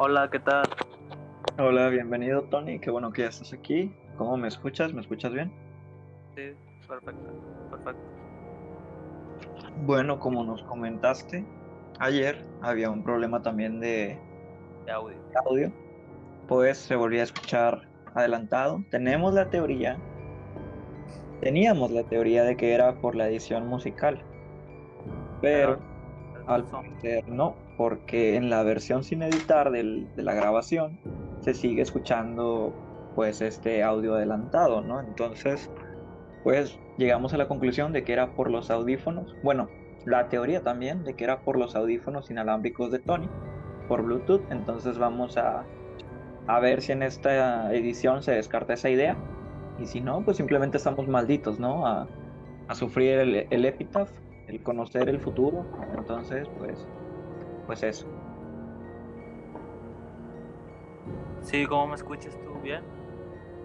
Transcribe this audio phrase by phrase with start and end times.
[0.00, 0.68] Hola, ¿qué tal?
[1.58, 3.92] Hola, bienvenido Tony, qué bueno que ya estás aquí.
[4.16, 4.94] ¿Cómo me escuchas?
[4.94, 5.50] ¿Me escuchas bien?
[6.36, 6.52] Sí,
[6.86, 7.32] perfecto,
[7.68, 8.02] perfecto.
[9.84, 11.44] Bueno, como nos comentaste
[11.98, 14.16] ayer, había un problema también de
[14.86, 15.16] De audio.
[15.44, 15.72] audio,
[16.46, 18.84] pues se volvía a escuchar adelantado.
[18.90, 19.98] Tenemos la teoría,
[21.40, 24.22] teníamos la teoría de que era por la edición musical,
[25.42, 25.80] pero
[26.46, 30.98] al parecer no, porque en la versión sin editar de la grabación
[31.40, 32.74] se sigue escuchando
[33.14, 35.00] pues este audio adelantado, ¿no?
[35.00, 35.70] Entonces,
[36.42, 39.70] pues llegamos a la conclusión de que era por los audífonos, bueno,
[40.04, 43.28] la teoría también de que era por los audífonos inalámbricos de Tony,
[43.86, 45.64] por Bluetooth, entonces vamos a,
[46.60, 49.16] ver si en esta edición se descarta esa idea,
[49.78, 51.86] y si no, pues simplemente estamos malditos, ¿no?
[51.86, 52.08] A,
[52.66, 54.10] a sufrir el, el epitaph,
[54.48, 55.64] el conocer el futuro,
[55.96, 56.86] entonces, pues,
[57.68, 58.06] pues eso.
[61.42, 62.54] Sí, ¿cómo me escuchas tú?
[62.62, 62.82] ¿Bien?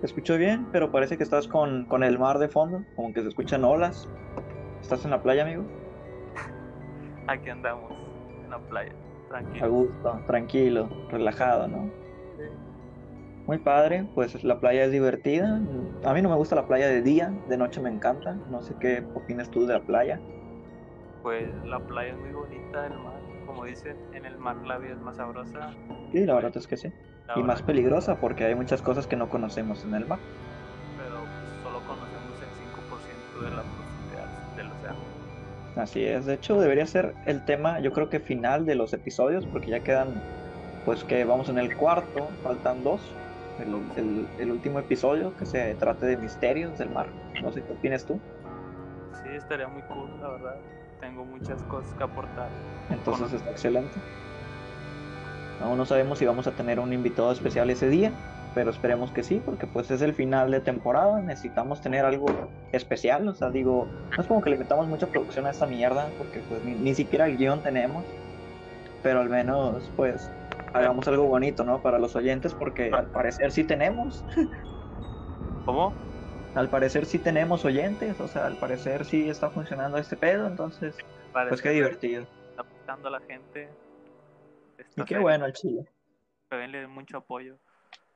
[0.02, 3.22] Te escucho bien, pero parece que estás con, con el mar de fondo, como que
[3.22, 4.08] se escuchan olas.
[4.82, 5.64] ¿Estás en la playa, amigo?
[7.28, 7.92] Aquí andamos,
[8.44, 9.70] en la playa, A tranquilo.
[9.72, 11.90] gusto, tranquilo, relajado, ¿no?
[12.38, 12.44] Sí.
[13.48, 15.62] Muy padre, pues la playa es divertida.
[16.04, 18.34] A mí no me gusta la playa de día, de noche me encanta.
[18.50, 20.20] No sé qué opinas tú de la playa.
[21.22, 23.13] Pues la playa es muy bonita, el mar,
[23.54, 25.70] como dicen, en el mar la vida es más sabrosa.
[26.12, 26.92] Sí, la verdad es que sí.
[27.28, 30.20] la Y más peligrosa porque hay muchas cosas que no conocemos en el mar.
[30.98, 35.14] Pero pues, solo conocemos el 5% de la profundidad del océano.
[35.76, 39.46] Así es, de hecho debería ser el tema, yo creo que final de los episodios,
[39.48, 40.14] porque ya quedan,
[40.86, 43.16] pues que vamos en el cuarto, faltan dos.
[43.60, 47.08] El, el- el último episodio que se trate de misterios del mar.
[47.44, 48.20] No sé qué opinas tú.
[49.24, 50.60] Sí, estaría muy cool, la verdad.
[51.04, 52.50] Tengo muchas cosas que aportar.
[52.90, 54.00] Entonces está excelente.
[55.60, 58.14] Aún no sabemos si vamos a tener un invitado especial ese día,
[58.54, 62.28] pero esperemos que sí, porque pues es el final de temporada, necesitamos tener algo
[62.72, 66.10] especial, o sea, digo, no es como que le metamos mucha producción a esta mierda,
[66.18, 68.06] porque pues ni, ni siquiera el guion tenemos,
[69.02, 70.30] pero al menos pues
[70.74, 71.82] hagamos algo bonito, ¿no?
[71.82, 74.24] Para los oyentes, porque al parecer sí tenemos,
[75.66, 75.94] ¿Cómo?
[76.56, 80.96] Al parecer sí tenemos oyentes, o sea, al parecer sí está funcionando este pedo, entonces
[81.34, 82.28] Parece pues qué divertido.
[82.52, 83.70] Está gustando a la gente.
[84.96, 85.86] Y qué bueno el chile.
[86.52, 87.58] Denle mucho apoyo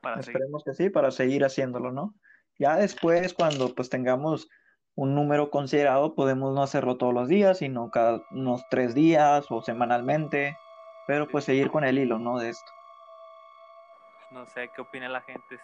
[0.00, 0.36] para seguir.
[0.36, 2.14] Esperemos que sí, para seguir haciéndolo, ¿no?
[2.58, 4.48] Ya después, cuando pues tengamos
[4.94, 9.62] un número considerado, podemos no hacerlo todos los días, sino cada unos tres días o
[9.62, 10.56] semanalmente,
[11.08, 12.38] pero pues seguir con el hilo, ¿no?
[12.38, 12.70] De esto.
[14.30, 15.58] No sé qué opina la gente.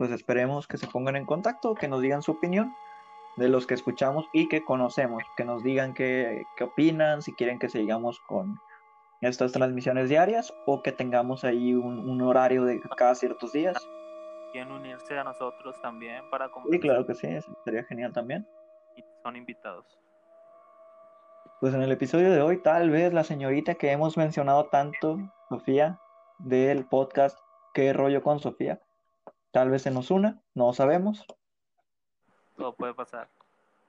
[0.00, 2.74] Pues esperemos que se pongan en contacto, que nos digan su opinión
[3.36, 7.58] de los que escuchamos y que conocemos, que nos digan qué, qué opinan, si quieren
[7.58, 8.58] que sigamos con
[9.20, 13.76] estas transmisiones diarias o que tengamos ahí un, un horario de cada ciertos días.
[14.52, 17.28] Quieren unirse a nosotros también para Sí, conversar claro que sí,
[17.66, 18.48] sería genial también.
[18.96, 19.84] y son invitados.
[21.60, 25.18] Pues en el episodio de hoy, tal vez la señorita que hemos mencionado tanto,
[25.50, 26.00] Sofía,
[26.38, 27.38] del podcast
[27.74, 28.80] ¿Qué rollo con Sofía?
[29.52, 31.24] Tal vez se nos una, no sabemos,
[32.56, 33.28] Todo puede pasar.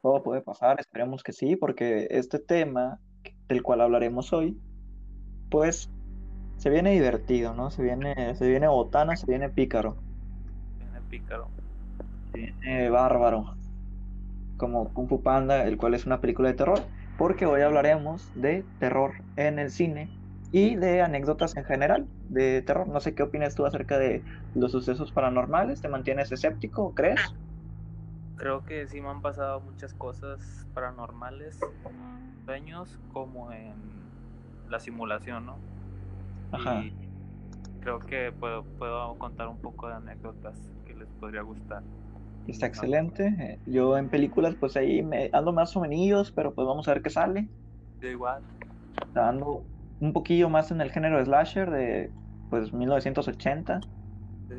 [0.02, 3.00] todo puede pasar, esperemos que sí, porque este tema
[3.48, 4.58] del cual hablaremos hoy,
[5.50, 5.90] pues
[6.58, 7.70] se viene divertido, ¿no?
[7.70, 9.98] Se viene, se viene botana, se viene pícaro,
[10.78, 11.48] Tiene pícaro.
[12.32, 13.56] se viene bárbaro,
[14.58, 16.80] como Kung Fu Panda, el cual es una película de terror,
[17.18, 20.10] porque hoy hablaremos de terror en el cine
[20.52, 22.88] y de anécdotas en general de terror.
[22.88, 24.24] No sé qué opinas tú acerca de
[24.56, 27.22] los sucesos paranormales, ¿te mantienes escéptico, crees?
[28.38, 31.60] Creo que sí me han pasado muchas cosas paranormales,
[32.46, 33.74] sueños como en
[34.70, 35.58] la simulación, ¿no?
[36.52, 36.82] Ajá.
[36.82, 36.94] Y
[37.82, 41.84] creo que puedo, puedo contar un poco de anécdotas que les podría gustar.
[42.48, 43.60] Está excelente.
[43.68, 47.04] Yo en películas, pues ahí me ando más o menos, pero pues vamos a ver
[47.04, 47.48] qué sale.
[48.02, 48.42] Yo igual,
[49.14, 49.64] Ando
[50.00, 52.12] un poquillo más en el género de slasher de
[52.52, 53.82] pues 1980.
[54.50, 54.56] sí.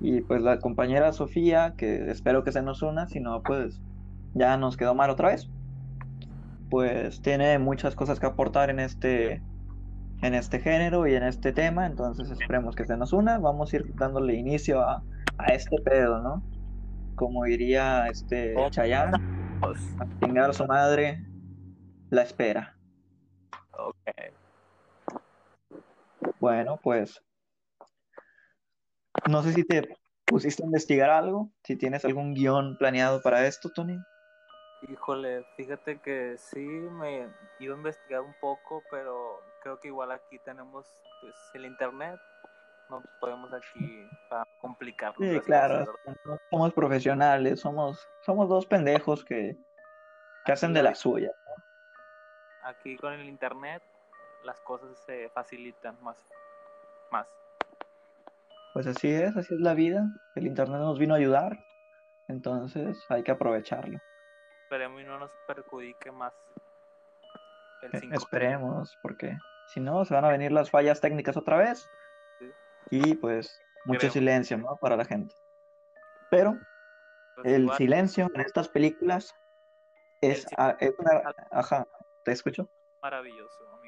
[0.00, 3.82] Y pues la compañera Sofía, que espero que se nos una, si no, pues
[4.34, 5.50] ya nos quedó mal otra vez.
[6.70, 9.42] Pues tiene muchas cosas que aportar en este,
[10.22, 13.38] en este género y en este tema, entonces esperemos que se nos una.
[13.38, 15.04] Vamos a ir dándole inicio a,
[15.38, 16.42] a este pedo, ¿no?
[17.14, 19.18] Como diría este Chayanne,
[19.60, 21.24] Pues, a chingar a su madre,
[22.10, 22.76] la espera.
[23.72, 24.41] ok.
[26.40, 27.22] Bueno, pues
[29.28, 33.70] no sé si te pusiste a investigar algo, si tienes algún guion planeado para esto,
[33.70, 34.04] Tony.
[34.82, 37.28] Híjole, fíjate que sí me
[37.60, 40.86] iba a investigar un poco, pero creo que igual aquí tenemos
[41.20, 42.20] pues el internet,
[42.88, 45.14] no podemos aquí para complicar.
[45.18, 45.84] Sí, claro,
[46.24, 49.56] no somos profesionales, somos, somos dos pendejos que,
[50.44, 51.30] que hacen de la suya.
[52.62, 53.82] Aquí con el internet
[54.44, 56.16] las cosas se facilitan más,
[57.10, 57.28] más.
[58.72, 60.04] Pues así es, así es la vida.
[60.34, 61.58] El internet nos vino a ayudar,
[62.28, 63.98] entonces hay que aprovecharlo.
[64.64, 66.34] Esperemos y no nos perjudique más.
[67.82, 69.36] El eh, Esperemos, porque
[69.68, 71.88] si no, se van a venir las fallas técnicas otra vez.
[72.90, 74.76] Y pues mucho silencio, ¿no?
[74.76, 75.34] Para la gente.
[76.30, 76.58] Pero
[77.36, 79.34] pues el silencio en estas películas
[80.20, 80.46] es,
[80.78, 81.34] es una...
[81.50, 81.86] Ajá,
[82.24, 82.68] ¿te escucho?
[83.02, 83.81] Maravilloso.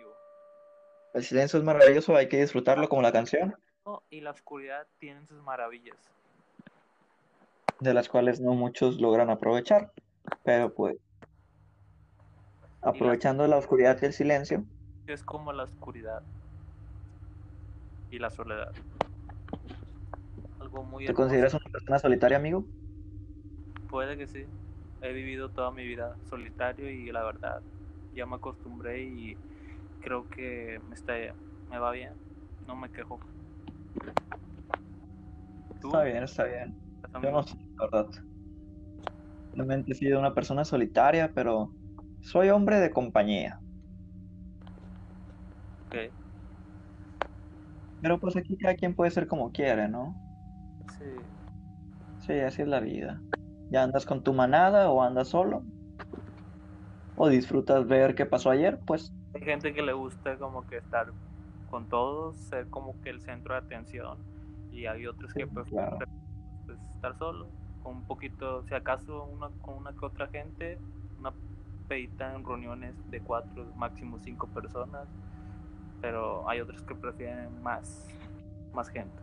[1.15, 3.55] El silencio es maravilloso, hay que disfrutarlo como la canción.
[4.11, 5.97] Y la oscuridad tienen sus maravillas.
[7.79, 9.93] De las cuales no muchos logran aprovechar.
[10.43, 10.97] Pero pues,
[12.83, 13.59] aprovechando la...
[13.59, 14.65] oscuridad y el silencio.
[15.07, 16.25] Es como la oscuridad
[18.11, 18.73] y la soledad.
[20.59, 22.65] Algo muy ¿Te consideras una persona solitaria, amigo?
[23.89, 24.47] Puede que sí.
[25.01, 27.63] He vivido toda mi vida solitario y la verdad
[28.15, 29.37] ya me acostumbré y
[30.05, 31.15] creo que me está
[31.71, 32.13] me va bien.
[32.69, 33.19] No me quejo.
[35.83, 36.77] Está bien, está bien.
[37.23, 38.11] Yo no sé, la verdad.
[39.55, 41.73] Realmente he sido una persona solitaria, pero
[42.21, 43.61] soy hombre de compañía.
[45.87, 46.13] Ok.
[48.03, 50.15] Pero pues aquí cada quien puede ser como quiere, ¿no?
[50.99, 51.05] Sí.
[52.27, 53.21] Sí, así es la vida.
[53.71, 55.63] ¿Ya andas con tu manada o andas solo?
[57.17, 58.79] ¿O disfrutas ver qué pasó ayer?
[58.87, 59.13] Pues...
[59.35, 61.09] Hay gente que le gusta como que estar
[61.71, 64.19] con todos, ser como que el centro de atención.
[64.71, 65.99] Y hay otros que prefieren
[66.67, 67.49] pues, estar solo
[67.83, 70.79] con un poquito, si acaso una, con una que otra gente,
[71.19, 71.33] una
[71.87, 75.07] pedita en reuniones de cuatro, máximo cinco personas,
[76.01, 78.09] pero hay otros que prefieren más,
[78.73, 79.23] más gente.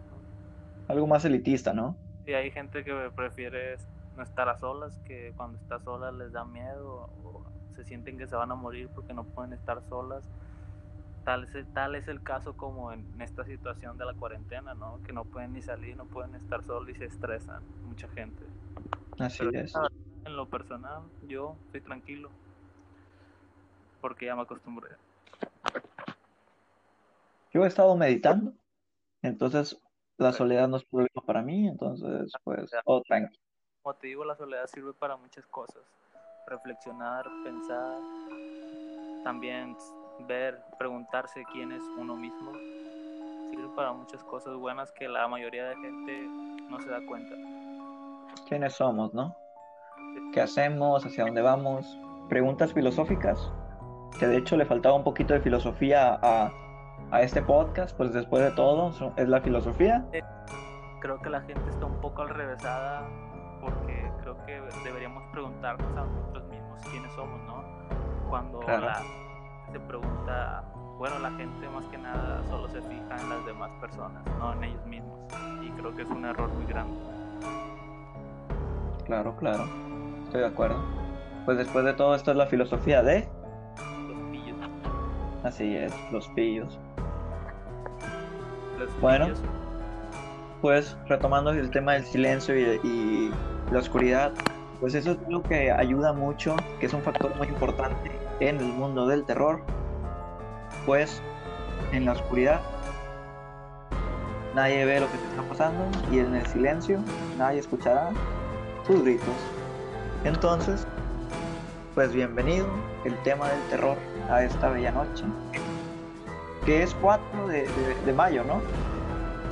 [0.88, 1.96] Algo más elitista, ¿no?
[2.26, 3.78] Sí, hay gente que prefiere
[4.16, 7.44] no estar a solas, que cuando está sola les da miedo o
[7.76, 10.24] se sienten que se van a morir porque no pueden estar solas
[11.24, 15.00] tal es, tal es el caso como en, esta situación de la cuarentena, ¿no?
[15.04, 18.44] Que no pueden ni salir, no pueden estar solos y se estresan mucha gente.
[19.20, 19.74] Así es.
[20.26, 22.30] En lo personal, yo estoy tranquilo
[24.02, 24.90] porque ya me acostumbré.
[27.54, 28.54] Yo he estado meditando,
[29.22, 29.80] entonces
[30.18, 33.42] la soledad no es problema para mí, entonces pues todo tranquilo.
[33.82, 35.82] Como te digo, la soledad sirve para muchas cosas.
[36.48, 37.98] Reflexionar, pensar,
[39.24, 39.76] también
[40.28, 42.52] ver, preguntarse quién es uno mismo,
[43.50, 46.28] sirve para muchas cosas buenas que la mayoría de gente
[46.70, 47.36] no se da cuenta.
[48.48, 49.36] ¿Quiénes somos, no?
[50.34, 51.06] ¿Qué hacemos?
[51.06, 51.98] ¿Hacia dónde vamos?
[52.28, 53.52] Preguntas filosóficas,
[54.20, 56.52] que de hecho le faltaba un poquito de filosofía a,
[57.12, 60.06] a este podcast, pues después de todo es la filosofía.
[61.00, 63.08] Creo que la gente está un poco alrevesada
[63.62, 64.11] porque
[64.46, 67.64] creo que deberíamos preguntarnos a nosotros mismos quiénes somos, ¿no?
[68.30, 69.02] Cuando la,
[69.72, 70.64] se pregunta,
[70.98, 74.64] bueno, la gente más que nada solo se fija en las demás personas, no en
[74.64, 75.20] ellos mismos.
[75.62, 77.00] Y creo que es un error muy grande.
[79.06, 79.66] Claro, claro.
[80.24, 80.82] Estoy de acuerdo.
[81.46, 83.28] Pues después de todo esto es la filosofía de...
[84.08, 84.58] Los pillos.
[85.44, 86.80] Así es, los pillos.
[89.02, 89.28] bueno,
[90.62, 93.32] pues retomando el tema del silencio y,
[93.72, 94.34] la oscuridad,
[94.82, 98.66] pues eso es lo que ayuda mucho, que es un factor muy importante en el
[98.66, 99.62] mundo del terror,
[100.86, 101.22] pues
[101.94, 102.60] en la oscuridad
[104.54, 107.00] nadie ve lo que está pasando y en el silencio
[107.38, 108.10] nadie escuchará
[108.86, 109.36] tus gritos.
[110.26, 110.86] Entonces,
[111.96, 112.68] pues bienvenido
[113.06, 113.98] el tema del terror
[114.30, 115.24] a esta bella noche,
[116.66, 118.62] que es 4 de, mayo, ¿no?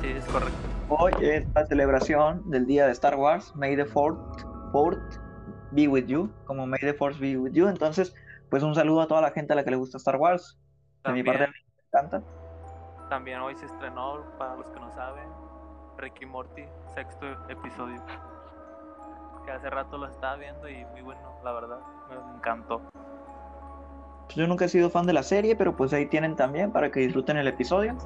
[0.02, 0.69] Sí, es correcto.
[0.92, 4.18] Hoy es la celebración del día de Star Wars, May the 4th,
[4.72, 5.20] 4th
[5.70, 7.68] be with you, como May the Force be with you.
[7.68, 8.12] Entonces,
[8.50, 10.58] pues un saludo a toda la gente a la que le gusta Star Wars.
[11.04, 11.54] De mi parte me
[11.86, 12.22] encanta.
[13.08, 15.28] También hoy se estrenó, para los que no saben,
[15.96, 18.02] Ricky Morty, sexto episodio.
[19.44, 21.78] Que hace rato lo estaba viendo y muy bueno, la verdad,
[22.08, 22.82] me encantó.
[24.24, 26.90] Pues yo nunca he sido fan de la serie, pero pues ahí tienen también para
[26.90, 27.96] que disfruten el episodio.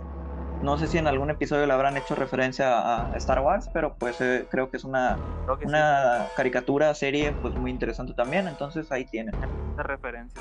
[0.64, 4.18] No sé si en algún episodio le habrán hecho referencia a Star Wars, pero pues
[4.22, 5.18] eh, creo que es una,
[5.62, 9.36] una caricatura, serie pues muy interesante también, entonces ahí tienen.
[9.76, 10.40] referencia.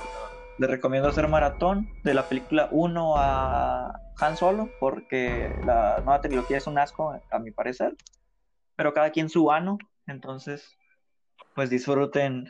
[0.59, 6.55] Les recomiendo hacer maratón de la película 1 a Han Solo, porque la nueva trilogía
[6.55, 7.93] es un asco, a mi parecer,
[8.77, 9.77] pero cada quien su ano,
[10.07, 10.77] entonces
[11.53, 12.45] pues disfruten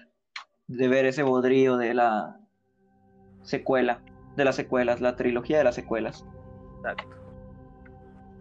[0.67, 2.39] de ver ese bodrío de la
[3.41, 4.03] secuela,
[4.35, 6.23] de las secuelas, la trilogía de las secuelas.
[6.77, 7.22] Exacto.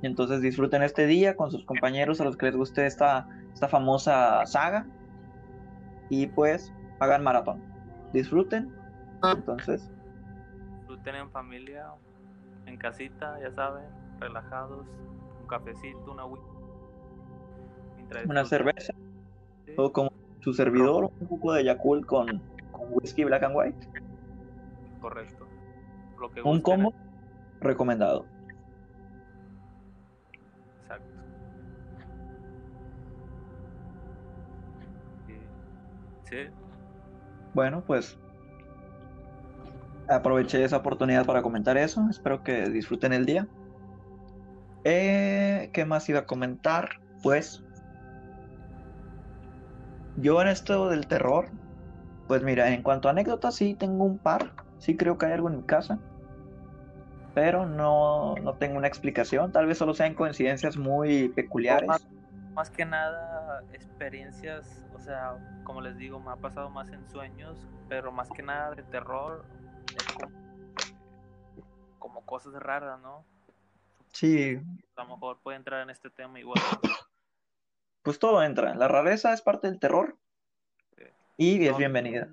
[0.03, 3.69] Y entonces disfruten este día con sus compañeros a los que les guste esta, esta
[3.69, 4.85] famosa saga.
[6.11, 7.63] Y pues hagan maratón.
[8.13, 8.75] Disfruten.
[9.23, 9.89] Entonces.
[10.79, 11.87] Disfruten en familia,
[12.67, 13.85] en casita, ya saben,
[14.19, 14.85] relajados,
[15.41, 16.25] un cafecito, una
[18.27, 18.93] una cerveza.
[19.77, 22.43] O como su servidor, un poco de Yakult con,
[22.73, 23.89] con whisky black and white.
[25.01, 25.47] Correcto.
[26.45, 26.93] un combo
[27.61, 28.27] recomendado.
[37.55, 38.19] Bueno, pues
[40.09, 42.07] aproveché esa oportunidad para comentar eso.
[42.11, 43.47] Espero que disfruten el día.
[44.85, 46.91] Eh, ¿Qué más iba a comentar?
[47.23, 47.63] Pues
[50.17, 51.49] yo en esto del terror,
[52.29, 55.49] pues mira, en cuanto a anécdotas sí tengo un par, sí creo que hay algo
[55.49, 55.99] en mi casa,
[57.35, 61.91] pero no, no tengo una explicación, tal vez solo sean coincidencias muy peculiares.
[62.55, 67.59] Más, que nada experiencias, o sea, como les digo, me ha pasado más en sueños,
[67.89, 69.45] pero más que nada de terror,
[71.99, 73.25] como, cosas raras, ¿no?
[74.13, 74.61] Sí.
[74.97, 76.61] A lo mejor puede entrar en este tema igual
[78.03, 78.75] pues todo entra.
[78.75, 80.17] La rareza es parte del terror
[81.37, 82.29] y es bienvenida.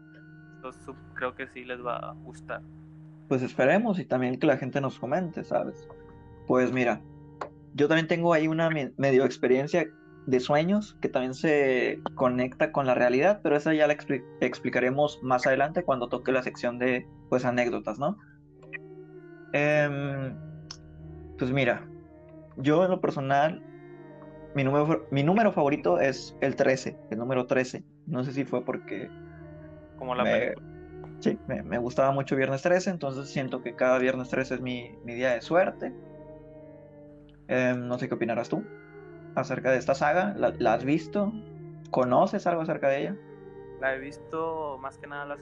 [0.55, 2.61] Entonces, creo que sí les va a gustar.
[3.27, 5.87] Pues esperemos y también que la gente nos comente, ¿sabes?
[6.47, 7.01] Pues mira,
[7.75, 9.87] yo también tengo ahí una medio experiencia
[10.25, 13.95] de sueños que también se conecta con la realidad, pero esa ya la
[14.41, 18.17] explicaremos más adelante cuando toque la sección de pues anécdotas, ¿no?
[19.53, 20.35] Em,
[21.37, 21.87] pues mira,
[22.57, 23.63] yo en lo personal
[24.55, 27.83] mi número, mi número favorito es el 13, el número 13.
[28.07, 29.09] No sé si fue porque...
[29.97, 30.53] Como la me,
[31.19, 35.33] Sí, me, gustaba mucho Viernes 13, entonces siento que cada Viernes 13 es mi, día
[35.33, 35.93] de suerte.
[37.47, 38.63] Em, no sé qué opinarás tú
[39.35, 40.33] acerca de esta saga.
[40.37, 41.31] ¿La, has visto?
[41.91, 43.15] ¿Conoces algo acerca de ella?
[43.79, 45.39] La he visto más que nada las...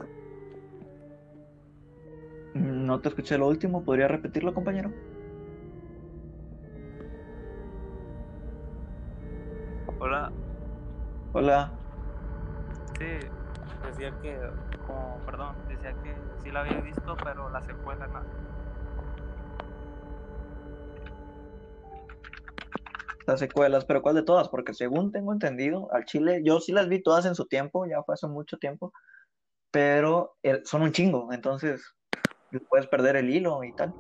[2.54, 4.92] No te escuché lo último, ¿podría repetirlo, compañero?
[10.00, 10.32] Hola.
[11.34, 11.72] Hola.
[12.98, 13.06] Sí,
[13.86, 14.40] decía que,
[14.86, 18.57] como, perdón, decía que sí la había visto, pero la secuela no.
[23.28, 24.48] Las secuelas, pero ¿cuál de todas?
[24.48, 28.02] Porque según tengo entendido, al Chile, yo sí las vi todas en su tiempo, ya
[28.04, 28.94] fue hace mucho tiempo,
[29.70, 31.94] pero son un chingo, entonces
[32.70, 33.94] puedes perder el hilo y tal.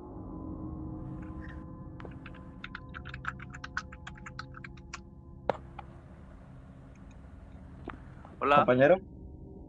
[8.39, 8.55] Hola.
[8.55, 8.95] Compañero,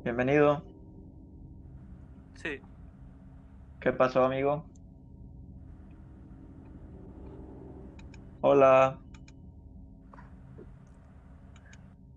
[0.05, 0.65] bienvenido.
[2.37, 2.61] Sí.
[3.81, 4.69] ¿Qué pasó, amigo?
[8.41, 9.03] Hola.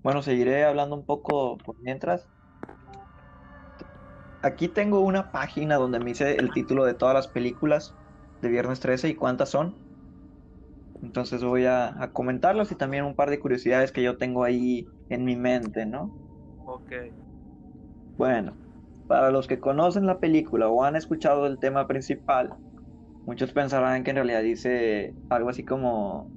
[0.03, 2.27] Bueno, seguiré hablando un poco por mientras.
[4.41, 7.93] Aquí tengo una página donde me hice el título de todas las películas
[8.41, 9.75] de Viernes 13 y cuántas son.
[11.03, 14.87] Entonces voy a, a comentarlas y también un par de curiosidades que yo tengo ahí
[15.09, 16.11] en mi mente, ¿no?
[16.65, 16.91] Ok.
[18.17, 18.57] Bueno,
[19.07, 22.53] para los que conocen la película o han escuchado el tema principal,
[23.25, 26.31] muchos pensarán que en realidad dice algo así como...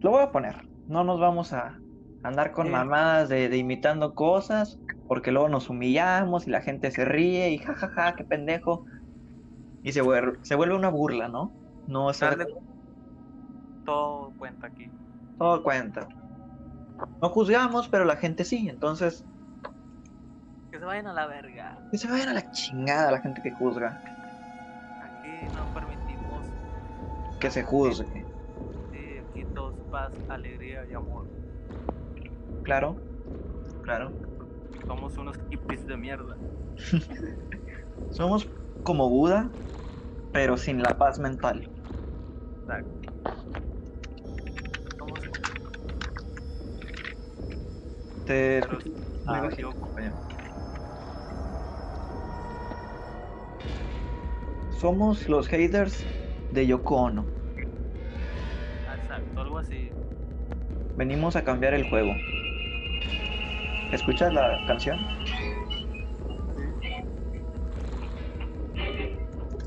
[0.00, 0.56] Lo voy a poner.
[0.88, 1.78] No nos vamos a
[2.22, 7.50] andar con mamadas de, imitando cosas, porque luego nos humillamos y la gente se ríe
[7.50, 8.84] y jajaja, ja, ja, qué pendejo.
[9.82, 11.52] Y se vuelve, se vuelve una burla, ¿no?
[11.86, 12.20] No es...
[13.84, 14.90] Todo cuenta aquí.
[15.38, 16.06] Todo cuenta.
[17.22, 19.24] No juzgamos, pero la gente sí, entonces.
[20.70, 21.78] Que se vayan a la verga.
[21.90, 24.00] Que se vayan a la chingada la gente que juzga.
[25.02, 26.46] Aquí no permitimos.
[27.40, 28.26] Que se juzgue.
[28.92, 31.26] Sí, aquí todos paz, alegría y amor.
[32.62, 32.98] Claro,
[33.82, 34.12] claro.
[34.86, 36.38] Somos unos hippies de mierda.
[38.10, 38.48] Somos
[38.82, 39.50] como Buda,
[40.32, 41.68] pero sin la paz mental.
[42.60, 43.10] Exacto.
[49.26, 49.48] Ah,
[54.70, 56.04] Somos los haters
[56.50, 57.26] de Yoko Ono.
[58.94, 59.92] Exacto, algo así.
[60.96, 62.14] Venimos a cambiar el juego.
[63.92, 64.98] ¿Escuchas la canción?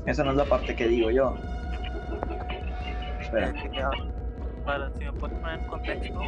[0.06, 1.34] Esa no es la parte que digo yo.
[3.20, 3.52] Espera.
[4.64, 6.20] Para, si me puedes poner en contexto.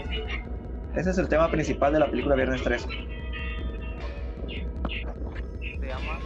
[0.95, 2.87] Ese es el tema principal de la película Viernes 3.
[5.63, 6.19] ¿Se llama?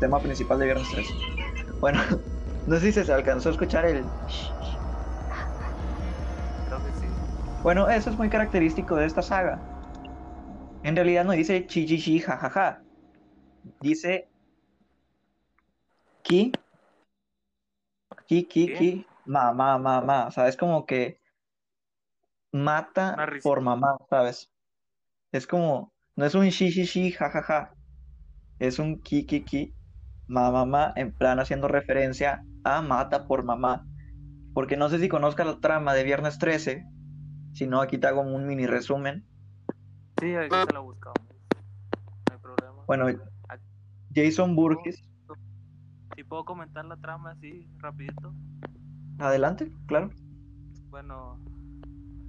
[0.00, 1.08] Tema principal de Viernes 3.
[1.80, 2.00] Bueno,
[2.66, 4.04] no sé si se alcanzó a escuchar el...
[7.62, 9.62] Bueno, eso es muy característico de esta saga.
[10.82, 12.82] En realidad no dice chi chi chi jajaja.
[13.80, 14.28] Dice
[16.22, 16.52] ki
[18.26, 20.26] ki ki ki ma ma ma ma.
[20.26, 21.20] O sea, es como que
[22.52, 24.50] mata por mamá, ¿sabes?
[25.32, 27.72] Es como, no es un shi shi shi jajaja.
[28.58, 29.74] Es un ki ki ki
[30.28, 33.84] ma ma ma en plan haciendo referencia a mata por mamá.
[34.54, 36.84] Porque no sé si conozcas la trama de Viernes 13.
[37.52, 39.24] Si no, aquí te hago un mini resumen.
[40.20, 41.18] Sí, ahí se la buscamos.
[42.28, 42.82] No hay problema.
[42.86, 43.06] Bueno,
[44.14, 45.02] Jason Burgess,
[46.16, 48.32] Si puedo comentar la trama así, rapidito.
[49.18, 50.10] adelante, claro.
[50.90, 51.38] Bueno,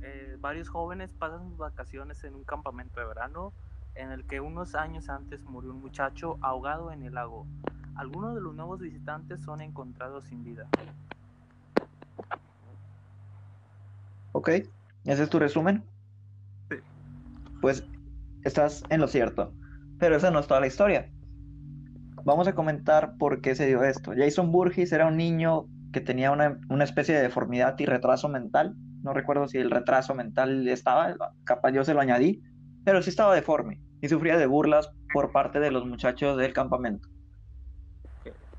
[0.01, 3.53] eh, varios jóvenes pasan sus vacaciones en un campamento de verano
[3.95, 7.45] en el que unos años antes murió un muchacho ahogado en el lago.
[7.95, 10.67] Algunos de los nuevos visitantes son encontrados sin vida.
[14.31, 14.49] Ok,
[15.05, 15.83] ese es tu resumen.
[16.69, 16.77] Sí.
[17.61, 17.85] Pues
[18.43, 19.53] estás en lo cierto,
[19.99, 21.09] pero esa no es toda la historia.
[22.23, 24.11] Vamos a comentar por qué se dio esto.
[24.15, 28.75] Jason Burgess era un niño que tenía una, una especie de deformidad y retraso mental.
[29.01, 31.15] No recuerdo si el retraso mental estaba,
[31.45, 32.43] capaz yo se lo añadí,
[32.83, 37.07] pero sí estaba deforme y sufría de burlas por parte de los muchachos del campamento.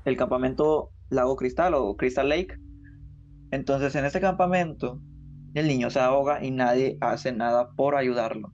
[0.05, 2.57] El campamento Lago Cristal o Crystal Lake.
[3.51, 4.99] Entonces, en este campamento,
[5.53, 8.53] el niño se ahoga y nadie hace nada por ayudarlo.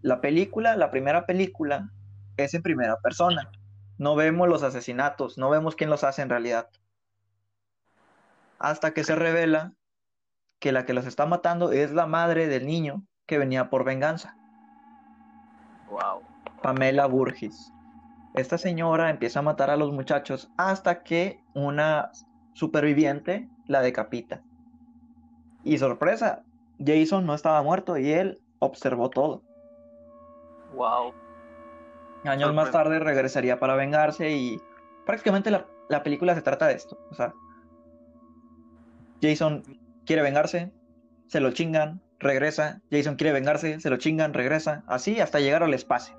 [0.00, 1.90] La película, la primera película,
[2.36, 3.50] es en primera persona.
[3.98, 6.68] No vemos los asesinatos, no vemos quién los hace en realidad.
[8.58, 9.74] Hasta que se revela
[10.58, 14.36] que la que los está matando es la madre del niño que venía por venganza,
[15.92, 16.22] Wow.
[16.62, 17.70] Pamela Burgess.
[18.34, 22.10] Esta señora empieza a matar a los muchachos hasta que una
[22.54, 24.42] superviviente la decapita.
[25.64, 26.42] Y sorpresa,
[26.84, 29.42] Jason no estaba muerto y él observó todo.
[30.74, 31.12] Wow.
[32.24, 34.60] Años más tarde regresaría para vengarse y
[35.06, 36.98] prácticamente la, la película se trata de esto.
[37.10, 37.34] O sea,
[39.20, 39.62] Jason
[40.06, 40.72] quiere vengarse,
[41.26, 42.80] se lo chingan, regresa.
[42.90, 44.82] Jason quiere vengarse, se lo chingan, regresa.
[44.86, 46.16] Así hasta llegar al espacio.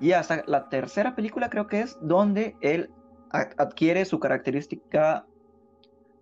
[0.00, 2.90] Y hasta la tercera película creo que es donde él
[3.30, 5.26] adquiere su característica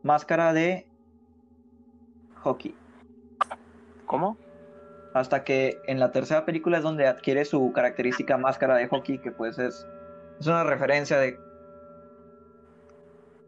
[0.02, 0.86] máscara de
[2.36, 2.74] hockey.
[4.06, 4.36] ¿Cómo?
[5.14, 9.32] Hasta que en la tercera película es donde adquiere su característica máscara de hockey, que
[9.32, 9.86] pues es,
[10.38, 11.38] es una referencia de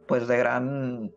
[0.07, 1.13] pues de gran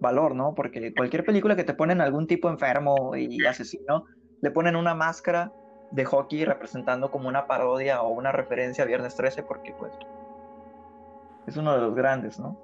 [0.00, 0.54] valor, ¿no?
[0.54, 4.04] Porque cualquier película que te ponen algún tipo enfermo y asesino,
[4.40, 5.52] le ponen una máscara
[5.92, 9.92] de hockey representando como una parodia o una referencia a Viernes 13, porque pues
[11.46, 12.56] es uno de los grandes, ¿no?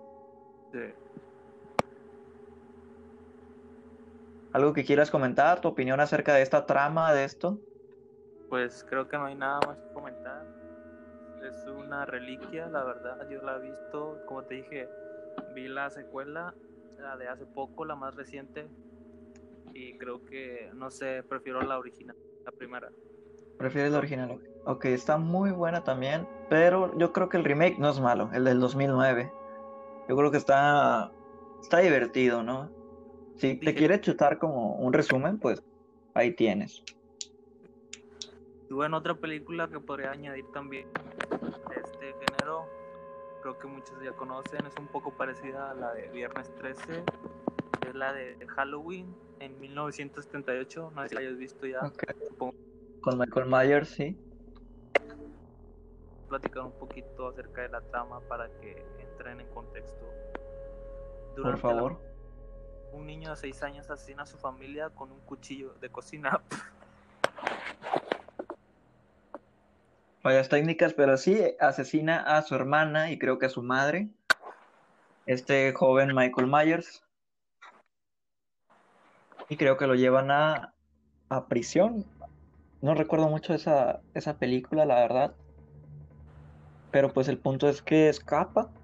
[0.72, 0.92] Sí.
[4.52, 5.60] ¿Algo que quieras comentar?
[5.60, 7.58] ¿Tu opinión acerca de esta trama, de esto?
[8.48, 10.46] Pues creo que no hay nada más que comentar.
[11.42, 13.28] Es una reliquia, la verdad.
[13.30, 14.88] Yo la he visto, como te dije,
[15.54, 16.54] vi la secuela,
[16.98, 18.66] la de hace poco, la más reciente.
[19.74, 22.90] Y creo que, no sé, prefiero la original, la primera.
[23.58, 24.38] ¿Prefieres la original?
[24.64, 28.44] Ok, está muy buena también, pero yo creo que el remake no es malo, el
[28.44, 29.32] del 2009.
[30.08, 31.10] Yo creo que está,
[31.60, 32.70] está divertido, ¿no?
[33.36, 35.62] Si te quieres chutar como un resumen, pues
[36.14, 36.84] ahí tienes.
[38.70, 42.66] Y bueno, otra película que podría añadir también de este género,
[43.42, 47.04] creo que muchos ya conocen, es un poco parecida a la de Viernes 13,
[47.88, 51.80] es la de Halloween en 1978, no sé si la hayas visto ya,
[52.28, 52.54] supongo
[53.08, 54.14] Con Michael Myers, sí.
[56.28, 60.04] platicar un poquito acerca de la trama para que entren en contexto.
[61.34, 61.98] Por Durante la- favor.
[62.92, 66.42] un niño de 6 años asesina a su familia con un cuchillo de cocina.
[70.20, 74.10] Fallas técnicas, pero sí asesina a su hermana y creo que a su madre.
[75.24, 77.02] Este joven Michael Myers.
[79.48, 80.74] Y creo que lo llevan a,
[81.30, 82.04] a prisión.
[82.80, 85.36] No recuerdo mucho esa, esa película, la verdad.
[86.90, 88.74] Pero pues el punto es que escapa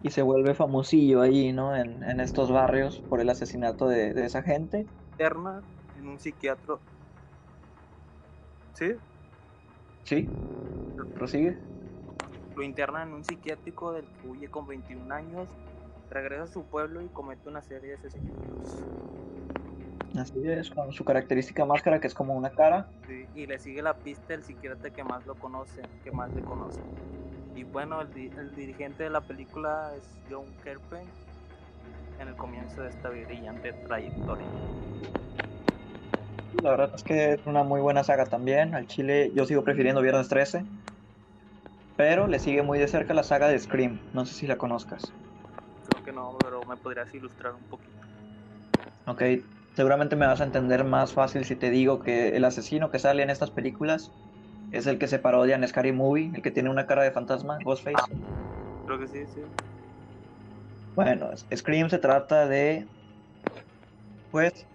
[0.00, 1.76] y se vuelve famosillo ahí, ¿no?
[1.76, 4.90] En, en estos barrios por el asesinato de, de esa gente.
[5.12, 6.80] interna en un psiquiatra.
[8.72, 9.00] ¿Sí?
[10.04, 10.34] Sí,
[11.14, 11.58] prosigue.
[12.56, 15.48] Lo interna en un psiquiátrico del que huye con 21 años,
[16.08, 18.84] regresa a su pueblo y comete una serie de asesinatos.
[20.18, 22.88] Así es, con su característica máscara que es como una cara.
[23.34, 26.80] y le sigue la pista el psiquiatra que más lo conoce, que más le conoce.
[27.54, 31.06] Y bueno, el, el dirigente de la película es John Kerpen
[32.20, 34.46] en el comienzo de esta brillante trayectoria.
[36.62, 38.74] La verdad es que es una muy buena saga también.
[38.74, 40.64] Al Chile yo sigo prefiriendo Viernes 13.
[41.96, 44.00] Pero le sigue muy de cerca la saga de Scream.
[44.12, 45.12] No sé si la conozcas.
[45.88, 47.92] Creo que no, pero me podrías ilustrar un poquito.
[49.06, 49.22] Ok,
[49.76, 53.22] seguramente me vas a entender más fácil si te digo que el asesino que sale
[53.22, 54.12] en estas películas
[54.70, 57.58] es el que se parodia en Scary Movie, el que tiene una cara de fantasma,
[57.62, 57.96] Ghostface.
[58.84, 59.42] Creo que sí, sí.
[60.94, 62.88] Bueno, Scream se trata de,
[64.30, 64.66] pues,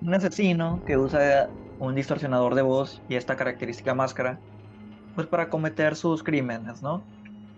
[0.00, 4.42] un asesino que usa un distorsionador de voz y esta característica máscara,
[5.14, 7.08] pues para cometer sus crímenes, ¿no?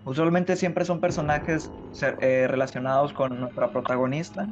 [0.03, 4.49] Usualmente siempre son personajes eh, relacionados con nuestra protagonista.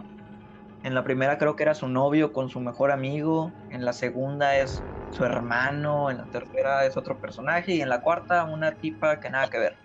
[0.84, 4.58] En la primera creo que era su novio con su mejor amigo, en la segunda
[4.58, 9.20] es su hermano, en la tercera es otro personaje y en la cuarta una tipa
[9.20, 9.78] que nada que ver.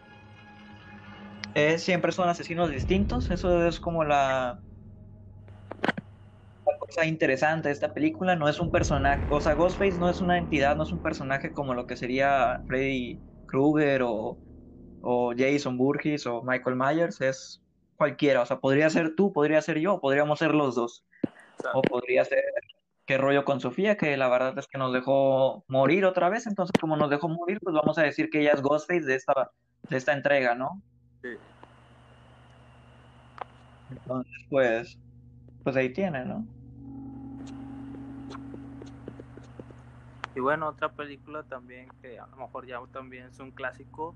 [1.78, 4.62] siempre son asesinos distintos, eso es como la,
[6.78, 10.38] cosa interesante de esta película, no es un personaje, o sea, Ghostface no es una
[10.38, 14.40] entidad, no es un personaje como lo que sería Freddy Krueger o,
[15.00, 17.62] o Jason Burgess o Michael Myers, es
[17.96, 21.04] cualquiera, o sea, podría ser tú, podría ser yo, podríamos ser los dos.
[21.74, 22.42] O podría ser
[23.06, 26.72] qué rollo con Sofía, que la verdad es que nos dejó morir otra vez, entonces
[26.80, 29.50] como nos dejó morir, pues vamos a decir que ella es Ghostface de esta,
[29.88, 30.82] de esta entrega, ¿no?
[31.22, 31.30] Sí.
[33.90, 34.98] Entonces, pues,
[35.62, 36.44] pues ahí tiene, ¿no?
[40.34, 44.14] Y bueno, otra película también que a lo mejor ya también es un clásico,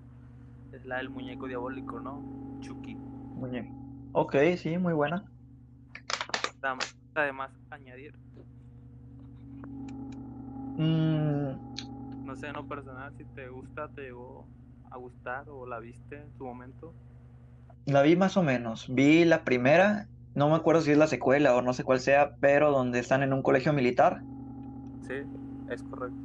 [0.72, 2.22] es la del muñeco diabólico, ¿no?
[3.40, 3.74] Muñeco.
[4.12, 5.24] Ok, sí, muy buena.
[7.14, 8.12] Además, añadir.
[10.76, 11.53] Mm.
[12.26, 14.46] No sé, no personal, si te gusta, te llegó
[14.90, 16.94] a gustar o la viste en su momento.
[17.87, 18.87] La vi más o menos.
[18.88, 22.37] Vi la primera, no me acuerdo si es la secuela o no sé cuál sea,
[22.40, 24.22] pero donde están en un colegio militar.
[25.09, 25.14] Sí
[25.70, 26.18] es correcto.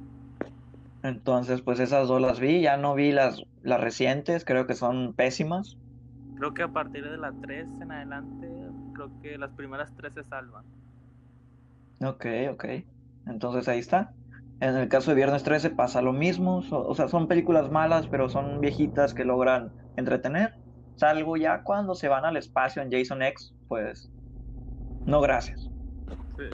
[1.03, 5.13] Entonces, pues esas dos las vi, ya no vi las, las recientes, creo que son
[5.13, 5.77] pésimas.
[6.37, 8.47] Creo que a partir de la 3 en adelante,
[8.93, 10.65] creo que las primeras tres se salvan.
[12.01, 12.65] Ok, ok.
[13.27, 14.13] Entonces ahí está.
[14.59, 18.29] En el caso de Viernes 13 pasa lo mismo, o sea, son películas malas, pero
[18.29, 20.55] son viejitas que logran entretener.
[20.95, 24.09] Salvo ya cuando se van al espacio en Jason X, pues
[25.05, 25.69] no gracias.
[26.37, 26.45] Sí.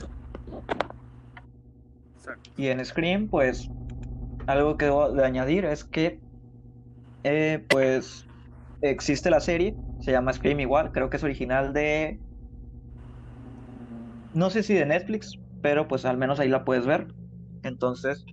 [2.56, 3.70] Y en Scream, pues,
[4.46, 6.20] algo que debo de añadir es que,
[7.22, 8.26] eh, pues,
[8.82, 12.20] existe la serie, se llama Scream igual, creo que es original de...
[14.32, 17.08] No sé si de Netflix, pero pues al menos ahí la puedes ver.
[17.62, 18.24] Entonces,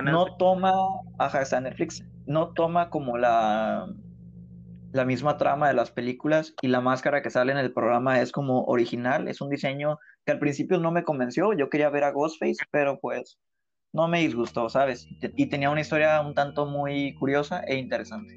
[0.00, 0.72] no toma,
[1.18, 3.86] ajá, está en Netflix, no toma como la
[4.92, 8.32] la misma trama de las películas y la máscara que sale en el programa es
[8.32, 12.12] como original, es un diseño que al principio no me convenció, yo quería ver a
[12.12, 13.38] Ghostface, pero pues
[13.94, 15.10] no me disgustó, ¿sabes?
[15.36, 18.34] Y tenía una historia un tanto muy curiosa e interesante,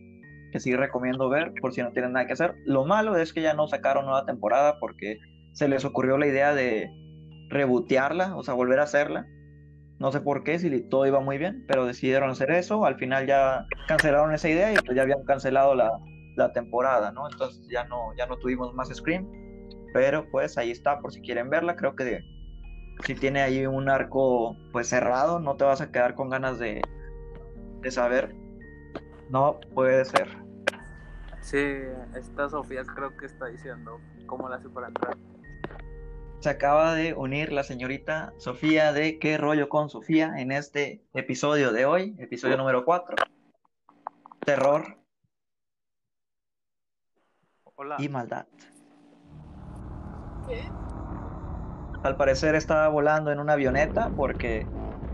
[0.55, 2.55] que sí recomiendo ver por si no tienen nada que hacer.
[2.63, 5.19] Lo malo es que ya no sacaron nueva temporada porque
[5.51, 6.89] se les ocurrió la idea de
[7.49, 9.27] rebotearla, o sea, volver a hacerla.
[9.99, 12.85] No sé por qué, si todo iba muy bien, pero decidieron hacer eso.
[12.85, 15.91] Al final ya cancelaron esa idea y pues ya habían cancelado la,
[16.37, 17.29] la temporada, ¿no?
[17.29, 19.29] Entonces ya no, ya no tuvimos más Scream,
[19.93, 22.21] pero pues ahí está por si quieren verla, creo que
[23.05, 26.81] si tiene ahí un arco pues cerrado, no te vas a quedar con ganas de,
[27.81, 28.33] de saber,
[29.29, 30.44] no puede ser.
[31.45, 31.63] Sí,
[32.15, 35.15] esta Sofía creo que está diciendo cómo la hace para entrar.
[36.39, 40.39] Se acaba de unir la señorita Sofía de ¿Qué rollo con Sofía?
[40.39, 43.15] en este episodio de hoy, episodio número 4.
[44.39, 44.97] Terror
[47.99, 48.47] y maldad.
[50.47, 50.63] ¿Qué?
[52.01, 54.65] Al parecer estaba volando en una avioneta porque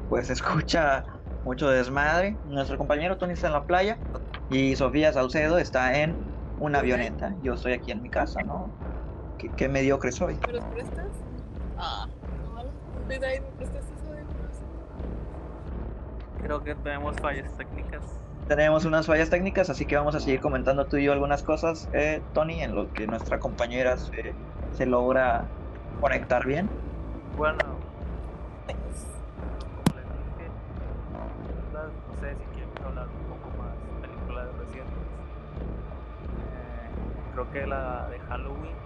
[0.07, 1.03] pues escucha
[1.43, 2.37] mucho desmadre.
[2.45, 3.97] Nuestro compañero Tony está en la playa
[4.51, 6.15] y Sofía Saucedo está en
[6.59, 7.33] una avioneta.
[7.41, 8.69] Yo estoy aquí en mi casa, ¿no?
[9.37, 10.37] Qué, qué mediocre soy.
[10.45, 11.07] ¿Me los prestas?
[11.77, 12.07] Ah,
[12.55, 12.63] no,
[13.07, 14.23] ¿me prestas eso de
[16.43, 20.85] Creo que tenemos fallas técnicas tenemos unas fallas técnicas, así que vamos a seguir comentando
[20.85, 24.33] tú y yo algunas cosas, eh, Tony, en lo que nuestra compañera se,
[24.73, 25.45] se logra
[26.01, 26.69] conectar bien.
[27.37, 27.59] Bueno,
[28.67, 30.51] como les dije,
[31.73, 34.99] no sé si quieren hablar un poco más de películas recientes.
[36.51, 38.79] Eh, creo que la de Halloween,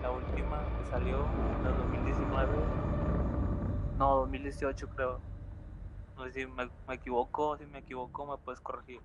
[0.00, 2.68] la última que salió en el 2019,
[3.96, 5.22] No, 2018 creo.
[6.16, 9.00] No sé si me, me equivoco, si me equivoco me puedes corregir.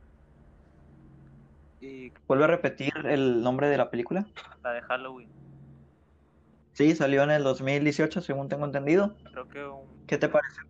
[1.80, 4.28] Y ¿Vuelve a repetir el nombre de la película?
[4.64, 5.32] la de Halloween.
[6.74, 9.18] Sí, salió en el 2018, según tengo entendido.
[9.32, 10.62] Creo que un- ¿Qué te parece?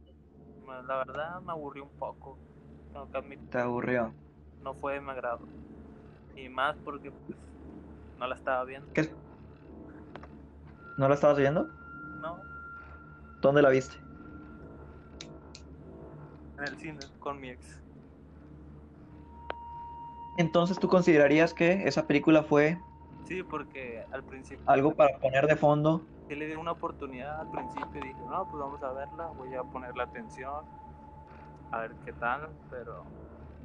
[0.62, 2.40] me- la verdad me aburrió un poco.
[2.92, 4.16] Tengo que admitir, ¿Te aburrió?
[4.60, 5.50] no fue de mi agrado.
[6.36, 7.40] Y más porque pues
[8.20, 8.88] no la estaba viendo.
[8.94, 9.10] ¿Qué?
[10.98, 11.70] ¿No la estabas viendo?
[12.22, 12.40] No,
[13.42, 13.96] ¿Dónde la viste?
[16.58, 17.82] en el cine con mi ex.
[20.38, 22.78] Entonces, ¿tú considerarías que esa película fue
[23.28, 26.02] Sí, porque al principio algo para poner de fondo?
[26.28, 29.64] sí le di una oportunidad al principio dije, no, pues vamos a verla, voy a
[29.64, 30.66] poner la atención,
[31.72, 33.06] a ver qué tal, pero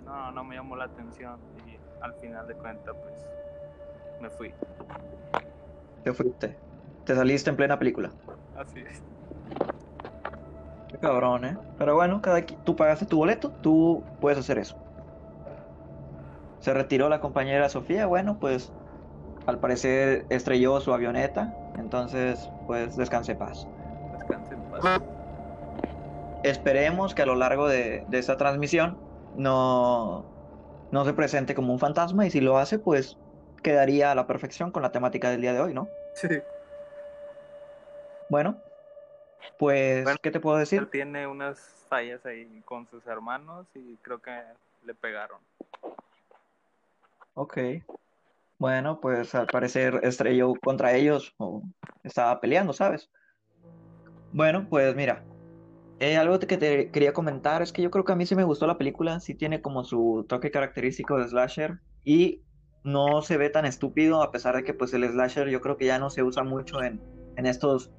[0.04, 3.14] no, no me llamó la atención y al final de cuentas pues
[4.22, 4.54] me fui.
[6.04, 6.56] Te fuiste.
[7.04, 8.10] Te saliste en plena película.
[8.56, 9.02] Así es.
[10.88, 11.58] Qué cabrón, ¿eh?
[11.78, 14.76] Pero bueno, cada tú pagaste tu boleto, tú puedes hacer eso.
[16.60, 18.72] Se retiró la compañera Sofía, bueno, pues
[19.46, 23.66] al parecer estrelló su avioneta, entonces pues descanse en paz.
[24.12, 25.02] Descanse en paz.
[26.44, 28.96] Esperemos que a lo largo de, de esta transmisión
[29.36, 30.24] no,
[30.92, 33.18] no se presente como un fantasma y si lo hace, pues
[33.62, 35.88] quedaría a la perfección con la temática del día de hoy, ¿no?
[36.12, 36.28] Sí.
[38.28, 38.60] Bueno,
[39.58, 40.88] pues, Bueno, ¿qué te puedo Él decir?
[40.90, 44.32] tiene unas fallas ahí con sus hermanos y creo que
[44.84, 45.38] le pegaron.
[47.34, 47.58] Ok.
[48.58, 51.62] Bueno, pues al parecer estrelló contra ellos o
[52.04, 53.10] estaba peleando, ¿sabes?
[54.32, 55.24] Bueno, pues mira,
[55.98, 58.44] eh, algo que te quería comentar es que yo creo que a mí sí me
[58.44, 62.42] gustó la película, sí tiene como su toque característico de slasher y
[62.84, 65.86] no se ve tan estúpido a pesar de que pues el slasher yo creo que
[65.86, 67.04] ya no se usa mucho en,
[67.36, 67.92] en estos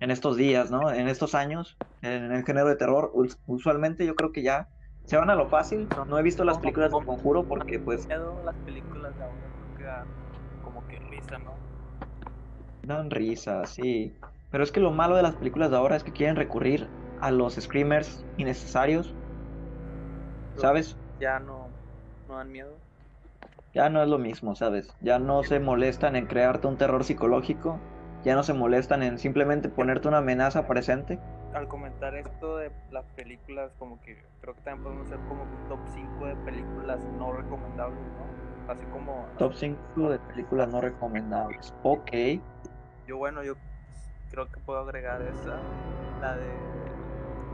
[0.00, 0.92] en estos días, ¿no?
[0.92, 4.70] En estos años, en el género de terror, us- usualmente yo creo que ya
[5.04, 5.94] se van a lo fácil.
[6.04, 8.06] No he visto las películas de Conjuro porque pues
[8.44, 10.08] las películas de ahora que dan
[10.60, 11.62] como que risa, ¿no?
[12.82, 14.18] Dan risa, sí.
[14.48, 17.30] Pero es que lo malo de las películas de ahora es que quieren recurrir a
[17.30, 19.18] los screamers innecesarios.
[20.56, 20.98] ¿Sabes?
[21.18, 21.76] Ya no,
[22.26, 22.85] no dan miedo.
[23.76, 24.88] Ya no es lo mismo, ¿sabes?
[25.02, 27.78] Ya no se molestan en crearte un terror psicológico.
[28.24, 31.18] Ya no se molestan en simplemente ponerte una amenaza presente.
[31.52, 35.68] Al comentar esto de las películas, como que creo que también podemos hacer como un
[35.68, 38.72] top 5 de películas no recomendables, ¿no?
[38.72, 41.74] Así como Top 5 de películas no recomendables.
[41.82, 42.12] Ok.
[43.06, 43.56] yo, bueno, yo
[44.30, 45.60] creo que puedo agregar esa,
[46.22, 46.48] la de,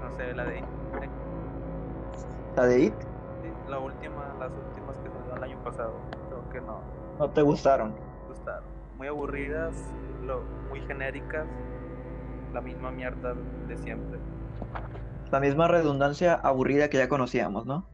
[0.00, 0.62] no sé, la de
[2.54, 2.94] ¿La de It?
[3.42, 5.95] Sí, la última, las últimas que salió el año pasado,
[6.29, 6.81] creo que no
[7.18, 7.95] ¿No te gustaron?
[8.29, 8.64] gustaron.
[8.97, 9.75] Muy aburridas,
[10.23, 11.47] lo, muy genéricas,
[12.53, 13.35] la misma mierda
[13.68, 14.18] de siempre.
[15.31, 17.87] La misma redundancia aburrida que ya conocíamos, ¿no?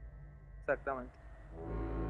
[0.61, 1.13] Exactamente.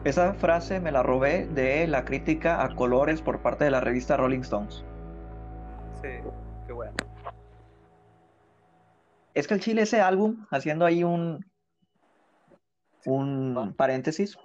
[0.05, 4.17] Esa frase me la robé de la crítica a colores por parte de la revista
[4.17, 4.87] Rolling Stones.
[6.03, 6.09] Sí,
[6.67, 6.95] qué bueno.
[9.35, 11.45] Es que el Chile ese álbum, haciendo ahí un,
[13.05, 14.39] un paréntesis,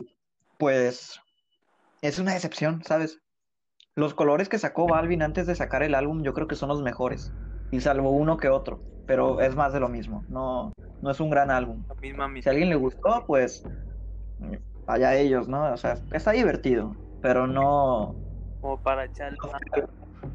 [0.63, 1.19] pues
[2.01, 3.19] es una decepción, ¿sabes?
[3.95, 6.81] Los colores que sacó Balvin antes de sacar el álbum yo creo que son los
[6.81, 7.33] mejores,
[7.69, 10.71] y salvo uno que otro, pero es más de lo mismo, no,
[11.01, 11.83] no es un gran álbum.
[12.01, 13.61] Misma Si a alguien le gustó, pues
[14.87, 15.73] allá ellos, ¿no?
[15.73, 18.15] O sea, está divertido, pero no,
[18.61, 19.37] Como para echarle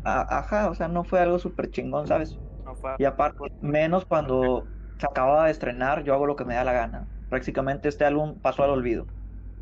[0.05, 2.39] ajá, o sea, no fue algo súper chingón, ¿sabes?
[2.67, 6.55] no fue- Y aparte, menos cuando se acababa de estrenar, yo hago lo que me
[6.55, 7.09] da la gana.
[7.31, 9.07] Prácticamente este álbum pasó al olvido.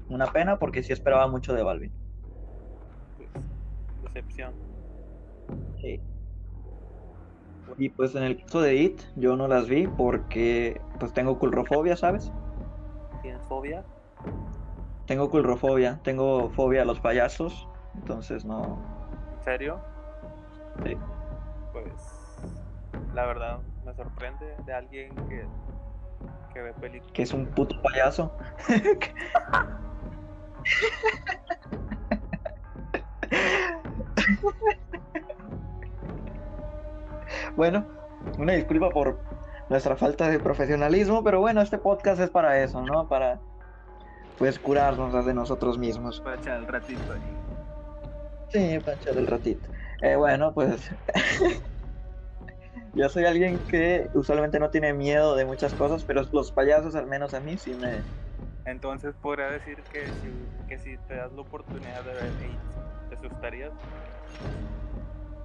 [0.09, 1.92] Una pena porque sí esperaba mucho de Balvin.
[3.16, 3.31] pues,
[4.03, 4.55] decepción.
[5.81, 6.01] Sí.
[7.77, 11.97] Y pues en el caso de It, yo no las vi porque pues tengo culrofobia,
[11.97, 12.33] ¿sabes?
[13.23, 13.85] ¿Tienes fobia?
[15.07, 18.79] Tengo culrofobia, tengo fobia a los payasos, entonces no.
[19.38, 19.81] ¿En serio?
[20.85, 20.97] Sí.
[21.73, 21.92] Pues
[23.14, 25.47] la verdad me sorprende de alguien que,
[26.57, 27.12] que ve películas.
[27.12, 28.33] Que es un puto payaso.
[37.57, 37.87] Bueno,
[38.38, 39.19] una disculpa por
[39.69, 43.09] nuestra falta de profesionalismo, pero bueno, este podcast es para eso, ¿no?
[43.09, 43.40] Para
[44.37, 46.21] pues curarnos de nosotros mismos.
[46.21, 47.21] Para echar el ratito ahí.
[48.49, 49.69] Sí, pancha del ratito.
[50.03, 50.90] Eh, bueno, pues
[52.96, 57.06] yo soy alguien que usualmente no tiene miedo de muchas cosas, pero los payasos al
[57.06, 58.02] menos a mí sí me...
[58.64, 60.28] Entonces podría decir que si,
[60.68, 62.59] que si te das la oportunidad de ver It,
[63.11, 63.72] ¿te asustarías?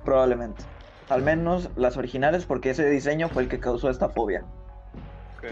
[0.04, 0.64] Probablemente.
[1.10, 4.46] Al menos las originales porque ese diseño fue el que causó esta fobia.
[5.38, 5.48] Ok.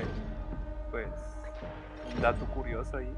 [0.89, 1.07] Pues.
[2.15, 3.13] Un dato curioso ahí.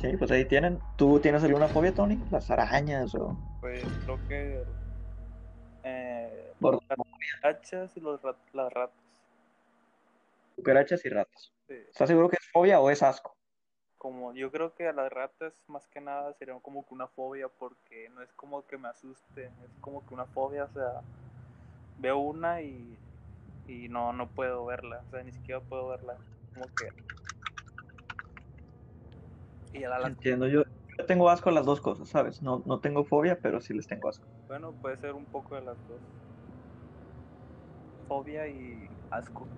[0.00, 0.80] Sí, pues ahí tienen.
[0.96, 2.18] ¿Tú tienes alguna fobia, Tony?
[2.30, 3.36] ¿Las arañas o...?
[3.60, 4.64] Pues creo que.
[5.84, 8.96] Eh, Por- las cucarachas y los rat- las ratas.
[10.56, 11.52] Cucarachas y ratas.
[11.68, 11.74] Sí.
[11.74, 13.36] ¿Estás seguro que es fobia o es asco?
[13.98, 17.48] Como yo creo que a las ratas más que nada sería como que una fobia
[17.48, 21.02] porque no es como que me asusten, es como que una fobia, o sea,
[21.98, 22.98] veo una y,
[23.66, 26.16] y no, no puedo verla, o sea, ni siquiera puedo verla,
[26.54, 26.88] como que...
[29.72, 30.62] Y a la- Entiendo, yo,
[30.98, 32.42] yo tengo asco a las dos cosas, ¿sabes?
[32.42, 34.26] No, no tengo fobia, pero sí les tengo asco.
[34.48, 36.00] bueno, puede ser un poco de las dos.
[38.12, 39.48] Fobia y asco.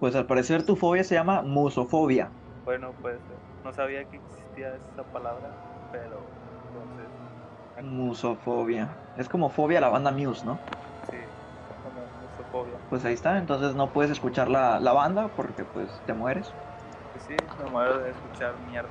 [0.00, 2.32] Pues al parecer tu fobia se llama musofobia.
[2.64, 3.36] Bueno, puede ser.
[3.64, 5.54] No sabía que existía esa palabra,
[5.92, 6.18] pero
[6.66, 7.08] entonces,
[7.82, 8.98] Musofobia.
[9.16, 10.58] Es como fobia a la banda Muse, ¿no?
[11.10, 11.16] sí,
[11.82, 12.78] como musofobia.
[12.88, 16.52] Pues ahí está, entonces no puedes escuchar la, la banda porque pues te mueres.
[17.12, 18.88] Pues sí, me muero de escuchar mierda.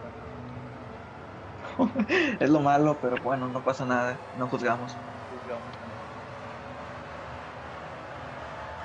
[2.40, 4.98] Es lo malo, pero bueno, no pasa nada, no juzgamos.
[5.30, 5.78] Juzgamos.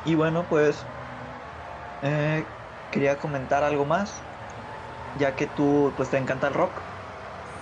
[0.04, 0.86] Y bueno, pues
[2.02, 2.46] eh,
[2.90, 4.24] quería comentar algo más,
[5.14, 6.82] ya que tú pues te encanta el rock,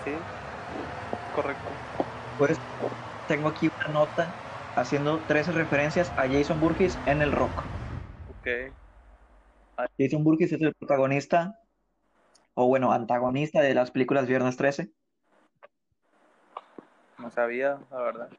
[0.03, 0.22] Sí,
[1.31, 1.76] correcto.
[2.37, 2.59] pues
[3.26, 4.35] tengo aquí una nota
[4.74, 7.66] haciendo 13 referencias a Jason Burgess en el rock.
[8.26, 8.48] Ok,
[9.98, 11.59] Jason Burgess es el protagonista,
[12.55, 14.90] o bueno, antagonista de las películas Viernes 13.
[17.18, 18.31] no sabía, la verdad.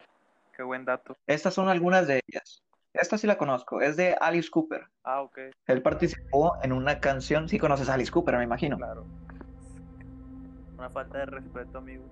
[0.56, 1.16] Qué buen dato.
[1.28, 2.64] Estas son algunas de ellas.
[2.94, 4.88] Esta sí la conozco, es de Alice Cooper.
[5.04, 8.78] Ah, ok, Él participó en una canción, sí conoces a Alice Cooper, me imagino.
[8.78, 9.06] claro.
[10.78, 12.04] Una falta de respeto, amigo.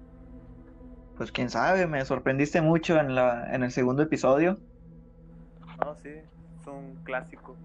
[1.17, 4.57] Pues quién sabe, me sorprendiste mucho en la, en el segundo episodio.
[5.83, 7.57] No, sí, es un clásico.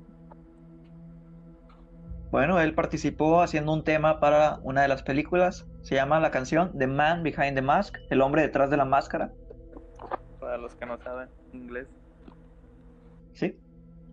[2.33, 5.69] Bueno, él participó haciendo un tema para una de las películas.
[5.83, 9.31] Se llama la canción The Man Behind the Mask, el hombre detrás de la máscara.
[10.41, 11.87] Para los que no saben inglés.
[13.35, 13.59] ¿Sí?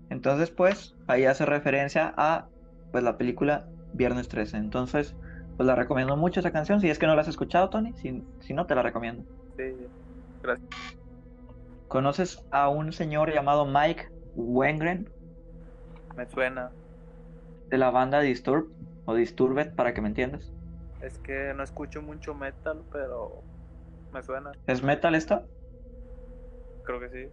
[0.10, 2.47] Entonces, pues, ahí hace referencia a
[2.91, 4.57] pues la película Viernes 13.
[4.57, 5.15] Entonces,
[5.55, 6.81] pues la recomiendo mucho esa canción.
[6.81, 9.23] Si es que no la has escuchado, Tony, si, si no, te la recomiendo.
[9.57, 9.75] Sí,
[10.41, 10.69] gracias.
[11.88, 15.10] ¿Conoces a un señor llamado Mike Wengren
[16.15, 16.71] Me suena.
[17.69, 18.69] de la banda Disturbed
[19.05, 20.51] o Disturbed para que me entiendas?
[21.01, 23.43] Es que no escucho mucho metal, pero
[24.13, 24.51] me suena.
[24.67, 25.43] ¿Es metal esta?
[26.84, 27.27] Creo que sí.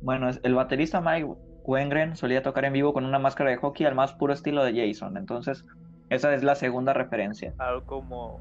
[0.00, 1.34] Bueno, es- el baterista Mike
[1.64, 4.74] Wengren solía tocar en vivo con una máscara de hockey al más puro estilo de
[4.74, 5.16] Jason.
[5.16, 5.64] Entonces,
[6.08, 7.54] esa es la segunda referencia.
[7.58, 8.40] Algo como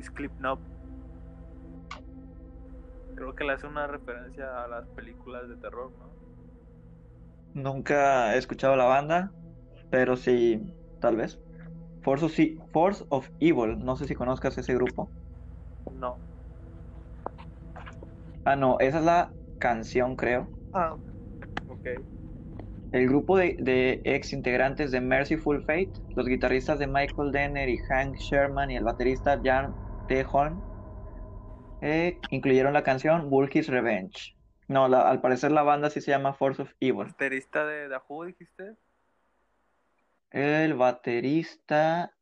[0.00, 0.60] Slipknot.
[3.14, 6.14] Creo que le hace una referencia a las películas de terror, ¿no?
[7.54, 9.30] Nunca he escuchado la banda,
[9.90, 10.60] pero sí,
[11.00, 11.38] tal vez.
[12.02, 12.34] Force of,
[12.72, 15.10] Force of Evil, no sé si conozcas ese grupo.
[15.92, 16.18] No.
[18.44, 19.30] Ah, no, esa es la
[19.64, 20.50] canción, creo.
[20.74, 20.94] Ah,
[21.68, 21.86] ok.
[22.92, 27.78] El grupo de, de ex integrantes de Merciful Fate, los guitarristas de Michael Denner y
[27.78, 29.74] Hank Sherman y el baterista Jan
[30.06, 30.26] T.
[30.30, 30.62] Holm,
[31.80, 34.36] eh, incluyeron la canción Bulky's Revenge.
[34.68, 37.06] No, la- al parecer la banda sí se llama Force of Evil.
[37.06, 38.76] ¿Baterista de The Who dijiste?
[40.30, 42.12] El baterista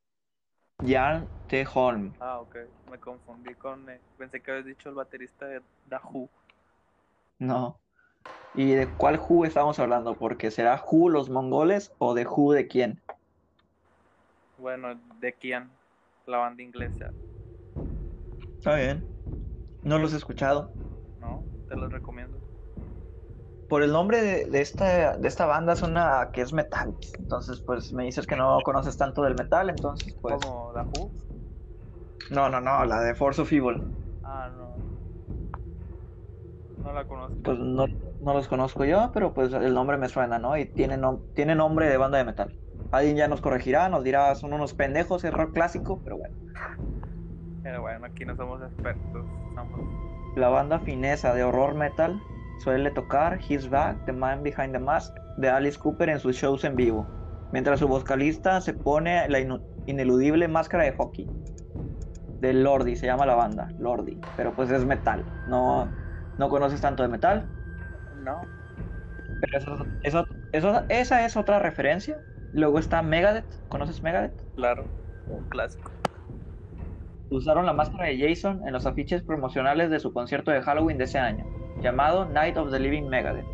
[0.80, 1.66] Jan T.
[1.74, 2.12] Holm.
[2.20, 2.56] Ah, ok.
[2.88, 3.90] Me confundí con.
[3.90, 6.30] eh, pensé que habías dicho el baterista de The Who.
[7.42, 7.80] No.
[8.54, 10.14] ¿Y de cuál Who estamos hablando?
[10.14, 13.02] Porque será Who los mongoles o de Who de quién.
[14.58, 15.68] Bueno, ¿de quién?
[16.26, 17.12] La banda inglesa.
[18.58, 19.04] Está bien.
[19.82, 20.72] No los he escuchado.
[21.20, 21.42] ¿No?
[21.68, 22.38] Te los recomiendo.
[23.66, 26.96] Por el nombre de, de esta, de esta banda suena que es metal.
[27.18, 30.36] Entonces, pues me dices que no conoces tanto del metal, entonces, pues.
[30.40, 31.10] ¿Como The Who?
[32.30, 33.82] No, no, no, la de Force of Evil.
[34.22, 35.01] Ah, no.
[36.82, 37.36] No la conozco.
[37.44, 37.86] Pues no,
[38.20, 40.56] no los conozco yo, pero pues el nombre me suena, ¿no?
[40.56, 42.56] Y tiene, nom- tiene nombre de banda de metal.
[42.90, 46.34] Alguien ya nos corregirá, nos dirá, son unos pendejos, es rock clásico, pero bueno.
[47.62, 49.26] Pero bueno, aquí no somos expertos.
[49.54, 49.80] Somos.
[50.36, 52.20] La banda finesa de horror metal
[52.60, 56.64] suele tocar His Back, The Man Behind the Mask de Alice Cooper en sus shows
[56.64, 57.06] en vivo,
[57.52, 59.38] mientras su vocalista se pone la
[59.86, 61.28] ineludible máscara de hockey.
[62.40, 65.88] De Lordi, se llama la banda, Lordi, pero pues es metal, no,
[66.42, 67.46] no conoces tanto de metal,
[68.24, 68.40] No.
[69.40, 72.18] pero eso, eso- eso- esa es otra referencia.
[72.52, 74.34] Luego está Megadeth, ¿conoces Megadeth?
[74.56, 74.84] Claro.
[75.28, 75.92] Un clásico.
[77.30, 81.04] Usaron la máscara de Jason en los afiches promocionales de su concierto de Halloween de
[81.04, 81.46] ese año,
[81.80, 83.46] llamado Night of the Living Megadeth.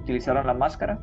[0.00, 0.98] Utilizaron la máscara.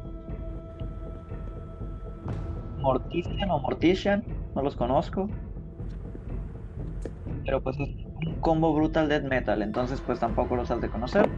[2.79, 4.23] Mortician o Mortician,
[4.55, 5.29] no los conozco.
[7.45, 7.89] Pero pues es
[8.41, 11.30] combo brutal death metal, entonces pues tampoco los has de conocer.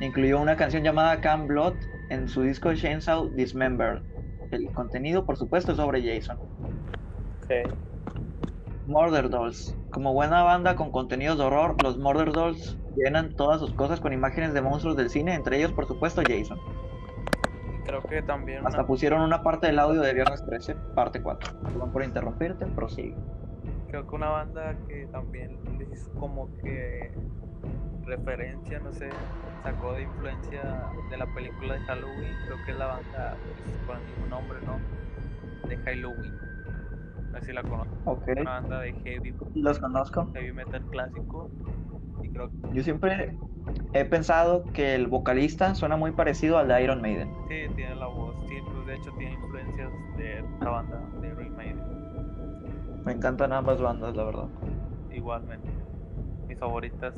[0.00, 1.74] Incluyó una canción llamada Can Blood
[2.08, 4.00] en su disco Chainsaw Dismembered.
[4.50, 6.38] El contenido, por supuesto, es sobre Jason.
[7.44, 7.72] Ok.
[8.86, 9.76] Murder Dolls.
[9.90, 14.12] Como buena banda con contenidos de horror, los Murder Dolls llenan todas sus cosas con
[14.12, 16.58] imágenes de monstruos del cine, entre ellos, por supuesto, Jason.
[17.84, 21.52] Creo que también Hasta una- pusieron una parte del audio de Viernes 13, parte 4.
[21.62, 23.16] Perdón por interrumpirte, prosigue.
[23.90, 25.50] Creo que una banda que también
[25.92, 27.12] hizo como que
[28.04, 29.10] referencia, no sé,
[29.62, 30.62] sacó de influencia
[31.10, 34.58] de la película de Halloween, creo que es la banda pues, con el mismo nombre,
[34.64, 34.80] ¿no?
[35.68, 36.34] De Halloween.
[37.32, 37.94] No sé si la conozco.
[38.04, 40.30] Ok, Una banda de heavy, los conozco.
[40.34, 41.50] heavy metal clásico.
[42.22, 43.36] Y creo que Yo siempre
[43.92, 47.30] he pensado que el vocalista suena muy parecido al de Iron Maiden.
[47.48, 51.56] sí, tiene la voz, tiene, pues, de hecho tiene influencias de la banda de Iron
[51.56, 51.89] Maiden.
[53.04, 54.48] Me encantan ambas bandas, la verdad.
[55.10, 55.70] igualmente.
[56.48, 57.14] Mis favoritas,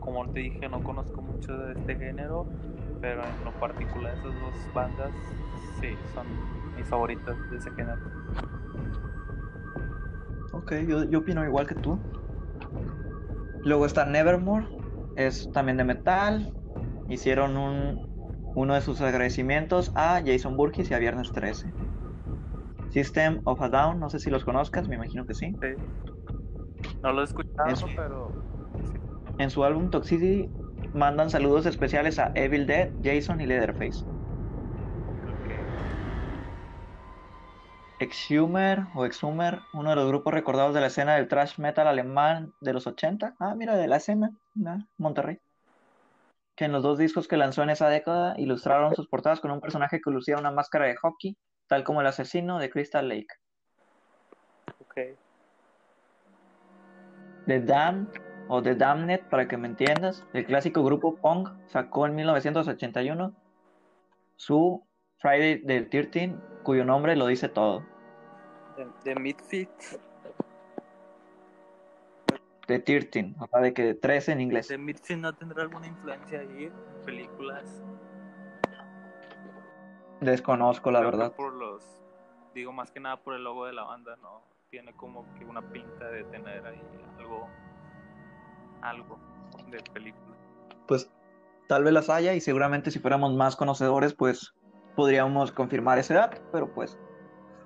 [0.00, 2.46] como te dije, no conozco mucho de este género,
[3.00, 5.10] pero en lo particular esas dos bandas,
[5.80, 6.26] sí, son
[6.76, 7.98] mis favoritas de ese género.
[10.52, 11.98] Ok, yo, yo opino igual que tú.
[13.64, 14.66] Luego está Nevermore,
[15.16, 16.52] es también de metal.
[17.08, 18.00] Hicieron un,
[18.54, 21.72] uno de sus agradecimientos a Jason Burgess y a Viernes 13.
[22.92, 25.56] System of a Down, no sé si los conozcas, me imagino que sí.
[25.60, 25.68] Sí.
[27.02, 28.32] No lo he escuchado, Es- pero
[28.92, 28.98] sí.
[29.38, 30.50] En su álbum Toxicity
[30.92, 34.04] mandan saludos especiales a Evil Dead, Jason y Leatherface.
[37.98, 42.52] Exhumer o Exhumer, uno de los grupos recordados de la escena del thrash metal alemán
[42.60, 43.34] de los 80.
[43.38, 44.32] Ah, mira, de la escena,
[44.66, 45.38] ah, Monterrey.
[46.56, 49.60] Que en los dos discos que lanzó en esa década ilustraron sus portadas con un
[49.60, 51.36] personaje que lucía una máscara de hockey,
[51.72, 53.28] tal como el asesino de Crystal Lake.
[54.78, 54.94] ok.
[57.46, 58.08] The Damned
[58.48, 63.34] o The Damned, para que me entiendas, el clásico grupo punk sacó en 1981
[64.36, 67.82] su Friday the 13, cuyo nombre lo dice todo.
[69.02, 69.98] De Misfits,
[72.66, 74.68] The 13, o sea, de que 13 en inglés.
[74.68, 77.82] de Misfits no tendrá alguna influencia ahí en películas.
[80.22, 81.32] Desconozco, la Creo verdad.
[81.32, 81.84] Por los,
[82.54, 85.60] digo más que nada por el logo de la banda, no tiene como que una
[85.60, 86.80] pinta de tener ahí
[87.18, 87.48] algo,
[88.82, 89.18] algo
[89.68, 90.36] de película.
[90.86, 91.10] Pues
[91.66, 94.54] tal vez las haya y seguramente si fuéramos más conocedores, pues
[94.94, 96.96] podríamos confirmar ese dato, pero pues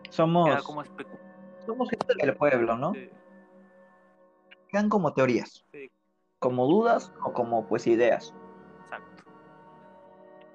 [0.08, 0.82] somos, como
[1.66, 2.94] somos gente del pueblo, ¿no?
[2.94, 3.10] sí,
[4.68, 5.90] Quedan como teorías, sí,
[6.38, 8.34] como dudas o como pues ideas.
[8.84, 9.24] exacto.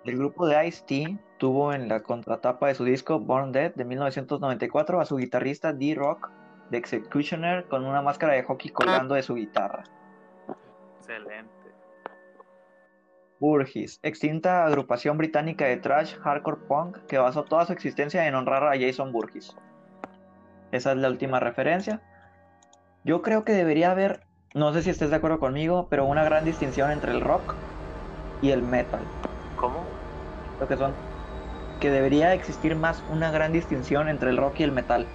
[0.04, 5.02] El grupo de Ice-T tuvo en la contratapa de su disco Born Dead de 1994
[5.02, 6.30] a su guitarrista D-Rock
[6.70, 9.84] de Executioner con una máscara de hockey colgando de su guitarra.
[11.00, 11.50] Excelente.
[13.39, 18.64] Burgess, extinta agrupación británica de thrash hardcore punk que basó toda su existencia en honrar
[18.64, 19.58] a Jason Burgess.
[20.72, 22.04] Esa es la última referencia.
[23.04, 26.46] Yo creo que debería haber, no sé si estés de acuerdo conmigo, pero una gran
[26.46, 27.56] distinción entre el rock
[28.44, 29.02] y el metal.
[29.56, 29.84] ¿Cómo?
[30.60, 30.94] Lo que son
[31.82, 35.08] que debería existir más una gran distinción entre el rock y el metal.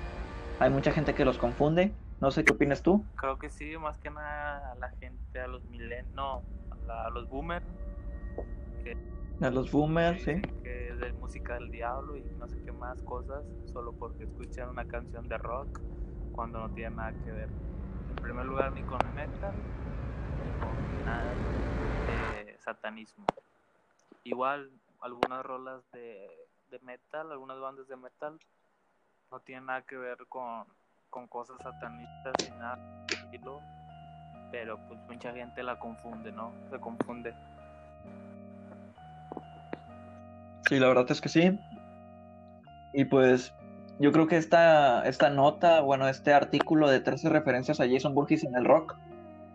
[0.58, 1.92] Hay mucha gente que los confunde.
[2.20, 3.04] No sé qué opinas tú.
[3.16, 7.06] Creo que sí, más que nada a la gente, a los milen, no, a, la-
[7.06, 7.64] a los boomers,
[9.40, 10.40] A los boomers, sí.
[10.62, 14.70] que es de música del diablo y no sé qué más cosas, solo porque escuchan
[14.70, 15.68] una canción de rock
[16.32, 17.50] cuando no tiene nada que ver.
[18.10, 19.54] En primer lugar, ni con metal,
[20.42, 21.36] ni con nada
[22.06, 23.24] de satanismo.
[24.24, 24.70] Igual,
[25.02, 26.26] algunas rolas de,
[26.70, 28.38] de metal, algunas bandas de metal,
[29.30, 30.66] no tienen nada que ver con,
[31.10, 32.96] con cosas satanistas ni nada
[34.50, 36.52] pero pues mucha gente la confunde, ¿no?
[36.70, 37.34] Se confunde.
[40.68, 41.58] Sí, la verdad es que sí.
[42.94, 43.52] Y pues
[43.98, 48.44] yo creo que esta, esta nota, bueno, este artículo de 13 referencias a Jason Burgess
[48.44, 48.96] en el rock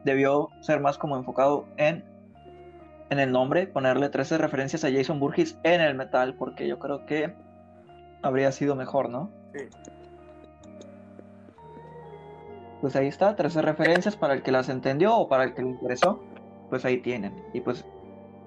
[0.04, 2.04] debió ser más como enfocado en,
[3.12, 7.06] en el nombre, ponerle 13 referencias a Jason Burgess en el metal, porque yo creo
[7.06, 7.36] que
[8.24, 9.30] habría sido mejor, ¿no?
[9.54, 9.66] Sí.
[12.80, 15.70] Pues ahí está, 13 referencias para el que las entendió o para el que le
[15.70, 16.24] interesó,
[16.70, 17.36] pues ahí tienen.
[17.54, 17.86] Y pues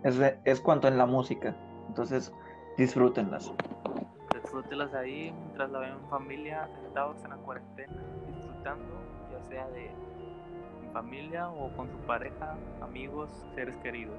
[0.03, 1.55] es, de- es cuanto en la música.
[1.89, 2.33] Entonces,
[2.79, 3.53] disfrútenlas.
[4.33, 7.93] Disfrútelas ahí mientras la ven en familia, sentados en la cuarentena,
[8.35, 9.91] disfrutando, ya sea de
[10.93, 14.17] familia o con su pareja, amigos, seres queridos.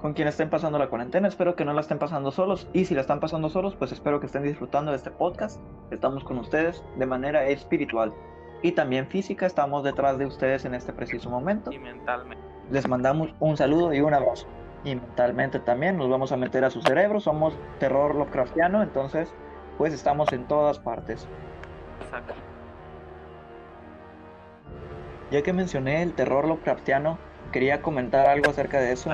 [0.00, 1.28] Con quien estén pasando la cuarentena.
[1.28, 2.68] Espero que no la estén pasando solos.
[2.72, 5.60] Y si la están pasando solos, pues espero que estén disfrutando de este podcast.
[5.90, 8.12] Estamos con ustedes de manera espiritual
[8.62, 9.46] y también física.
[9.46, 11.72] Estamos detrás de ustedes en este preciso momento.
[11.72, 12.44] Y mentalmente.
[12.70, 14.46] Les mandamos un saludo y un abrazo.
[14.84, 17.18] Y mentalmente también nos vamos a meter a su cerebro.
[17.20, 19.32] Somos terror Lovecraftiano, entonces
[19.76, 21.26] pues estamos en todas partes.
[22.02, 22.34] Exacto.
[25.30, 27.18] Ya que mencioné el terror Lovecraftiano,
[27.52, 29.10] quería comentar algo acerca de eso.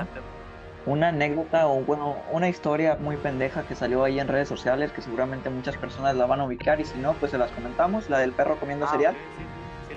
[0.86, 5.00] Una anécdota o bueno, una historia muy pendeja que salió ahí en redes sociales que
[5.00, 8.10] seguramente muchas personas la van a ubicar y si no, pues se las comentamos.
[8.10, 9.14] La del perro comiendo Ah, cereal.
[9.14, 9.44] sí,
[9.88, 9.96] sí.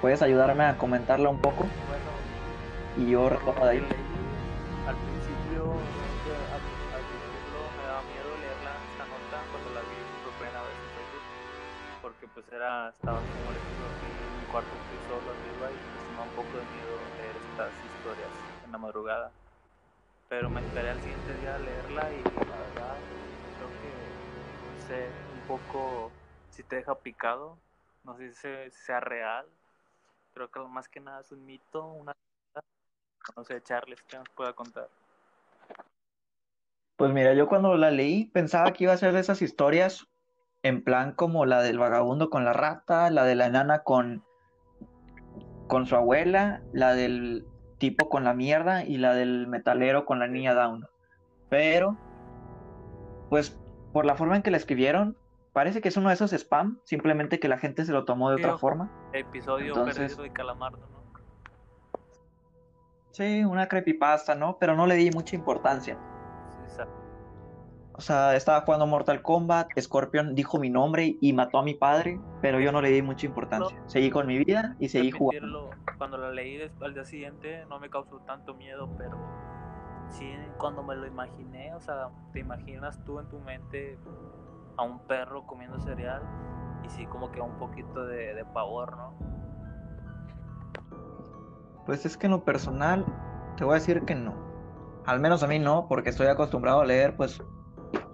[0.00, 1.64] ¿Puedes ayudarme a comentarla un poco?
[1.64, 3.78] Bueno, Y yo retomo de ahí.
[3.78, 6.60] Al principio, al,
[6.92, 10.90] al principio me daba miedo leerla esta nota cuando la vi por primera vez en
[10.96, 11.24] Facebook,
[12.02, 15.30] porque pues era, estaba como molesto en mi cuarto estoy solo
[15.68, 18.32] y pues me da un poco de miedo leer estas historias
[18.64, 19.32] en la madrugada.
[20.28, 23.02] Pero me esperé al siguiente día a leerla y la verdad
[23.56, 24.16] creo que,
[24.64, 26.12] no sé, un poco
[26.48, 27.58] si te deja picado,
[28.04, 29.46] no sé si sea real,
[30.32, 32.12] creo que más que nada es un mito, una
[33.36, 34.88] no sé, Charles, ¿qué nos pueda contar?
[36.96, 40.06] Pues mira, yo cuando la leí pensaba que iba a ser de esas historias
[40.62, 44.22] en plan como la del vagabundo con la rata, la de la enana con,
[45.70, 47.46] con su abuela, la del
[47.78, 50.86] tipo con la mierda y la del metalero con la niña Down.
[51.48, 51.96] Pero,
[53.30, 53.58] pues
[53.92, 55.16] por la forma en que la escribieron,
[55.52, 58.36] parece que es uno de esos spam, simplemente que la gente se lo tomó de
[58.36, 58.90] otra forma.
[59.12, 61.00] Episodio Entonces- perdido de Calamardo, ¿no?
[63.12, 64.58] Sí, una creepypasta, ¿no?
[64.58, 65.96] Pero no le di mucha importancia.
[67.94, 72.20] O sea, estaba jugando Mortal Kombat, Scorpion dijo mi nombre y mató a mi padre,
[72.40, 73.76] pero yo no le di mucha importancia.
[73.86, 75.70] Seguí con mi vida y seguí jugando.
[75.98, 79.18] Cuando la leí al día siguiente no me causó tanto miedo, pero
[80.08, 83.98] sí, cuando me lo imaginé, o sea, te imaginas tú en tu mente
[84.76, 86.22] a un perro comiendo cereal
[86.84, 89.14] y sí como que un poquito de, de pavor, ¿no?
[91.86, 93.04] Pues es que en lo personal,
[93.56, 94.34] te voy a decir que no.
[95.06, 97.42] Al menos a mí no, porque estoy acostumbrado a leer, pues,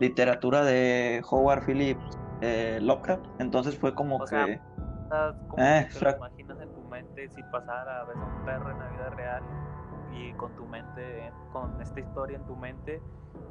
[0.00, 3.24] literatura de Howard Phillips eh, Lovecraft.
[3.38, 4.60] Entonces fue como O que...
[5.08, 8.24] sea, como Eh, que te lo imaginas en tu mente si pasara a ver a
[8.24, 9.42] un perro en la vida real
[10.12, 13.00] y con tu mente, con esta historia en tu mente,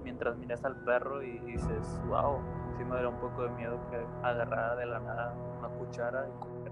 [0.03, 2.39] mientras miras al perro y dices, wow,
[2.77, 6.71] sí me un poco de miedo que agarrara de la nada una cuchara y comer.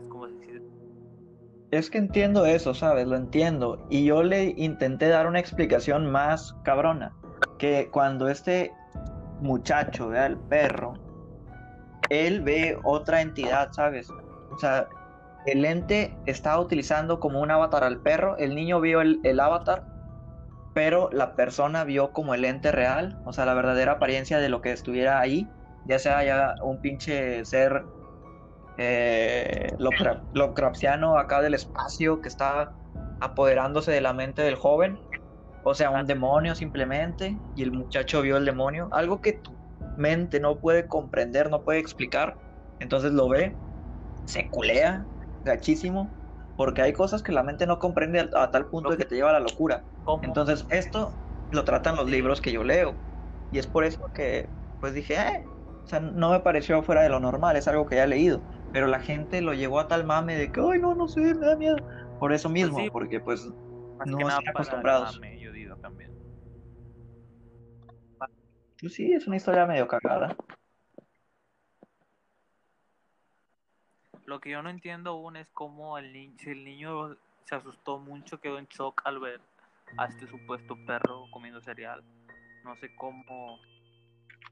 [0.00, 0.34] Es como si
[1.70, 3.06] Es que entiendo eso, ¿sabes?
[3.06, 3.86] Lo entiendo.
[3.90, 7.12] Y yo le intenté dar una explicación más cabrona.
[7.64, 8.74] Que cuando este
[9.40, 10.92] muchacho ve al perro,
[12.10, 14.10] él ve otra entidad, ¿sabes?
[14.50, 14.86] O sea,
[15.46, 18.36] el ente estaba utilizando como un avatar al perro.
[18.36, 19.82] El niño vio el, el avatar,
[20.74, 23.18] pero la persona vio como el ente real.
[23.24, 25.48] O sea, la verdadera apariencia de lo que estuviera ahí.
[25.86, 27.82] Ya sea ya un pinche ser
[28.76, 32.74] eh, Lovecraft- Lovecraftiano acá del espacio que está
[33.20, 35.00] apoderándose de la mente del joven.
[35.64, 37.36] O sea, un demonio simplemente.
[37.56, 38.88] Y el muchacho vio el demonio.
[38.92, 39.54] Algo que tu
[39.96, 42.36] mente no puede comprender, no puede explicar.
[42.80, 43.56] Entonces lo ve,
[44.26, 45.06] se culea,
[45.44, 46.10] gachísimo.
[46.56, 49.16] Porque hay cosas que la mente no comprende a, a tal punto de que te
[49.16, 49.82] lleva a la locura.
[50.04, 50.22] ¿Cómo?
[50.22, 51.12] Entonces, esto
[51.50, 52.94] lo tratan los libros que yo leo.
[53.50, 54.48] Y es por eso que,
[54.80, 55.44] pues dije, eh,
[55.84, 58.42] o sea, no me pareció fuera de lo normal, es algo que ya he leído.
[58.72, 61.46] Pero la gente lo llevó a tal mame de que, ay, no, no sé, me
[61.46, 61.76] da miedo.
[62.18, 62.88] Por eso mismo, sí.
[62.90, 63.46] porque pues
[64.06, 65.20] no están acostumbrados.
[65.20, 66.12] mame, yo digo también.
[68.84, 70.36] Pues sí, es una historia medio cagada.
[74.26, 77.16] Lo que yo no entiendo aún es cómo el niño, si el niño
[77.46, 79.40] se asustó mucho, quedó en shock al ver
[79.96, 82.04] a este supuesto perro comiendo cereal.
[82.62, 83.58] No sé cómo,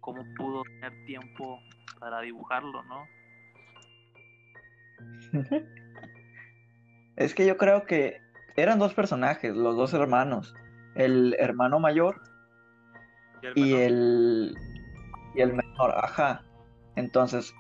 [0.01, 1.61] cómo pudo tener tiempo
[2.01, 3.05] para dibujarlo, ¿no?
[7.17, 8.23] Es que yo creo que
[8.57, 10.55] eran dos personajes, los dos hermanos.
[10.95, 12.32] El hermano mayor
[13.55, 14.57] y el,
[15.35, 16.43] y el menor, ajá.
[16.97, 17.55] Entonces,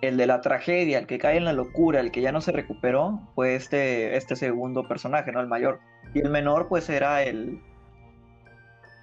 [0.00, 2.52] el de la tragedia, el que cae en la locura, el que ya no se
[2.52, 5.40] recuperó, fue este, este segundo personaje, ¿no?
[5.40, 5.80] El mayor.
[6.14, 7.60] Y el menor, pues era el,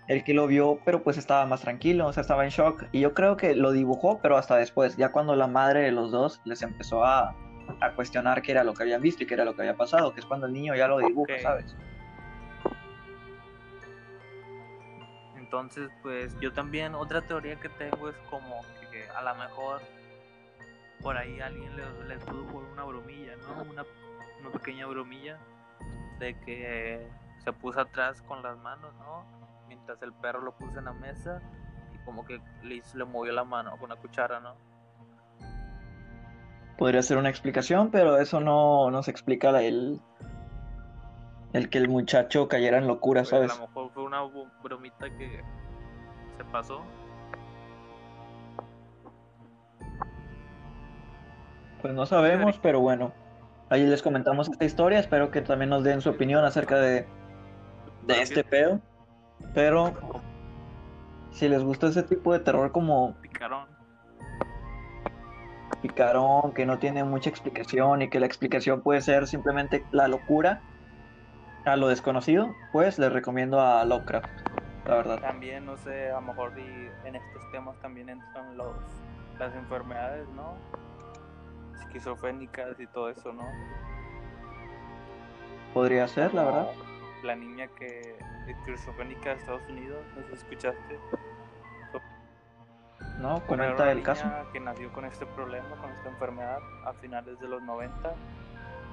[0.08, 2.86] el que lo vio, pero pues estaba más tranquilo, o sea, estaba en shock.
[2.92, 6.12] Y yo creo que lo dibujó, pero hasta después, ya cuando la madre de los
[6.12, 7.36] dos les empezó a,
[7.82, 10.14] a cuestionar qué era lo que habían visto y qué era lo que había pasado,
[10.14, 11.34] que es cuando el niño ya lo dibuja.
[11.42, 11.76] ¿sabes?
[15.48, 18.60] Entonces, pues yo también, otra teoría que tengo es como
[18.92, 19.80] que a lo mejor
[21.02, 23.64] por ahí alguien les, les pudo jugar una bromilla, ¿no?
[23.64, 23.86] Una,
[24.42, 25.38] una pequeña bromilla
[26.20, 27.08] de que
[27.46, 29.24] se puso atrás con las manos, ¿no?
[29.70, 31.42] Mientras el perro lo puso en la mesa
[31.96, 34.54] y como que le, le movió la mano con una cuchara, ¿no?
[36.78, 40.02] Podría ser una explicación, pero eso no nos explica el,
[41.54, 43.52] el que el muchacho cayera en locura, Pues, ¿sabes?
[43.52, 44.22] A lo mejor una
[44.64, 45.44] bromita que
[46.38, 46.82] se pasó.
[51.82, 53.12] Pues no sabemos, pero bueno.
[53.70, 55.00] Ahí les comentamos esta historia.
[55.00, 57.06] Espero que también nos den su opinión acerca de,
[58.04, 58.80] de este pedo.
[59.54, 59.94] Pero
[61.32, 63.68] si les gusta ese tipo de terror como Picarón.
[65.82, 70.62] picarón, que no tiene mucha explicación y que la explicación puede ser simplemente la locura
[71.68, 74.30] a lo desconocido, pues les recomiendo a Lovecraft,
[74.86, 75.20] la verdad.
[75.20, 78.76] También, no sé, a lo mejor en estos temas también entran los,
[79.38, 80.56] las enfermedades, ¿no?
[81.82, 83.44] Esquizofrénicas y todo eso, ¿no?
[85.74, 86.68] Podría ser, la verdad.
[87.24, 91.00] La niña que esquizofrénica de Estados Unidos, no escuchaste.
[93.20, 93.42] ¿No?
[93.48, 94.26] Comenta el caso.
[94.26, 98.14] niña que nació con este problema, con esta enfermedad a finales de los 90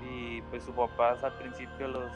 [0.03, 2.11] y pues sus papás al principio los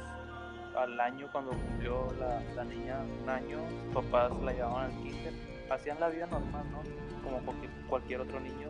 [0.77, 5.33] al año cuando cumplió la, la niña un año, sus papás la llevaban al kinder,
[5.71, 6.83] hacían la vida normal, ¿no?
[7.23, 7.41] Como
[7.89, 8.69] cualquier, otro niño,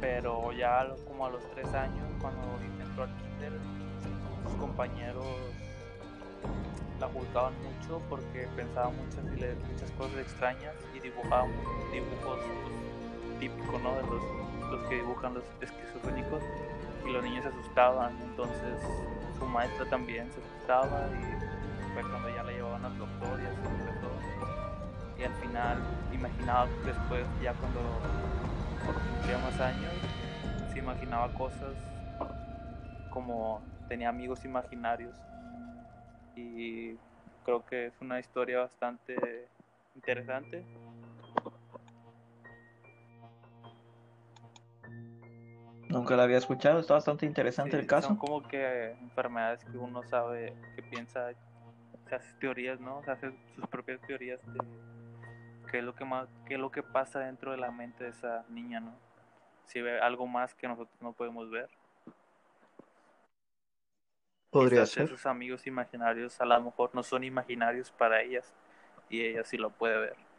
[0.00, 2.42] pero ya como a los tres años cuando
[2.80, 3.52] entró al kinder,
[4.44, 5.26] sus compañeros
[6.98, 11.46] la juzgaban mucho porque pensaba muchas, muchas cosas extrañas y dibujaba
[11.92, 13.94] dibujos pues, típicos ¿no?
[13.94, 16.42] de los, los que dibujan los esquizofrénicos
[17.06, 18.78] y los niños se asustaban entonces
[19.38, 23.58] su maestra también se asustaba y fue cuando ya la llevaban al doctor y así
[23.66, 24.10] empezó
[25.18, 25.78] y al final
[26.12, 27.80] imaginaba después ya cuando
[28.84, 29.92] cumplía más años
[30.72, 31.74] se imaginaba cosas
[33.10, 35.14] como tenía amigos imaginarios
[36.36, 36.94] y
[37.44, 39.48] creo que es una historia bastante
[39.94, 40.64] interesante.
[45.90, 48.08] Nunca la había escuchado, está bastante interesante Sí, el caso.
[48.08, 51.32] Son como que enfermedades que uno sabe, que piensa,
[52.08, 53.02] se hace teorías, ¿no?
[53.02, 54.60] Se hace sus propias teorías de
[55.70, 58.10] qué es lo que más, qué es lo que pasa dentro de la mente de
[58.10, 58.94] esa niña, ¿no?
[59.66, 61.68] Si ve algo más que nosotros no podemos ver.
[64.50, 65.04] Podría Quizás ser.
[65.04, 68.52] esos amigos imaginarios a lo mejor no son imaginarios para ellas
[69.08, 70.29] y ella sí lo puede ver.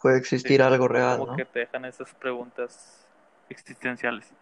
[0.00, 1.36] Puede Sí, existir algo real, como ¿no?
[1.36, 3.06] que te dejan esas preguntas
[3.48, 4.32] existenciales.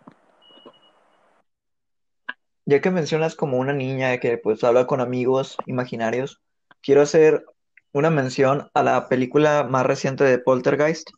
[2.67, 6.41] Ya que mencionas como una niña que pues habla con amigos imaginarios,
[6.81, 7.45] quiero hacer
[7.93, 11.11] una mención a la película más reciente de Poltergeist.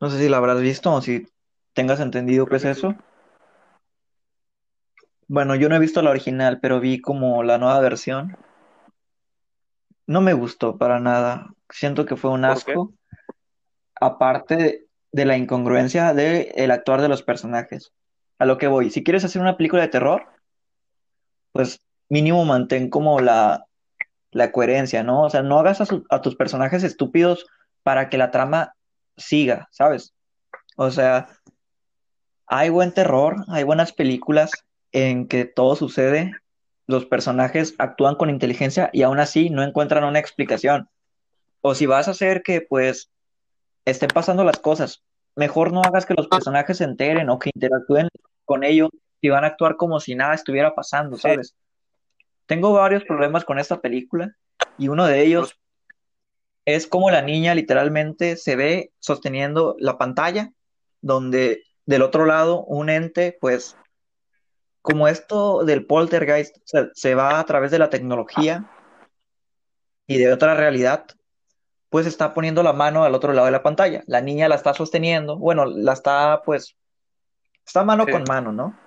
[0.00, 1.26] No sé si la habrás visto o si
[1.74, 2.94] tengas entendido qué es eso.
[5.28, 8.36] Bueno, yo no he visto la original, pero vi como la nueva versión.
[10.06, 11.48] No me gustó para nada.
[11.68, 12.74] Siento que fue un ¿Por qué?
[14.00, 17.92] Aparte de, de la incongruencia del actuar de los personajes.
[18.38, 20.26] A lo que voy, si quieres hacer una película de terror,
[21.52, 23.66] pues mínimo mantén como la,
[24.30, 25.22] la coherencia, ¿no?
[25.22, 27.46] O sea, no hagas a, a tus personajes estúpidos
[27.82, 28.74] para que la trama
[29.16, 30.14] siga, ¿sabes?
[30.76, 31.28] O sea,
[32.46, 34.50] hay buen terror, hay buenas películas
[34.92, 36.32] en que todo sucede,
[36.86, 40.88] los personajes actúan con inteligencia y aún así no encuentran una explicación.
[41.60, 43.10] O si vas a hacer que pues
[43.86, 45.02] estén pasando las cosas,
[45.36, 48.08] mejor no hagas que los personajes se enteren o que interactúen
[48.44, 51.22] con ellos y van a actuar como si nada estuviera pasando, Sí.
[51.22, 51.56] ¿sabes?
[52.46, 54.36] Tengo varios problemas con esta película
[54.76, 55.58] y uno de ellos
[56.64, 60.52] es como la niña literalmente se ve sosteniendo la pantalla,
[61.00, 63.76] donde del otro lado un ente, pues,
[64.82, 68.68] como esto del poltergeist se, se va a través de la tecnología
[70.06, 71.06] y de otra realidad,
[71.96, 74.04] pues está poniendo la mano al otro lado de la pantalla.
[74.06, 76.76] La niña la está sosteniendo, bueno, la está, pues,
[77.64, 78.12] está mano Sí.
[78.12, 78.78] con mano, ¿no?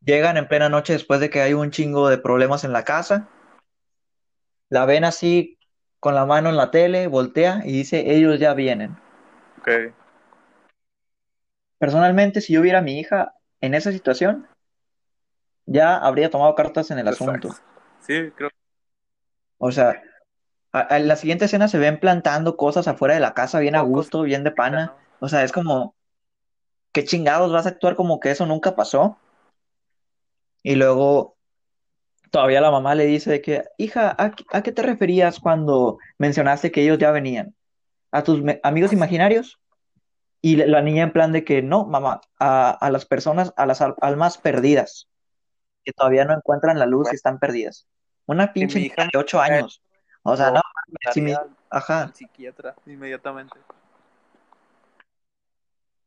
[0.00, 3.28] Llegan en plena noche después de que hay un chingo de problemas en la casa.
[4.70, 5.58] La ven así
[6.00, 8.96] con la mano en la tele, voltea y dice, ellos ya vienen.
[9.58, 9.92] Ok.
[11.76, 14.48] Personalmente, si yo viera a mi hija en esa situación,
[15.66, 17.50] ya habría tomado cartas en el asunto.
[18.00, 18.48] Sí, creo
[19.58, 20.02] O sea,
[20.80, 24.22] a- la siguiente escena se ven plantando cosas afuera de la casa bien a gusto,
[24.22, 24.96] bien de pana.
[25.20, 25.96] O sea, es como,
[26.92, 29.18] ¿qué chingados vas a actuar como que eso nunca pasó?
[30.62, 31.36] Y luego
[32.30, 35.98] todavía la mamá le dice de que, hija, ¿a, qué- a qué te referías cuando
[36.18, 37.54] mencionaste que ellos ya venían?
[38.12, 39.60] ¿A tus amigos imaginarios?
[40.42, 43.80] Y la niña en plan de que no, mamá, a, a las personas, a las
[43.82, 45.08] al- almas perdidas.
[45.84, 47.86] que todavía no encuentran la luz y están perdidas.
[48.26, 49.82] Una pinche hija de 8 años.
[50.24, 50.62] O sea, lo no,
[51.12, 51.34] si
[51.70, 52.10] ajá.
[52.14, 53.58] psiquiatra inmediatamente.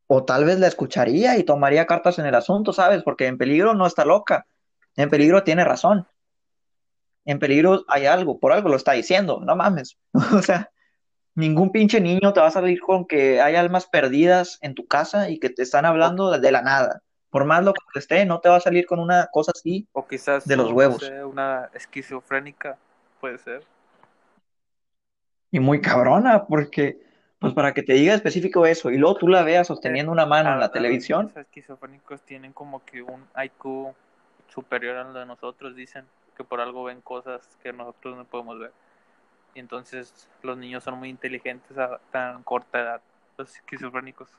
[0.08, 3.02] O tal vez la escucharía y tomaría cartas en el asunto, ¿sabes?
[3.02, 4.46] Porque en peligro no está loca.
[4.96, 6.06] En peligro tiene razón.
[7.24, 9.96] En peligro hay algo, por algo lo está diciendo, no mames.
[10.34, 10.70] O sea,
[11.34, 15.30] ningún pinche niño te va a salir con que hay almas perdidas en tu casa
[15.30, 17.02] y que te están hablando de la nada.
[17.30, 19.86] Por más lo que esté, no te va a salir con una cosa así.
[19.92, 21.08] O quizás De los no huevos.
[21.24, 22.78] una esquizofrénica,
[23.20, 23.62] puede ser.
[25.50, 27.00] Y muy cabrona, porque,
[27.38, 30.52] pues para que te diga específico eso, y luego tú la veas sosteniendo una mano
[30.52, 33.94] en la televisión, Los esquizofrénicos tienen como que un IQ
[34.48, 36.04] superior a lo de nosotros, dicen
[36.36, 38.72] que por algo ven cosas que nosotros no podemos ver.
[39.54, 43.00] Y entonces los niños son muy inteligentes a tan corta edad,
[43.36, 44.30] los esquizofrénicos.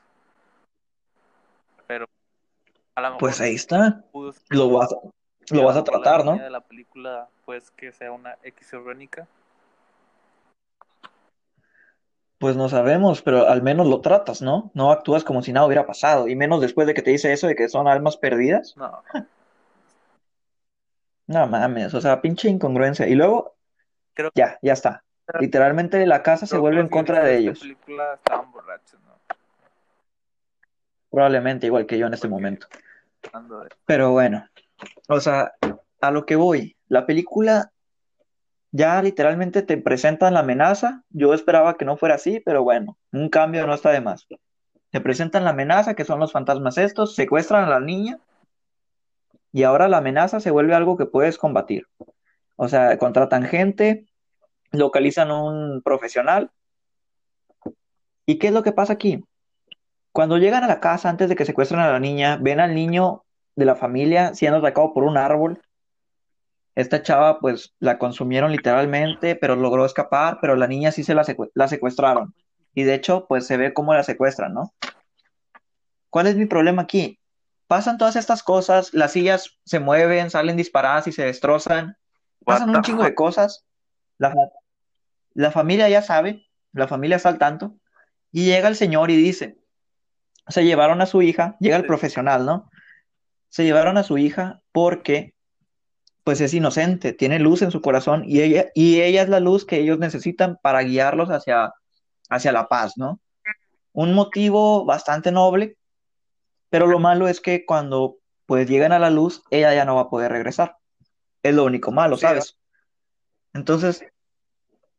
[1.86, 2.06] Pero
[2.94, 4.04] a lo mejor pues ahí está.
[4.48, 4.94] Lo vas,
[5.50, 6.36] lo vas a tratar, ¿no?
[6.36, 9.26] de la película, pues que sea una esquizofrénica.
[12.40, 14.70] Pues no sabemos, pero al menos lo tratas, ¿no?
[14.72, 17.46] No actúas como si nada hubiera pasado, y menos después de que te dice eso
[17.46, 18.74] de que son almas perdidas.
[18.78, 19.02] No,
[21.26, 23.06] No mames, o sea, pinche incongruencia.
[23.06, 23.56] Y luego,
[24.14, 25.04] Creo- ya, ya está.
[25.38, 27.58] Literalmente la casa se vuelve en contra de ellos.
[27.58, 29.12] esta película estaban borrachos, ¿no?
[31.10, 32.66] Probablemente igual que yo en este momento.
[33.84, 34.48] Pero bueno,
[35.08, 35.52] o sea,
[36.00, 37.70] a lo que voy, la película
[38.72, 41.02] ya literalmente te presentan la amenaza.
[41.10, 44.26] Yo esperaba que no fuera así, pero bueno, un cambio no está de más.
[44.90, 48.18] Te presentan la amenaza, que son los fantasmas estos, secuestran a la niña
[49.52, 51.86] y ahora la amenaza se vuelve algo que puedes combatir.
[52.56, 54.06] O sea, contratan gente,
[54.70, 56.50] localizan un profesional.
[58.26, 59.24] ¿Y qué es lo que pasa aquí?
[60.12, 63.24] Cuando llegan a la casa antes de que secuestren a la niña, ven al niño
[63.56, 65.60] de la familia siendo atacado por un árbol.
[66.74, 71.24] Esta chava, pues, la consumieron literalmente, pero logró escapar, pero la niña sí se la,
[71.24, 72.34] secue- la secuestraron.
[72.74, 74.72] Y de hecho, pues se ve cómo la secuestran, ¿no?
[76.08, 77.18] ¿Cuál es mi problema aquí?
[77.66, 81.96] Pasan todas estas cosas, las sillas se mueven, salen disparadas y se destrozan.
[82.44, 83.64] Pasan un chingo de cosas.
[84.18, 84.34] La,
[85.34, 87.76] la familia ya sabe, la familia está al tanto.
[88.32, 89.58] Y llega el señor y dice,
[90.48, 92.70] se llevaron a su hija, llega el profesional, ¿no?
[93.48, 95.34] Se llevaron a su hija porque,
[96.24, 99.64] pues es inocente, tiene luz en su corazón y ella, y ella es la luz
[99.64, 101.72] que ellos necesitan para guiarlos hacia,
[102.28, 103.20] hacia la paz, ¿no?
[103.92, 105.76] Un motivo bastante noble,
[106.68, 110.02] pero lo malo es que cuando pues llegan a la luz, ella ya no va
[110.02, 110.76] a poder regresar.
[111.42, 112.58] Es lo único malo, ¿sabes?
[113.54, 114.04] Entonces,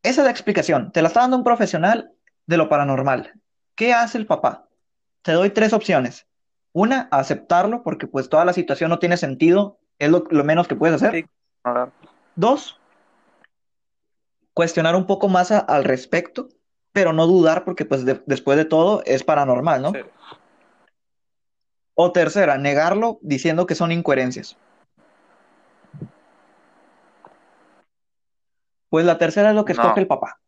[0.04, 0.92] esa es la explicación.
[0.92, 2.12] Te la está dando un profesional
[2.46, 3.34] de lo paranormal.
[3.76, 4.68] ¿Qué hace el papá?
[5.22, 6.28] Te doy tres opciones.
[6.74, 10.76] Una, aceptarlo porque pues toda la situación no tiene sentido, es lo, lo menos que
[10.76, 11.12] puedes hacer.
[11.14, 11.26] Sí.
[12.36, 12.80] Dos,
[14.54, 16.50] cuestionar un poco más a- al respecto,
[16.92, 19.92] pero no dudar porque pues de- después de todo es paranormal, ¿no?
[19.92, 20.00] sí.
[21.94, 24.58] O tercera, negarlo diciendo que son incoherencias.
[28.90, 29.82] Pues la tercera es lo que No.
[29.84, 30.40] escoge el papá.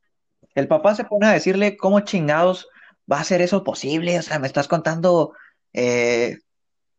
[0.55, 2.67] El papá se pone a decirle cómo chingados
[3.11, 4.17] va a ser eso posible.
[4.17, 5.33] O sea, me estás contando
[5.73, 6.39] eh,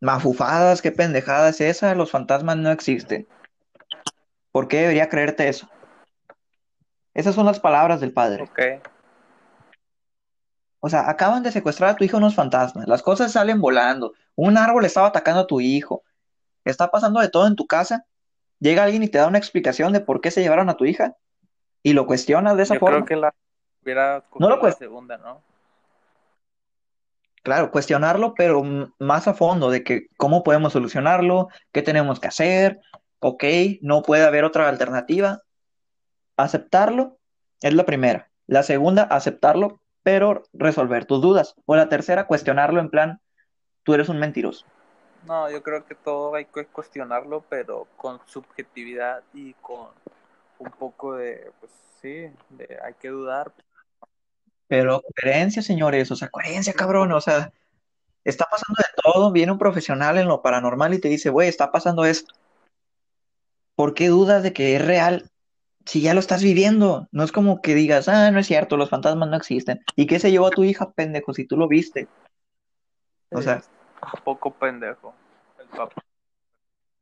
[0.04, 1.94] mafufadas, qué pendejada es esa.
[1.94, 3.26] Los fantasmas no existen.
[4.52, 5.68] ¿Por qué debería creerte eso?
[7.14, 8.44] Esas son las palabras del padre.
[8.44, 8.60] Ok.
[10.80, 12.86] O sea, acaban de secuestrar a tu hijo unos fantasmas.
[12.86, 14.12] Las cosas salen volando.
[14.36, 16.02] Un árbol estaba atacando a tu hijo.
[16.64, 18.04] Está pasando de todo en tu casa.
[18.60, 21.16] Llega alguien y te da una explicación de por qué se llevaron a tu hija.
[21.82, 22.96] Y lo cuestionas de esa Yo forma.
[22.96, 23.34] creo que la
[23.82, 25.42] hubiera No lo la segunda, ¿no?
[27.44, 28.62] Claro, cuestionarlo, pero
[28.98, 32.80] más a fondo de que cómo podemos solucionarlo, qué tenemos que hacer,
[33.20, 33.44] ok,
[33.82, 35.42] no puede haber otra alternativa.
[36.38, 37.18] Aceptarlo
[37.60, 38.30] es la primera.
[38.46, 41.54] La segunda, aceptarlo, pero resolver tus dudas.
[41.66, 43.20] O la tercera, cuestionarlo en plan,
[43.82, 44.64] tú eres un mentiroso.
[45.26, 49.88] No, yo creo que todo hay que cuestionarlo, pero con subjetividad y con
[50.58, 53.52] un poco de, pues sí, de hay que dudar.
[54.68, 57.52] Pero coherencia, señores, o sea, coherencia, cabrón, o sea,
[58.24, 61.70] está pasando de todo, viene un profesional en lo paranormal y te dice, güey, está
[61.70, 62.34] pasando esto.
[63.74, 65.30] ¿Por qué dudas de que es real
[65.84, 67.08] si ya lo estás viviendo?
[67.12, 69.80] No es como que digas, ah, no es cierto, los fantasmas no existen.
[69.96, 72.08] ¿Y qué se llevó a tu hija, pendejo, si tú lo viste?
[73.30, 73.62] O sea,
[74.00, 75.14] un poco pendejo
[75.58, 76.02] el papá.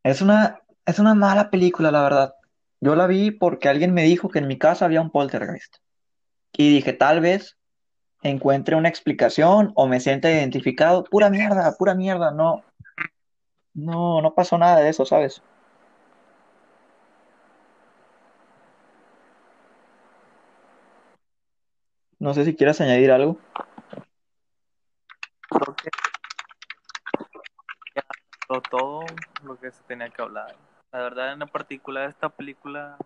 [0.03, 2.35] es una, es una mala película, la verdad.
[2.81, 5.77] Yo la vi porque alguien me dijo que en mi casa había un poltergeist.
[6.53, 7.57] Y dije, tal vez
[8.23, 11.05] encuentre una explicación o me sienta identificado.
[11.05, 12.63] Pura mierda, pura mierda, no.
[13.75, 15.43] No, no pasó nada de eso, ¿sabes?
[22.19, 23.37] No sé si quieras añadir algo.
[25.49, 25.91] Creo que
[27.97, 29.05] ya todo
[29.43, 30.55] lo que se tenía que hablar.
[30.93, 32.97] La verdad, en la particular esta película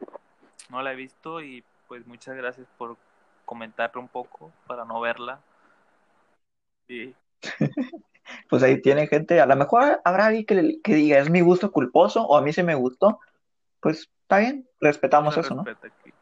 [0.68, 2.99] no la he visto y pues muchas gracias por
[3.47, 5.40] comentarle un poco para no verla.
[6.88, 7.14] Y
[8.49, 11.70] Pues ahí tiene gente, a lo mejor habrá alguien que, que diga, es mi gusto
[11.70, 13.20] culposo o a mí se me gustó.
[13.80, 15.62] Pues está bien, respetamos se eso, ¿no?
[15.62, 16.12] aquí.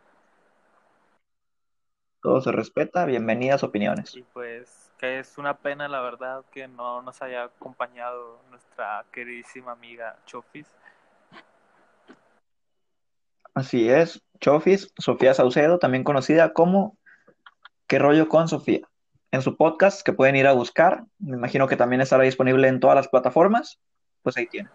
[2.22, 4.14] Todo se respeta, bienvenidas opiniones.
[4.16, 9.72] Y pues que es una pena, la verdad, que no nos haya acompañado nuestra queridísima
[9.72, 10.68] amiga Chofis.
[13.54, 16.96] Así es, Chofis, Sofía Saucedo, también conocida como
[17.86, 18.80] ¿Qué rollo con Sofía?
[19.30, 22.80] En su podcast que pueden ir a buscar, me imagino que también estará disponible en
[22.80, 23.78] todas las plataformas,
[24.22, 24.70] pues ahí tiene.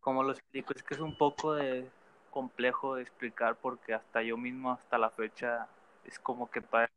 [0.00, 1.88] como lo explico, es que es un poco de
[2.30, 5.66] complejo de explicar porque hasta yo mismo, hasta la fecha,
[6.04, 6.90] es como que todavía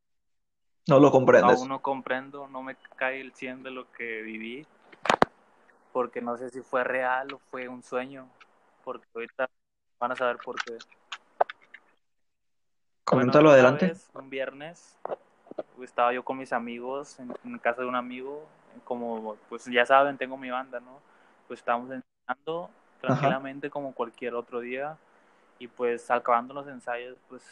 [0.88, 1.60] No lo comprendes.
[1.60, 4.66] aún no comprendo, no me cae el 100 de lo que viví,
[5.92, 8.28] porque no sé si fue real o fue un sueño,
[8.84, 9.50] porque ahorita
[10.00, 10.78] van a saber por qué.
[13.04, 13.88] Coméntalo Bueno, adelante.
[13.88, 14.98] vez, un viernes,
[15.82, 18.48] estaba yo con mis amigos en, en casa de un amigo,
[18.84, 21.00] como pues ya saben, tengo mi banda, ¿no?
[21.48, 22.70] Pues estábamos ensayando
[23.02, 24.98] tranquilamente como cualquier otro día
[25.60, 27.44] y pues acabando los ensayos, pues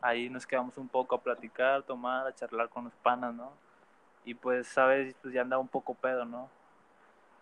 [0.00, 3.50] ahí nos quedamos un poco a platicar, tomar, a charlar con los panas, ¿no?
[4.24, 6.48] Y pues, sabes, pues ya andaba un poco pedo, ¿no?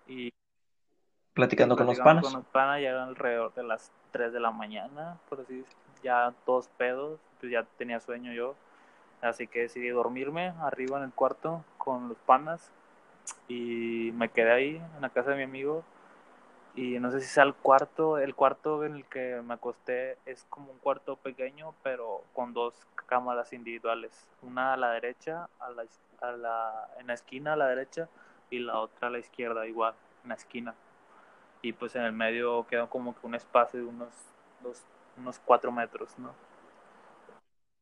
[0.06, 0.32] Y
[1.34, 2.32] Platicando con los platicando panas.
[2.32, 5.82] Con los panas ya eran alrededor de las 3 de la mañana, por así decirlo.
[6.04, 8.54] Ya todos pedos, pues ya tenía sueño yo.
[9.20, 12.70] Así que decidí dormirme arriba en el cuarto con los panas.
[13.48, 15.82] Y me quedé ahí en la casa de mi amigo.
[16.76, 20.44] Y no sé si sea el cuarto, el cuarto en el que me acosté es
[20.50, 22.74] como un cuarto pequeño, pero con dos
[23.06, 24.28] cámaras individuales.
[24.42, 25.84] Una a la derecha, a la,
[26.20, 28.08] a la, en la esquina a la derecha,
[28.50, 30.74] y la otra a la izquierda, igual, en la esquina
[31.64, 34.10] y pues en el medio quedó como que un espacio de unos,
[34.62, 34.82] dos,
[35.16, 36.34] unos cuatro metros, ¿no?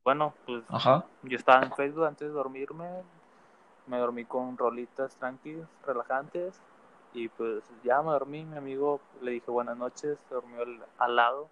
[0.05, 1.05] Bueno, pues Ajá.
[1.23, 3.03] yo estaba en Facebook antes de dormirme,
[3.89, 6.61] me dormí con rolitas tranquilas, relajantes,
[7.13, 11.17] y pues ya me dormí, mi amigo le dije buenas noches, se durmió al, al
[11.17, 11.49] lado,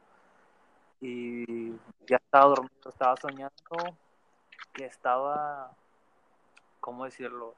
[1.00, 1.72] y
[2.06, 3.96] ya estaba dormido, estaba soñando
[4.72, 5.72] que estaba,
[6.78, 7.56] ¿cómo decirlo?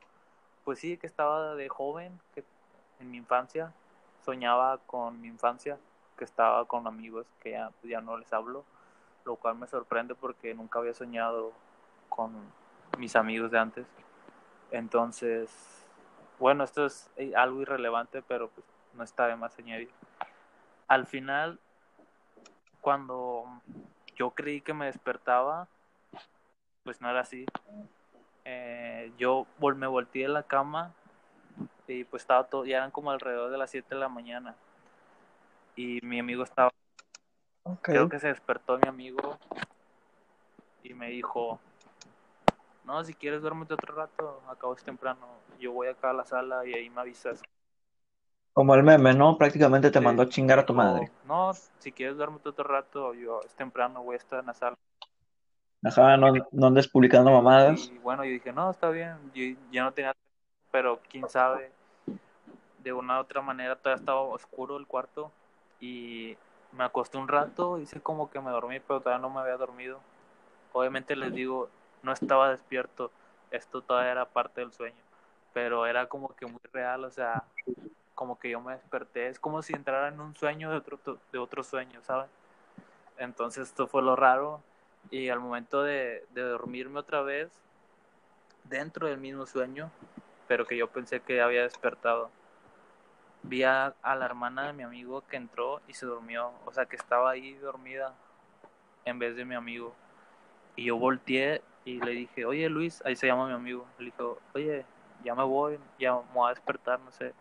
[0.65, 2.43] Pues sí, que estaba de joven, que
[3.01, 3.75] en mi infancia,
[4.25, 5.79] soñaba con mi infancia,
[6.17, 8.65] que estaba con amigos que ya, pues, ya no les hablo,
[9.25, 11.53] lo cual me sorprende porque nunca había soñado
[12.09, 12.33] con
[12.99, 13.87] mis amigos de antes.
[14.71, 15.51] Entonces,
[16.39, 19.91] bueno, esto es eh, algo irrelevante, pero pues no está de más añadir.
[20.89, 21.59] Al final,
[22.81, 23.45] cuando
[24.17, 25.69] yo creí que me despertaba,
[26.85, 27.47] pues no era así.
[28.45, 30.93] Eh, yo me volteé de la cama
[31.89, 34.55] y pues estaba todo, ya eran como alrededor de las 7 de la mañana.
[35.77, 36.71] Y mi amigo estaba,
[37.81, 39.39] creo que se despertó mi amigo
[40.83, 41.59] y me dijo,
[42.85, 45.27] no, si quieres duérmete otro rato, acabas temprano,
[45.59, 47.43] yo voy acá a la sala y ahí me avisas.
[48.53, 49.39] Como el meme, ¿no?
[49.39, 51.11] Prácticamente te Sí, mandó a chingar a tu madre.
[51.27, 54.77] No, si quieres duérmete otro rato, yo es temprano, voy a estar en la sala.
[55.85, 57.91] Ajá, no, no andes publicando mamadas.
[57.91, 60.13] Y bueno, yo dije, no, está bien, yo ya no tenía,
[60.73, 61.71] pero quién sabe,
[62.79, 65.31] de una u otra manera todavía estaba oscuro el cuarto
[65.81, 66.37] y
[66.73, 70.01] me acosté un rato, hice como que me dormí, pero todavía no me había dormido.
[70.73, 71.69] Obviamente les digo,
[72.03, 73.13] no estaba despierto,
[73.51, 74.97] esto todavía era parte del sueño.
[75.53, 77.45] pero era como que muy real, o sea,
[78.15, 80.99] como que yo me desperté, es como si entrara en un sueño de otro,
[81.31, 82.31] de otro sueño, ¿sabes?
[83.19, 84.63] Entonces esto fue lo raro
[85.11, 87.51] y al momento de, de dormirme otra vez,
[88.65, 89.91] dentro del mismo sueño,
[90.53, 92.31] pero que yo pensé que había despertado,
[93.43, 96.97] vi a, la hermana de mi amigo que entró y se durmió, o sea que
[96.97, 98.15] estaba ahí dormida
[99.07, 99.95] en vez de mi amigo.
[100.77, 104.41] Y yo volteé y le dije, oye Luis, ahí se llama mi amigo, le dijo,
[104.53, 104.85] oye,
[105.25, 107.33] ya me voy, ya me voy a despertar, no sé.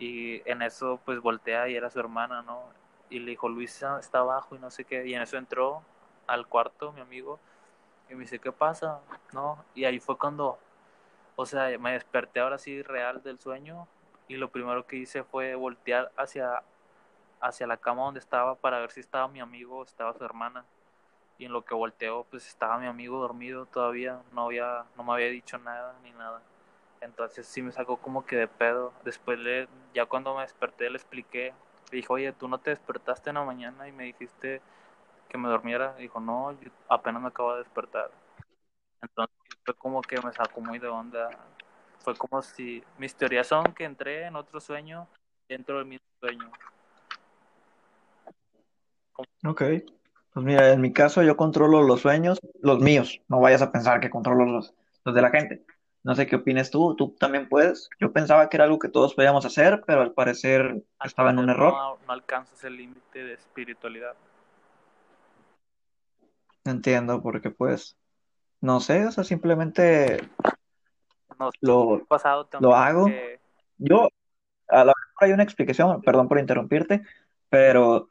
[0.00, 2.64] Y en eso pues voltea y era su hermana, ¿no?
[3.08, 5.06] Y le dijo, Luis está abajo y no sé qué.
[5.06, 5.80] Y en eso entró
[6.26, 7.38] al cuarto mi amigo
[8.10, 8.98] y me dice, ¿qué pasa?
[9.32, 9.64] ¿No?
[9.76, 10.58] Y ahí fue cuando,
[11.36, 13.86] o sea, me desperté ahora sí real del sueño
[14.28, 16.62] y lo primero que hice fue voltear hacia,
[17.40, 20.64] hacia la cama donde estaba para ver si estaba mi amigo o estaba su hermana.
[21.38, 25.12] Y en lo que volteó, pues estaba mi amigo dormido todavía, no, había, no me
[25.12, 26.42] había dicho nada ni nada.
[27.02, 28.92] Entonces sí me sacó como que de pedo.
[29.04, 31.52] Después, le, ya cuando me desperté, le expliqué.
[31.90, 34.62] Le dije, oye, tú no te despertaste en la mañana y me dijiste
[35.28, 35.94] que me durmiera.
[35.96, 36.56] dijo, no,
[36.88, 38.10] apenas me acabo de despertar.
[39.02, 39.35] Entonces
[39.66, 41.28] fue como que me sacó muy de onda.
[41.98, 45.08] Fue como si mis teorías son que entré en otro sueño
[45.48, 46.50] dentro del mismo sueño.
[49.44, 49.62] Ok.
[50.32, 53.20] Pues mira, en mi caso yo controlo los sueños, los míos.
[53.26, 54.72] No vayas a pensar que controlo los,
[55.04, 55.64] los de la gente.
[56.04, 57.90] No sé qué opinas tú, tú también puedes.
[57.98, 61.50] Yo pensaba que era algo que todos podíamos hacer, pero al parecer estaba en un
[61.50, 61.72] error.
[61.72, 64.14] No, no alcanzas el límite de espiritualidad.
[66.64, 67.96] Entiendo, porque pues,
[68.60, 70.28] no sé, o sea, simplemente
[71.38, 73.06] No, lo, pasado lo hago.
[73.06, 73.38] que-
[73.78, 74.08] Yo,
[74.68, 77.02] a lo mejor hay una explicación, perdón por interrumpirte,
[77.50, 78.08] pero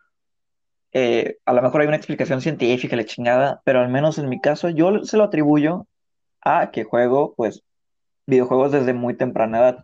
[0.91, 4.39] eh, a lo mejor hay una explicación científica, la chingada, pero al menos en mi
[4.39, 5.87] caso yo se lo atribuyo
[6.41, 7.63] a que juego, pues,
[8.27, 9.83] videojuegos desde muy temprana edad.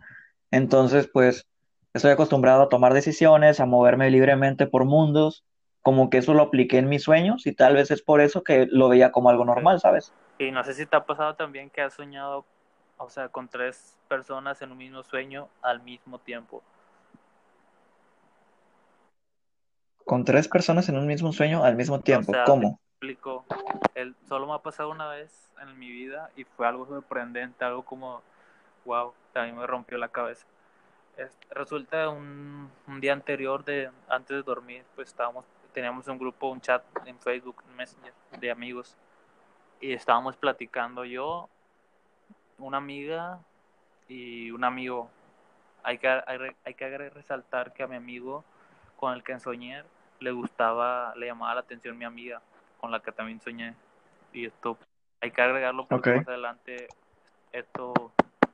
[0.50, 1.46] Entonces, pues,
[1.92, 5.44] estoy acostumbrado a tomar decisiones, a moverme libremente por mundos,
[5.82, 8.66] como que eso lo apliqué en mis sueños y tal vez es por eso que
[8.70, 10.14] lo veía como algo normal, ¿sabes?
[10.42, 12.44] Y no sé si te ha pasado también que has soñado,
[12.98, 16.64] o sea, con tres personas en un mismo sueño al mismo tiempo.
[20.04, 22.80] Con tres personas en un mismo sueño al mismo tiempo, O sea, ¿cómo?
[22.94, 23.44] explico.
[23.94, 27.84] El, solo me ha pasado una vez en mi vida y fue algo sorprendente, algo
[27.84, 28.20] como,
[28.84, 30.44] wow, también me rompió la cabeza.
[31.16, 36.50] Es- resulta un, un día anterior de antes de dormir, pues estábamos, teníamos un grupo,
[36.50, 38.96] un chat en Facebook, en Messenger de amigos
[39.82, 41.48] y estábamos platicando yo,
[42.58, 43.40] una amiga
[44.08, 45.10] y un amigo.
[45.82, 48.44] Hay que, hay, hay que resaltar que a mi amigo
[48.96, 49.82] con el que soñé
[50.20, 52.40] le gustaba, le llamaba la atención mi amiga
[52.80, 53.74] con la que también soñé.
[54.32, 54.78] Y esto
[55.20, 56.86] hay que agregarlo porque más adelante
[57.52, 57.92] esto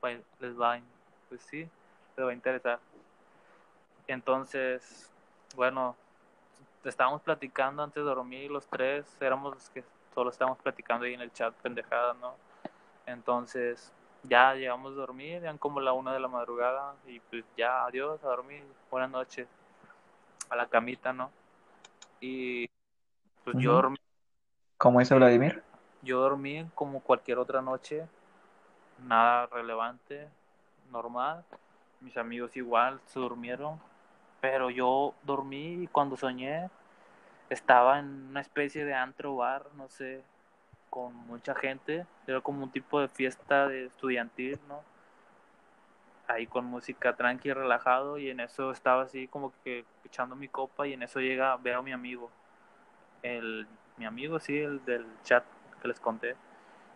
[0.01, 0.81] pues, les va, a-
[1.29, 1.69] pues sí,
[2.17, 2.79] les va a interesar.
[4.07, 5.13] Entonces,
[5.55, 5.95] bueno,
[6.85, 9.85] estábamos platicando antes de dormir los tres, éramos los que
[10.19, 12.35] solo estábamos platicando ahí en el chat pendejadas, ¿no?
[13.07, 13.93] Entonces,
[14.25, 18.21] ya llegamos a dormir, eran como la una de la madrugada y pues ya, adiós,
[18.25, 19.47] a dormir, buenas noches,
[20.51, 21.31] a la camita, ¿no?
[22.21, 22.69] Y
[23.45, 23.97] pues yo dormí,
[24.77, 25.63] Como dice Vladimir.
[26.03, 28.05] yo dormí como cualquier otra noche,
[28.99, 30.29] nada relevante,
[30.91, 31.45] normal,
[32.01, 33.81] mis amigos igual se durmieron,
[34.41, 36.71] pero yo dormí y cuando soñé
[37.51, 40.23] estaba en una especie de antro bar, no sé,
[40.91, 44.83] con mucha gente, era como un tipo de fiesta de estudiantil, ¿no?
[46.27, 50.87] Ahí con música tranqui, relajado, y en eso estaba así como que echando mi copa
[50.87, 52.31] y en eso llega, veo a mi amigo,
[53.23, 55.45] el, mi amigo, sí, el del chat
[55.81, 56.37] que les conté,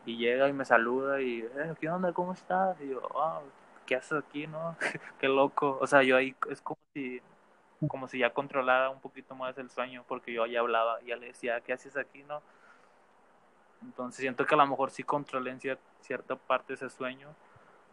[0.05, 2.13] y llega y me saluda y, eh, ¿qué onda?
[2.13, 2.81] ¿Cómo estás?
[2.81, 3.41] Y yo, ah,
[3.87, 4.77] ¿qué haces aquí, no?
[5.21, 5.79] Qué loco.
[5.81, 7.21] O sea, yo ahí es como si,
[7.89, 11.29] como si ya controlara un poquito más el sueño, porque yo ya hablaba, ya le
[11.29, 12.43] decía, ¿qué haces aquí, no?
[13.83, 17.29] Entonces siento que a lo mejor sí controlé en cier- cierta parte ese sueño,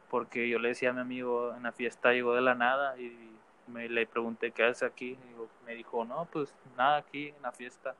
[0.10, 3.32] porque yo le decía a mi amigo en la fiesta, llegó de la nada y
[3.68, 5.12] me le pregunté, ¿qué haces aquí?
[5.12, 7.96] Y me dijo, no, pues nada aquí en la fiesta.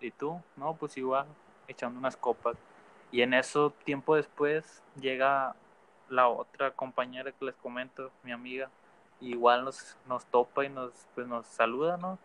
[0.00, 0.40] ¿Y tú?
[0.56, 1.26] No, pues igual,
[1.66, 2.56] echando unas copas.
[3.10, 5.54] Y en eso, tiempo después, llega
[6.08, 8.70] la otra compañera que les comento, mi amiga,
[9.20, 12.18] igual nos, nos topa y nos, pues nos saluda, ¿no?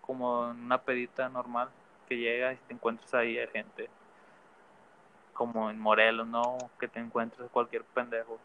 [0.00, 1.68] Como una pedita normal,
[2.08, 3.90] que llega y te encuentras ahí hay gente,
[5.32, 6.58] como en Morelos, ¿no?
[6.80, 8.38] Que te encuentras cualquier pendejo.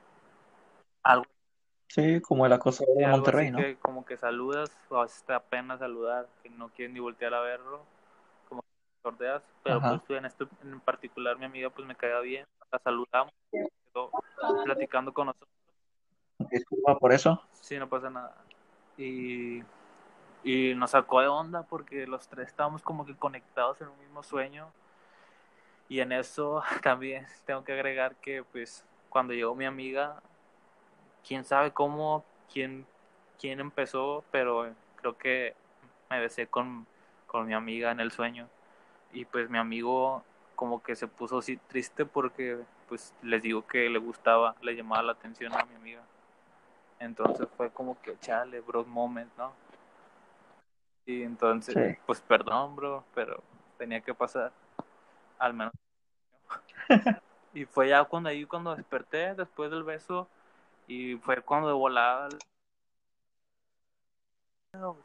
[1.04, 1.26] Algo,
[1.94, 3.60] Sí, como el acosador de Monterrey, ¿no?
[3.60, 7.00] que como que saludas, o a veces te da pena saludar, que no quieres ni
[7.00, 7.84] voltear a verlo,
[8.50, 9.90] como que te sordeas, pero Ajá.
[9.90, 14.10] pues tú en esto en particular mi amiga pues me caía bien, la saludamos, quedó
[14.64, 15.53] platicando con nosotros
[16.52, 17.42] Disculpa por eso.
[17.54, 18.36] Sí, no pasa nada.
[18.98, 19.64] Y,
[20.44, 24.24] y nos sacó de onda porque los tres estábamos como que conectados en un mismo
[24.24, 24.68] sueño.
[25.90, 30.22] Y en eso también tengo que agregar que pues cuando llegó mi amiga,
[31.28, 32.86] quién sabe cómo, quién,
[33.40, 35.56] quién empezó, pero creo que
[36.10, 36.88] me besé con,
[37.28, 38.48] con mi amiga en el sueño.
[39.12, 40.24] Y pues mi amigo
[40.56, 45.04] como que se puso así triste porque pues les digo que le gustaba, le llamaba
[45.04, 46.02] la atención a mi amiga.
[47.04, 49.52] Entonces fue como que chale, bro, moment, ¿no?
[51.06, 52.00] Y entonces, Sí.
[52.06, 53.44] pues perdón, bro, pero
[53.78, 54.54] tenía que pasar
[55.38, 55.74] al menos.
[57.54, 60.30] y fue ya cuando ahí cuando desperté después del beso
[60.88, 62.30] y fue cuando de volada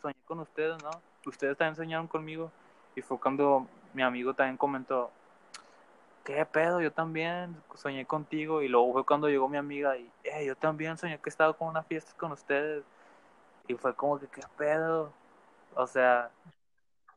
[0.01, 0.91] soñé con ustedes, ¿no?
[1.27, 2.53] Ustedes también soñaron conmigo
[2.95, 5.11] y fue cuando mi amigo también comentó,
[6.29, 6.83] ¿qué pedo?
[6.83, 10.99] Yo también soñé contigo y luego fue cuando llegó mi amiga y "Eh, yo también
[10.99, 12.85] soñé que estaba con una fiesta con ustedes
[13.69, 15.13] y fue como que, ¿qué pedo?
[15.75, 16.31] O sea,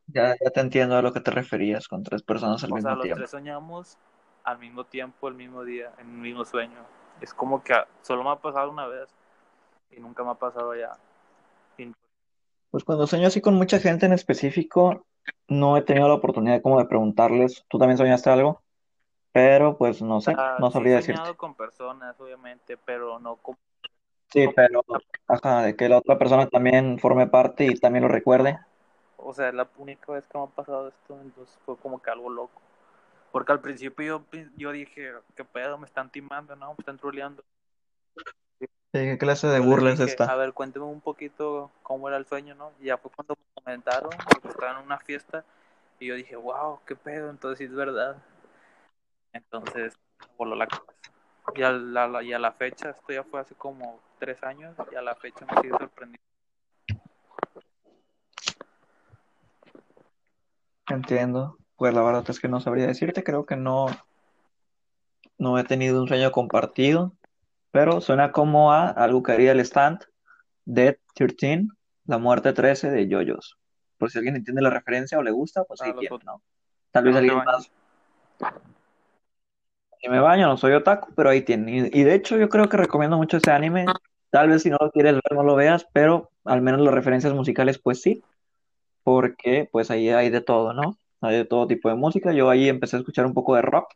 [0.08, 2.90] Ya, ya te entiendo a lo que te referías con tres personas al o mismo
[2.90, 3.20] sea, los tiempo.
[3.20, 3.98] tres soñamos
[4.44, 6.80] al mismo tiempo, el mismo día, en el mismo sueño.
[7.22, 9.10] Es como que solo me ha pasado una vez
[9.92, 10.98] y nunca me ha pasado ya.
[11.78, 11.92] Y-
[12.72, 15.06] Pues cuando sueño así con mucha gente en específico,
[15.48, 18.62] no he tenido la oportunidad como de preguntarles, ¿tú también soñaste algo?
[19.34, 21.22] Pero pues no sé, Ah, no sí sabría he decirte.
[21.22, 23.56] soñado con personas, obviamente, pero no con
[24.30, 24.84] Sí, pero
[25.28, 28.58] ajá, de que la otra persona también forme parte y también lo recuerde.
[29.18, 32.10] O sea, es la única vez que me ha pasado esto, entonces fue como que
[32.10, 32.62] algo loco.
[33.32, 35.78] Porque al principio yo, yo dije, ¿qué pedo?
[35.78, 36.70] Me están timando, ¿no?
[36.70, 37.44] Me están troleando.
[38.60, 38.68] Sí,
[39.00, 40.26] ¿Qué clase de Yo les burla es dije, esta?
[40.26, 42.72] a ver, cuénteme un poquito cómo era el sueño, ¿no?
[42.80, 45.44] Y ya fue cuando me comentaron de que estaban en una fiesta
[46.00, 48.18] y yo dije, wow, qué pedo, entonces sí es verdad.
[49.34, 49.98] Entonces,
[50.38, 50.92] voló la cabeza.
[51.56, 54.96] Y a la, y a la fecha, esto ya fue hace como tres años, y
[54.96, 56.26] a la fecha me sigue sorprendiendo.
[60.90, 61.58] Entiendo.
[61.76, 63.88] Pues la verdad es que no sabría decirte, creo que no,
[65.40, 67.14] no he tenido un sueño compartido,
[67.72, 70.00] pero suena como a algo que haría el stand
[70.66, 71.64] Dead 13,
[72.06, 73.58] La Muerte 13 de Yoyos.
[73.98, 76.42] Por si alguien entiende la referencia o le gusta, pues Ah, tiene, ot- ¿no?
[76.92, 77.72] Tal ¿Ya vez alguien más.
[80.02, 81.90] Si me baño, no soy otaku, pero ahí tiene.
[81.92, 83.86] Y, y de hecho, yo creo que recomiendo mucho ese anime.
[84.32, 87.34] Tal vez si no lo quieres ver, no lo veas, pero al menos las referencias
[87.34, 88.24] musicales, pues sí,
[89.04, 90.98] porque pues ahí hay de todo, ¿no?
[91.22, 92.32] Hay de todo tipo de música.
[92.32, 93.94] Yo ahí empecé a escuchar un poco de rock.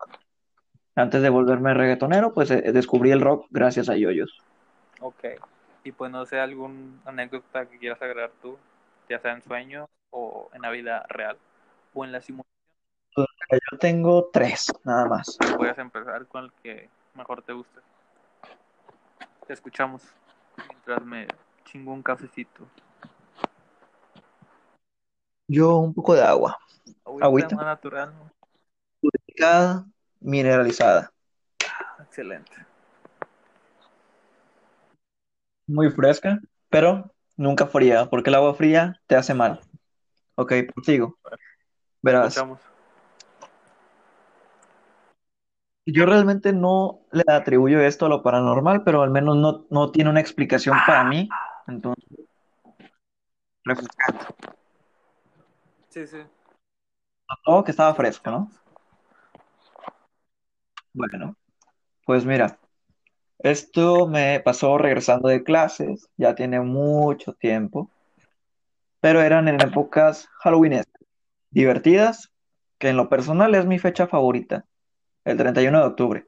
[0.95, 4.41] Antes de volverme reggaetonero, pues eh, descubrí el rock gracias a Yoyos.
[5.01, 5.25] Ok.
[5.83, 8.57] Y pues no sé, algún anécdota que quieras agregar tú,
[9.09, 11.37] ya sea en sueños o en la vida real
[11.93, 12.54] o en la simulación.
[13.15, 15.37] Yo tengo tres, nada más.
[15.57, 17.79] Puedes empezar con el que mejor te guste.
[19.47, 20.01] Te escuchamos
[20.69, 21.27] mientras me
[21.63, 22.67] chingo un cafecito.
[25.47, 26.57] Yo un poco de agua,
[27.05, 27.55] Agüita Agüita.
[27.55, 28.31] más natural, ¿no?
[28.99, 29.85] purificada,
[30.19, 31.11] mineralizada.
[31.99, 32.51] Excelente.
[35.67, 36.39] Muy fresca,
[36.69, 39.61] pero nunca fría, porque el agua fría te hace mal.
[40.35, 40.51] Ok.
[40.83, 40.99] Te
[42.01, 42.74] Verás, escuchamos.
[45.85, 50.09] Yo realmente no le atribuyo esto a lo paranormal, pero al menos no, no tiene
[50.09, 51.29] una explicación para mí.
[51.67, 52.03] Entonces,
[53.63, 54.25] refrescante.
[55.89, 56.17] Sí, sí.
[57.43, 58.51] Todo que estaba fresco, ¿no?
[60.93, 61.35] Bueno,
[62.05, 62.57] pues mira,
[63.39, 67.91] esto me pasó regresando de clases, ya tiene mucho tiempo,
[69.01, 71.03] pero eran en épocas halloweenescas,
[71.49, 72.31] divertidas,
[72.77, 74.65] que en lo personal es mi fecha favorita,
[75.25, 76.27] el 31 de octubre.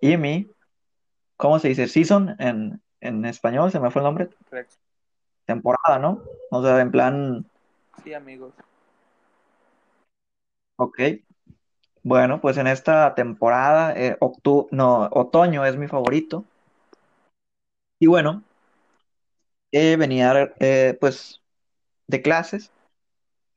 [0.00, 0.50] Y mi,
[1.36, 1.88] ¿cómo se dice?
[1.88, 4.76] Season en, en español, se me fue el nombre, Correcto.
[5.46, 6.22] temporada, ¿no?
[6.50, 7.46] O sea, en plan,
[8.04, 8.52] Sí, amigos.
[10.76, 11.00] ok.
[12.02, 16.44] Bueno, pues en esta temporada, eh, octu- no, otoño es mi favorito.
[18.00, 18.42] Y bueno,
[19.72, 21.42] eh, venía eh, pues
[22.06, 22.70] de clases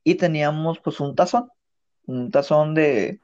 [0.04, 1.50] y teníamos pues un tazón,
[2.06, 3.20] un tazón de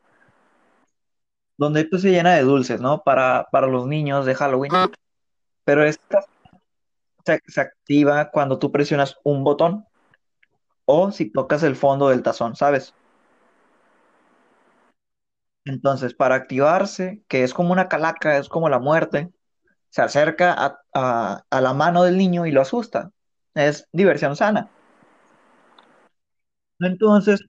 [1.59, 3.03] donde pues se llena de dulces, ¿no?
[3.03, 4.73] Para, para los niños de Halloween.
[5.65, 6.21] Pero esta
[7.25, 9.85] se, se activa cuando tú presionas un botón
[10.87, 12.95] o si tocas el fondo del tazón, ¿sabes?
[15.65, 19.31] Entonces, para activarse, que es como una calaca, es como la muerte,
[19.91, 23.13] se acerca a, a- a la mano del niño y lo asusta.
[23.55, 24.71] Es diversión sana.
[26.81, 27.41] Entonces,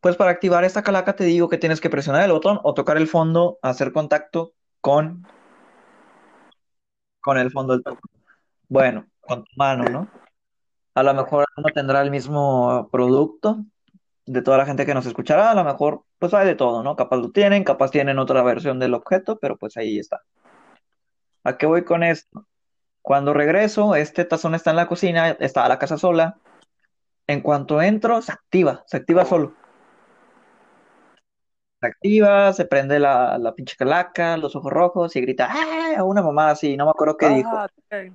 [0.00, 2.96] pues para activar esta calaca te digo que tienes que presionar el botón o tocar
[2.96, 5.26] el fondo, hacer contacto con,
[7.20, 8.00] con el fondo del tazón.
[8.68, 10.08] bueno, con tu mano, ¿no?
[10.94, 13.64] A lo mejor no tendrá el mismo producto
[14.26, 16.96] de toda la gente que nos escuchará, a lo mejor pues hay de todo, ¿no?
[16.96, 20.22] Capaz lo tienen, capaz tienen otra versión del objeto, pero pues ahí está.
[21.44, 22.46] ¿A qué voy con esto?
[23.02, 26.38] Cuando regreso, este tazón está en la cocina, está a la casa sola.
[27.26, 29.54] En cuanto entro, se activa, se activa solo.
[31.82, 36.04] Activa, se prende la, la pinche calaca, los ojos rojos y grita, ¡ah!
[36.04, 37.48] Una mamá así, no me acuerdo qué dijo.
[37.56, 38.12] Ah, ok.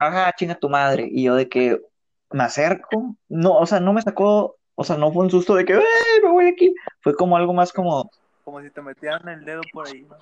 [0.00, 1.08] Ajá, chinga tu madre.
[1.08, 1.80] Y yo de que
[2.32, 5.64] me acerco, no, o sea, no me sacó, o sea, no fue un susto de
[5.64, 6.20] que, ¡eh!
[6.24, 6.74] Me voy aquí.
[7.00, 8.10] Fue como algo más como,
[8.44, 10.16] Como si te metieran el dedo por ahí, ¿no?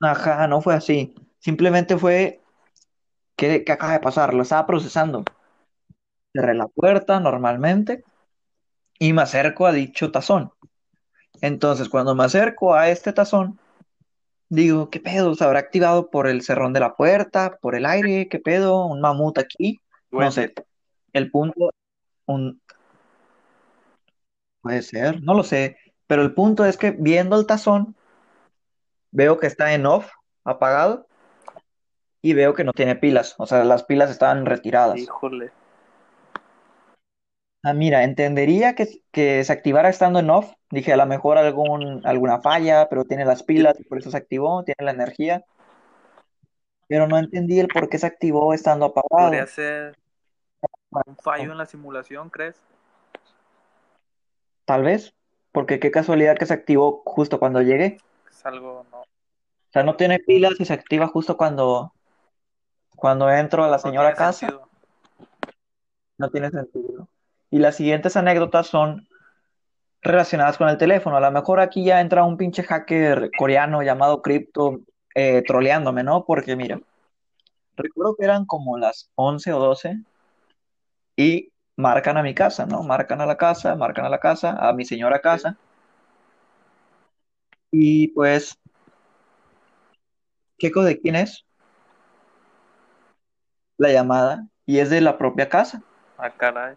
[0.00, 1.14] ajá, no fue así.
[1.38, 2.40] Simplemente fue,
[3.36, 4.34] ¿qué, qué acaba de pasar?
[4.34, 5.24] Lo estaba procesando.
[6.32, 8.02] Cerré la puerta normalmente
[8.98, 10.52] y me acerco a dicho tazón.
[11.40, 13.58] Entonces, cuando me acerco a este tazón,
[14.48, 15.34] digo, ¿qué pedo?
[15.34, 18.28] ¿Se habrá activado por el cerrón de la puerta, por el aire?
[18.28, 18.86] ¿Qué pedo?
[18.86, 19.80] ¿Un mamut aquí?
[20.10, 20.54] No sé.
[21.12, 21.70] El punto,
[22.26, 22.60] un...
[24.60, 25.76] puede ser, no lo sé.
[26.06, 27.96] Pero el punto es que viendo el tazón,
[29.10, 30.10] veo que está en off,
[30.44, 31.06] apagado,
[32.22, 33.34] y veo que no tiene pilas.
[33.38, 34.98] O sea, las pilas estaban retiradas.
[34.98, 35.52] Híjole.
[37.66, 40.52] Ah, mira, entendería que, que se activara estando en off.
[40.70, 44.62] Dije, a lo mejor algún, alguna falla, pero tiene las pilas, por eso se activó,
[44.64, 45.42] tiene la energía.
[46.88, 49.30] Pero no entendí el por qué se activó estando apagado.
[49.30, 49.96] Podría ser
[51.06, 52.62] un fallo en la simulación, ¿crees?
[54.66, 55.14] Tal vez,
[55.50, 57.96] porque qué casualidad que se activó justo cuando llegué.
[58.30, 59.00] Es algo, no.
[59.00, 59.06] O
[59.72, 61.94] sea, no tiene pilas y se activa justo cuando,
[62.94, 64.48] cuando entro a la no señora casa.
[64.48, 64.68] sentido.
[66.18, 67.08] No tiene sentido.
[67.54, 69.06] Y las siguientes anécdotas son
[70.02, 71.16] relacionadas con el teléfono.
[71.16, 74.80] A lo mejor aquí ya entra un pinche hacker coreano llamado Crypto
[75.14, 76.24] eh, troleándome, ¿no?
[76.24, 76.80] Porque mira,
[77.76, 80.00] recuerdo que eran como las 11 o 12
[81.14, 82.82] y marcan a mi casa, ¿no?
[82.82, 85.56] Marcan a la casa, marcan a la casa, a mi señora casa.
[87.70, 88.58] Y pues,
[90.58, 91.44] ¿qué de quién es?
[93.76, 94.48] La llamada.
[94.66, 95.84] Y es de la propia casa.
[96.18, 96.74] Ah, caray.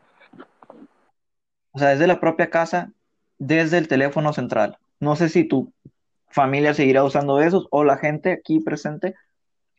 [1.77, 2.91] O sea, es de la propia casa
[3.37, 4.79] desde el teléfono central.
[4.99, 5.71] No sé si tu
[6.31, 9.13] familia seguirá usando esos o la gente aquí presente,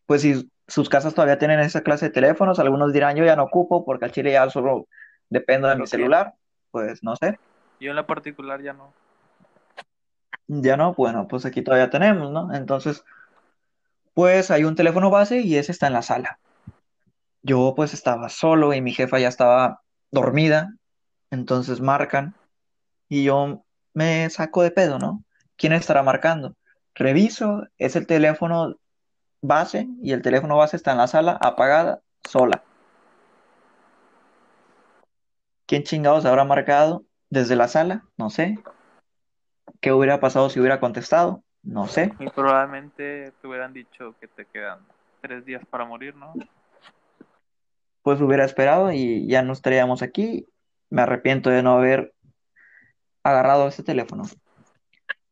[0.06, 3.42] pues si sus casas todavía tienen esa clase de teléfonos, algunos dirán yo ya no
[3.42, 4.86] ocupo porque al chile ya solo
[5.28, 5.88] dependo de mi Ok.
[5.88, 6.34] celular,
[6.70, 7.40] pues no sé,
[7.80, 8.92] Yo en la particular ya no.
[10.46, 12.54] ya no, bueno, pues aquí todavía tenemos, ¿no?
[12.54, 13.02] Entonces,
[14.14, 16.38] pues hay un teléfono base y ese está en la sala.
[17.42, 20.77] Yo pues estaba solo y mi jefa ya estaba dormida,
[21.30, 22.34] entonces marcan
[23.08, 23.64] y yo
[23.94, 25.24] me saco de pedo, ¿no?
[25.56, 26.54] ¿Quién estará marcando?
[26.94, 28.76] Reviso, es el teléfono
[29.40, 32.62] base y el teléfono base está en la sala apagada, sola.
[35.66, 38.04] ¿Quién chingados habrá marcado desde la sala?
[38.16, 38.58] No sé.
[39.80, 41.42] ¿Qué hubiera pasado si hubiera contestado?
[41.62, 42.12] No sé.
[42.18, 44.80] Y probablemente te hubieran dicho que te quedan
[45.20, 46.32] tres días para morir, ¿no?
[48.02, 50.46] Pues hubiera esperado y ya no estaríamos aquí.
[50.90, 52.14] Me arrepiento de no haber
[53.22, 54.24] agarrado ese teléfono.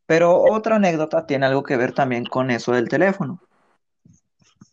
[0.06, 3.40] Pero otra anécdota tiene algo que ver también con eso del teléfono.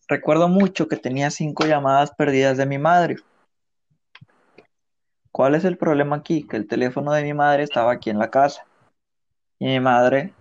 [0.08, 3.16] Recuerdo mucho que tenía cinco llamadas perdidas de mi madre.
[5.32, 6.48] ¿Cuál es el problema aquí?
[6.48, 8.66] Que el teléfono de mi madre estaba aquí en la casa.
[9.58, 10.34] Y mi madre,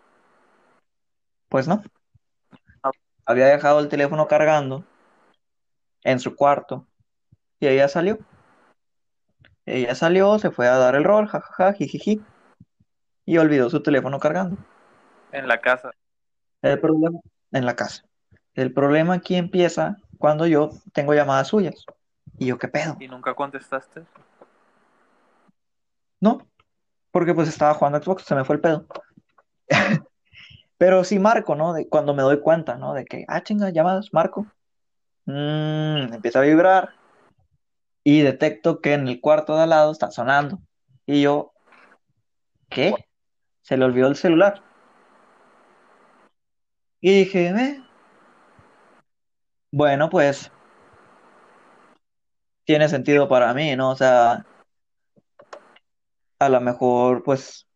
[1.49, 1.83] pues no.
[3.25, 4.85] Había dejado el teléfono cargando
[6.03, 6.87] en su cuarto
[7.61, 8.19] y ella salió.
[9.67, 12.21] Ella salió, se fue a dar el rol, jajaja, jijiji,
[13.25, 14.57] y olvidó su teléfono cargando.
[15.31, 15.91] En la casa.
[16.63, 17.21] El problema
[17.53, 18.05] en la casa.
[18.55, 21.87] El problema aquí empieza cuando yo tengo llamadas suyas.
[22.39, 22.97] Y yo, ¿qué pedo?
[22.99, 24.05] Y nunca contestaste.
[26.21, 26.47] No,
[27.11, 28.87] porque pues estaba jugando Xbox, se me fue el pedo.
[30.79, 31.73] Pero sí marco, ¿no?
[31.73, 32.95] De cuando me doy cuenta, ¿no?
[32.95, 34.47] De que, ah, chinga, llamadas, marco.
[35.27, 36.91] Mm, empieza a vibrar
[38.05, 40.59] y detecto que en el cuarto de al lado está sonando.
[41.07, 41.53] Y yo,
[42.69, 42.95] ¿qué?
[43.63, 44.63] Se le olvidó el celular.
[47.01, 47.83] Y dije, eh,
[49.71, 50.51] bueno, pues
[52.65, 53.91] tiene sentido para mí, ¿no?
[53.91, 54.47] O sea,
[56.39, 57.69] a lo mejor, pues,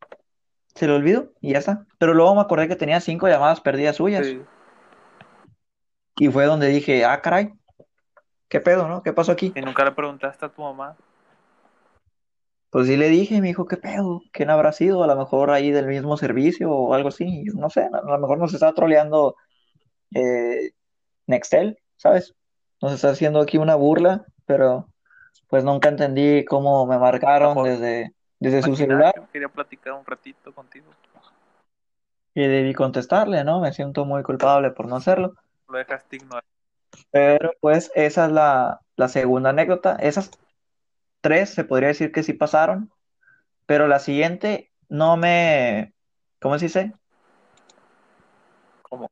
[0.75, 1.87] se le olvidó y ya está.
[1.99, 4.27] Pero luego me acordé que tenía cinco llamadas perdidas suyas.
[4.27, 4.43] Sí.
[6.19, 7.53] Y fue donde dije, ah, caray,
[8.49, 9.03] ¿qué pedo, no?
[9.03, 9.53] ¿Qué pasó aquí?
[9.55, 10.97] Y nunca le preguntaste a tu mamá.
[12.71, 14.23] Pues sí le dije, me dijo, ¿qué pedo?
[14.33, 15.03] ¿Quién habrá sido?
[15.03, 17.45] A lo mejor ahí del mismo servicio o algo así.
[17.47, 19.37] Yo no sé, a lo mejor nos estaba troleando
[20.15, 20.73] eh,
[21.27, 21.79] Nextel.
[21.97, 22.35] ¿sabes?
[22.81, 24.89] Nos está haciendo aquí una burla, pero
[25.49, 30.87] pues nunca entendí cómo me marcaron desde, desde su celular Quería platicar un ratito contigo.
[32.35, 33.61] y debí contestarle, ¿no?
[33.61, 35.35] Me siento muy culpable por no hacerlo.
[35.69, 36.45] Lo dejaste ignorar.
[37.17, 39.97] Pero pues esa es la, la segunda anécdota.
[40.01, 40.31] Esas
[41.23, 42.93] tres se podría decir que sí pasaron,
[43.65, 45.95] pero la siguiente no me,
[46.43, 46.93] ¿cómo se dice?
[48.83, 49.11] ¿Cómo?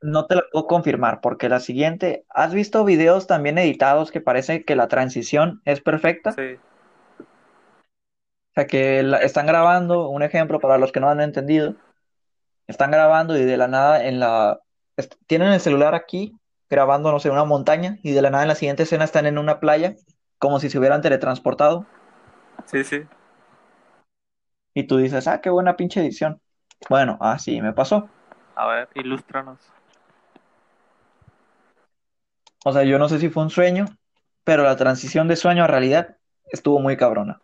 [0.00, 4.64] No te la puedo confirmar, porque la siguiente, ¿has visto videos también editados que parece
[4.64, 6.32] que la transición es perfecta?
[6.32, 6.54] Sí.
[7.18, 11.74] O sea, que la- están grabando, un ejemplo para los que no han entendido,
[12.66, 14.58] están grabando y de la nada en la,
[15.26, 16.34] tienen el celular aquí
[16.70, 19.38] grabando, no sé, una montaña y de la nada en la siguiente escena están en
[19.38, 19.96] una playa,
[20.38, 21.86] como si se hubieran teletransportado
[22.66, 23.06] Sí, sí.
[24.74, 26.40] y tú dices, ah, qué buena pinche edición.
[26.88, 28.08] Bueno, así me pasó.
[28.56, 29.60] A ver, ilústranos.
[32.64, 33.86] O sea, yo no sé si fue un sueño,
[34.44, 36.18] pero la transición de sueño a realidad
[36.52, 37.40] estuvo muy cabrona.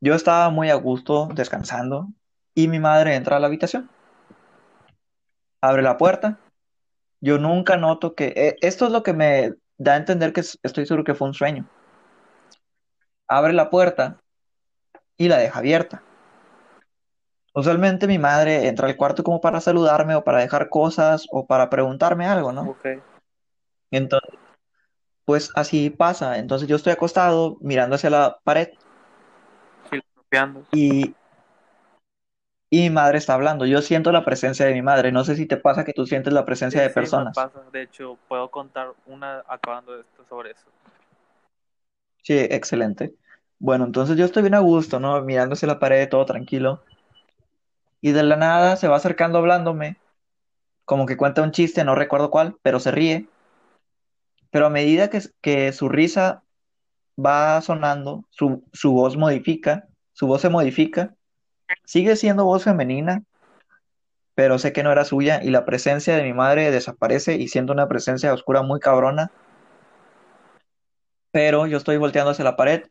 [0.00, 2.08] Yo estaba muy a gusto descansando
[2.54, 3.90] y mi madre entra a la habitación,
[5.62, 6.38] abre la puerta.
[7.20, 10.58] Yo nunca noto que eh, esto es lo que me da a entender que es-
[10.62, 11.66] estoy seguro que fue un sueño.
[13.28, 14.20] Abre la puerta
[15.16, 16.02] y la deja abierta.
[17.52, 21.68] Usualmente mi madre entra al cuarto como para saludarme o para dejar cosas o para
[21.68, 22.62] preguntarme algo, ¿no?
[22.62, 22.86] Ok.
[23.90, 24.30] Entonces,
[25.24, 26.38] pues así pasa.
[26.38, 28.68] Entonces yo estoy acostado mirando hacia la pared
[29.90, 30.62] Filosofiando.
[30.72, 31.14] y,
[32.70, 33.66] y mi madre está hablando.
[33.66, 35.12] Yo siento la presencia de mi madre.
[35.12, 37.34] No sé si te pasa que tú sientes la presencia Sí, de sí, me personas.
[37.34, 37.62] pasa.
[37.72, 40.66] De hecho, puedo contar una acabando esto sobre eso.
[42.22, 43.14] Sí, excelente.
[43.58, 45.20] Bueno, entonces yo estoy bien a gusto, ¿no?
[45.22, 46.82] Mirando hacia la pared, todo tranquilo.
[48.02, 50.02] Y de la nada se va acercando hablándome,
[50.84, 53.28] como que cuenta un chiste, no recuerdo cuál, pero se ríe.
[54.50, 56.44] Pero a medida que, que su risa
[57.18, 61.16] va sonando, su, su voz modifica, su voz se modifica.
[61.84, 63.22] Sigue siendo voz femenina,
[64.34, 67.72] pero sé que no era suya y la presencia de mi madre desaparece y siento
[67.72, 69.30] una presencia oscura muy cabrona.
[71.30, 72.84] Pero yo estoy volteando hacia la pared.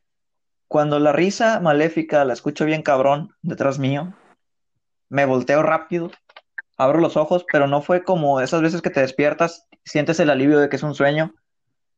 [0.67, 4.13] Cuando la risa maléfica la escucho bien cabrón detrás mío,
[5.09, 6.11] me volteo rápido,
[6.77, 10.59] abro los ojos, pero no fue como esas veces que te despiertas, sientes el alivio
[10.59, 11.33] de que es un sueño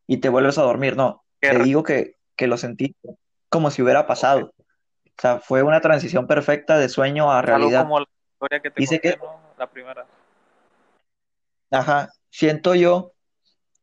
[0.07, 0.95] y te vuelves a dormir.
[0.95, 2.95] No, te digo que, que lo sentí
[3.49, 4.53] como si hubiera pasado.
[5.21, 7.83] O sea, fue una transición perfecta de sueño a Algo realidad.
[7.83, 9.39] como la historia que te Dice conté, que- ¿no?
[9.59, 10.07] La primera.
[11.69, 13.13] Ajá, siento yo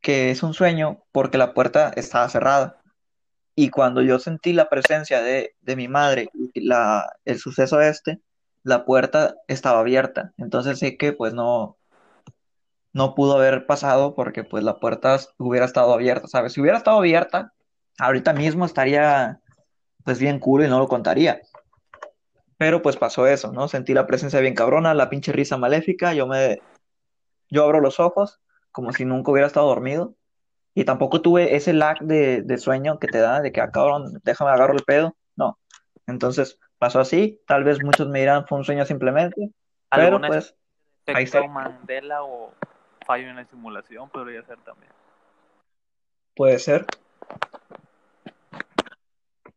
[0.01, 2.81] que es un sueño porque la puerta estaba cerrada.
[3.55, 8.19] Y cuando yo sentí la presencia de, de mi madre y la, el suceso este,
[8.65, 10.33] la puerta estaba abierta.
[10.39, 11.77] Entonces sé que pues no,
[12.93, 16.53] no pudo haber pasado porque pues la puerta hubiera estado abierta, ¿sabes?
[16.55, 17.53] Si hubiera estado abierta,
[18.01, 19.41] ahorita mismo estaría
[20.09, 21.43] pues bien cool y no lo contaría.
[22.57, 23.69] Pero pues pasó eso, ¿no?
[23.69, 26.63] Sentí la presencia bien cabrona, la pinche risa maléfica, yo me,
[27.51, 28.41] yo abro los ojos
[28.73, 30.15] como si nunca hubiera estado dormido
[30.73, 34.19] y tampoco tuve ese lag de, de sueño que te da, de que, ah, cabrón,
[34.25, 35.59] déjame agarro el pedo, no.
[36.07, 39.51] Entonces pasó así, tal vez muchos me dirán fue un sueño simplemente,
[39.91, 40.57] pero ¿Alguna pues
[41.09, 41.47] ahí está.
[41.47, 42.55] Mandela o
[43.05, 44.91] fallo en la simulación podría ser también?
[46.35, 46.87] puede ser.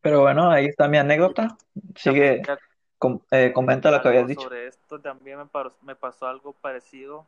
[0.02, 1.58] Pero bueno, ahí está mi anécdota.
[1.96, 2.58] Sigue, También ya
[2.98, 4.42] com- eh, comenta lo que habías dicho.
[4.42, 7.26] Sobre esto también me, par- me pasó algo parecido,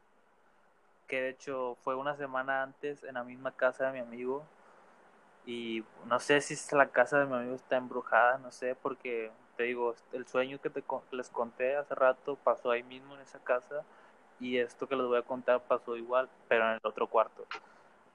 [1.08, 4.44] que de hecho fue una semana antes en la misma casa de mi amigo.
[5.45, 9.64] Y no sé si la casa de mi amigo está embrujada, no sé, porque te
[9.64, 13.40] digo, el sueño que te, con- les conté hace rato pasó ahí mismo en esa
[13.40, 13.84] casa.
[14.40, 17.45] Y esto que les voy a contar pasó igual, pero en el otro cuarto.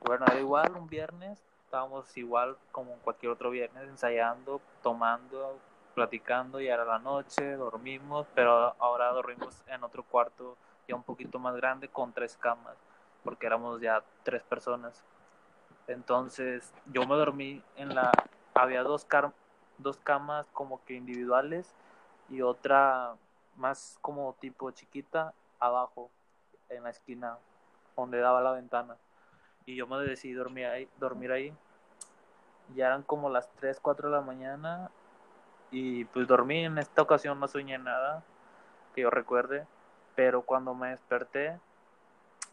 [0.01, 5.59] Bueno, era igual un viernes, estábamos igual como cualquier otro viernes, ensayando, tomando,
[5.95, 10.57] platicando, y era la noche, dormimos, pero ahora dormimos en otro cuarto
[10.89, 12.75] ya un poquito más grande con tres camas,
[13.23, 15.05] porque éramos ya tres personas.
[15.89, 18.13] Entonces yo me dormí en la,
[18.55, 19.33] había dos, car-
[19.77, 21.75] dos camas como que individuales
[22.31, 23.15] y otra
[23.57, 26.11] más como tipo chiquita abajo,
[26.71, 27.37] en la esquina
[27.95, 28.97] donde daba la ventana.
[29.69, 31.53] Y yo me decidí dormir ahí, dormir ahí.
[32.75, 34.91] Ya eran como las 3, 4 de la mañana
[35.71, 36.65] y pues dormí.
[36.65, 38.25] En esta ocasión no soñé nada
[38.95, 39.67] que yo recuerde,
[40.17, 41.61] pero cuando me desperté,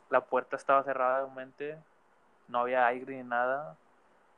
[0.10, 1.78] la puerta estaba cerrada de mente,
[2.50, 3.78] no había aire ni nada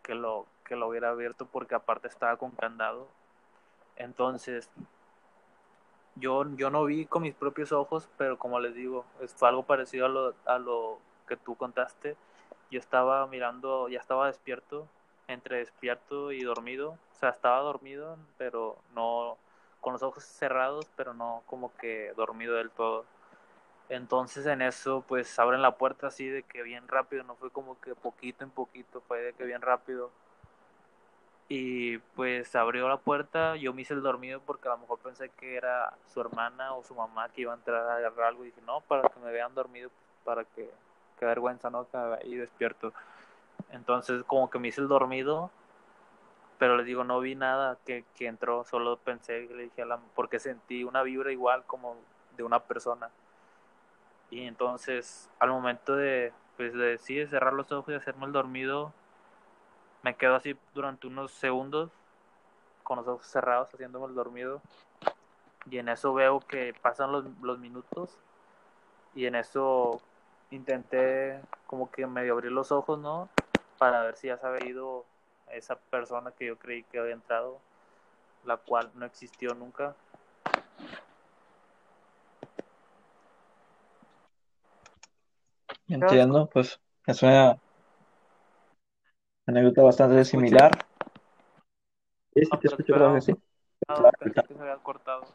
[0.04, 3.08] que lo, que lo hubiera abierto porque aparte estaba con candado.
[3.96, 4.70] Entonces,
[6.14, 9.04] yo, yo no vi con mis propios ojos, pero como les digo,
[9.36, 12.16] fue algo parecido a lo, a lo que tú contaste.
[12.72, 14.88] Yo estaba mirando, ya estaba despierto,
[15.28, 19.38] entre despierto y dormido, o sea, estaba dormido, pero no
[19.82, 23.06] con los ojos cerrados, pero no como que dormido del todo.
[23.90, 27.80] Entonces en eso pues abren la puerta así de que bien rápido, no fue como
[27.80, 30.12] que poquito en poquito, fue de que bien rápido.
[31.50, 35.30] Y pues abrió la puerta, yo me hice el dormido porque a lo mejor pensé
[35.30, 38.48] que era su hermana o su mamá que iba a entrar a agarrar algo y
[38.48, 39.90] dije, no, para que me vean dormido,
[40.26, 40.70] para que,
[41.20, 41.88] qué vergüenza, ¿no?
[42.22, 42.94] Ahí despierto.
[43.72, 45.52] Entonces como que me hice el dormido,
[46.58, 50.00] pero les digo, no vi nada que, que entró, solo pensé, le dije a la,
[50.16, 51.96] porque sentí una vibra igual como
[52.36, 53.10] de una persona.
[54.30, 58.94] Y entonces al momento de, pues, de, sí, cerrar los ojos y hacerme el dormido,
[60.04, 61.92] me quedo así durante unos segundos
[62.84, 64.62] con los ojos cerrados haciéndome el dormido
[65.70, 68.18] y en eso veo que pasan los, los minutos
[69.16, 70.02] y en eso
[70.52, 73.30] intenté como que medio abrir los ojos, ¿no?
[73.78, 75.06] Para ver si ya se había ido
[75.52, 77.60] esa persona que yo creí que había entrado,
[78.46, 79.96] la cual no existió nunca.
[85.88, 87.58] Entiendo, pues es una
[89.46, 90.72] anécdota bastante similar.
[92.34, 93.34] Sí, sí, te escucho, creo que sí.
[93.88, 95.26] Ah, pensé que se había cortado.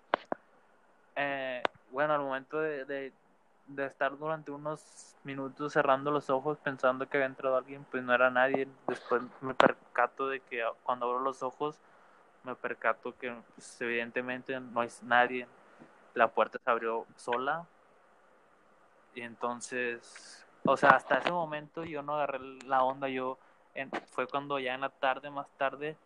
[1.16, 3.12] Eh, bueno, al momento de, de,
[3.74, 8.14] de, estar durante unos minutos cerrando los ojos pensando que había entrado alguien, pues no
[8.14, 8.68] era nadie.
[8.86, 11.78] Después me percato de que cuando abro los ojos,
[12.44, 15.46] me percato que pues, evidentemente no hay nadie.
[16.14, 17.66] La puerta se abrió sola.
[19.14, 23.38] Y entonces, o sea, hasta ese momento yo no agarré la onda, yo
[23.74, 25.96] en, fue cuando ya en la tarde, más tarde,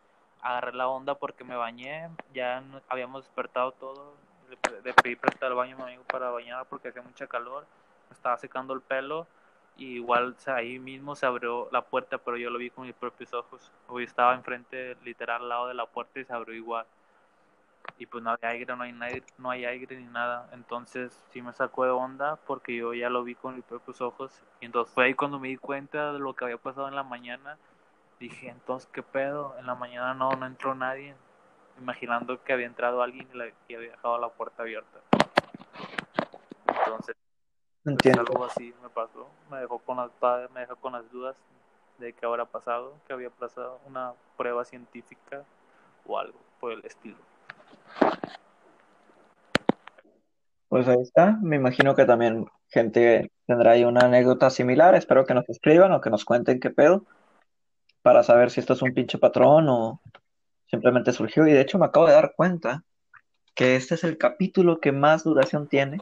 [0.42, 4.14] agarré la onda porque me bañé, ya habíamos despertado todo,
[4.48, 7.66] le, le pedí prestar el baño a mi amigo para bañar porque hacía mucha calor,
[8.08, 9.26] me estaba secando el pelo
[9.76, 12.86] y igual o sea, ahí mismo se abrió la puerta, pero yo lo vi con
[12.86, 16.54] mis propios ojos, hoy estaba enfrente, literal, al lado de la puerta y se abrió
[16.54, 16.86] igual.
[17.98, 18.92] Y pues no hay aire, no hay,
[19.38, 20.48] no hay aire ni nada.
[20.52, 24.42] Entonces sí me sacó de onda porque yo ya lo vi con mis propios ojos.
[24.60, 27.04] Y entonces fue ahí cuando me di cuenta de lo que había pasado en la
[27.04, 27.56] mañana.
[28.18, 29.54] Dije, entonces, ¿qué pedo?
[29.58, 31.14] En la mañana no, no entró nadie.
[31.78, 35.00] Imaginando que había entrado alguien y, la, y había dejado la puerta abierta.
[36.66, 37.16] Entonces,
[37.84, 39.28] pues, algo así me pasó.
[39.50, 40.10] Me dejó con las,
[40.52, 41.36] me dejó con las dudas
[41.98, 45.44] de qué habrá pasado, que había pasado una prueba científica
[46.06, 47.16] o algo por el estilo.
[50.68, 51.38] Pues ahí está.
[51.42, 54.94] Me imagino que también gente tendrá ahí una anécdota similar.
[54.94, 57.04] Espero que nos escriban o que nos cuenten qué pedo
[58.02, 60.00] para saber si esto es un pinche patrón o
[60.66, 61.46] simplemente surgió.
[61.46, 62.84] Y de hecho me acabo de dar cuenta
[63.54, 66.00] que este es el capítulo que más duración tiene.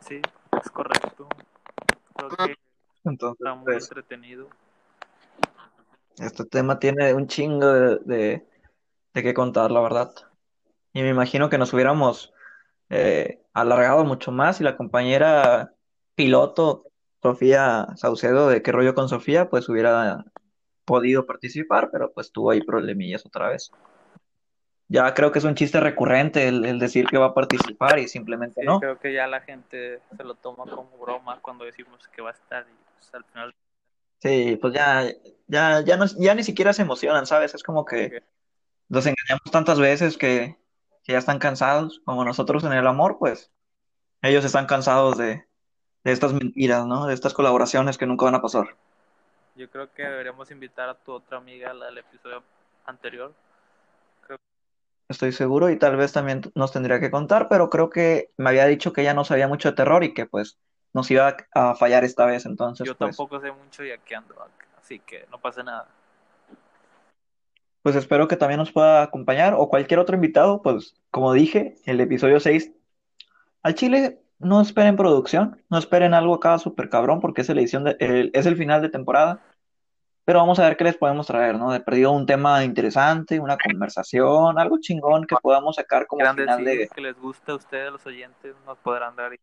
[0.00, 0.20] Sí,
[0.62, 1.28] es correcto.
[2.16, 2.56] Creo que
[3.04, 4.48] Entonces, está muy pues, entretenido.
[6.18, 8.46] este tema tiene un chingo de, de,
[9.14, 10.12] de qué contar, la verdad.
[10.92, 12.32] Y me imagino que nos hubiéramos
[12.88, 15.74] eh, alargado mucho más y la compañera
[16.14, 16.84] piloto
[17.22, 20.24] Sofía Saucedo de qué rollo con Sofía pues hubiera
[20.84, 23.70] podido participar, pero pues tuvo ahí problemillas otra vez.
[24.88, 28.08] Ya creo que es un chiste recurrente el, el decir que va a participar y
[28.08, 28.80] simplemente Sí, no.
[28.80, 32.32] creo que ya la gente se lo toma como broma cuando decimos que va a
[32.32, 33.54] estar y pues, al final
[34.20, 35.04] Sí, pues ya,
[35.46, 37.54] ya, ya, no, ya ni siquiera se emocionan, ¿sabes?
[37.54, 38.22] Es como que que
[38.88, 40.58] los engañamos tantas veces que,
[41.04, 43.52] que ya están cansados, como nosotros en el amor, pues
[44.22, 45.46] ellos están cansados de,
[46.04, 47.06] de estas mentiras, ¿no?
[47.06, 48.78] De estas colaboraciones que nunca van a pasar.
[49.54, 52.42] yo creo que deberíamos invitar a tu otra amiga al episodio
[52.84, 53.34] anterior.
[55.08, 58.66] Estoy seguro y tal vez también nos tendría que contar, pero creo que me había
[58.66, 60.58] dicho que ella no sabía mucho de terror y que pues
[60.92, 64.34] nos iba a fallar esta vez, entonces yo pues, tampoco sé mucho y aquí ando,
[64.80, 65.86] así que no pasa nada.
[67.82, 72.00] pues espero que también nos pueda acompañar o cualquier otro invitado, pues como dije, el
[72.00, 72.72] episodio 6
[73.62, 77.84] al Chile no esperen producción, no esperen algo acá súper cabrón porque es la edición
[77.84, 79.42] de, el- es el final de temporada,
[80.26, 81.70] pero vamos a ver qué les podemos traer, ¿no?
[81.70, 86.88] De perdido un tema interesante, una conversación, algo chingón que podamos sacar como final de,
[86.92, 89.36] que les gusta a ustedes, los oyentes, nos podrán dar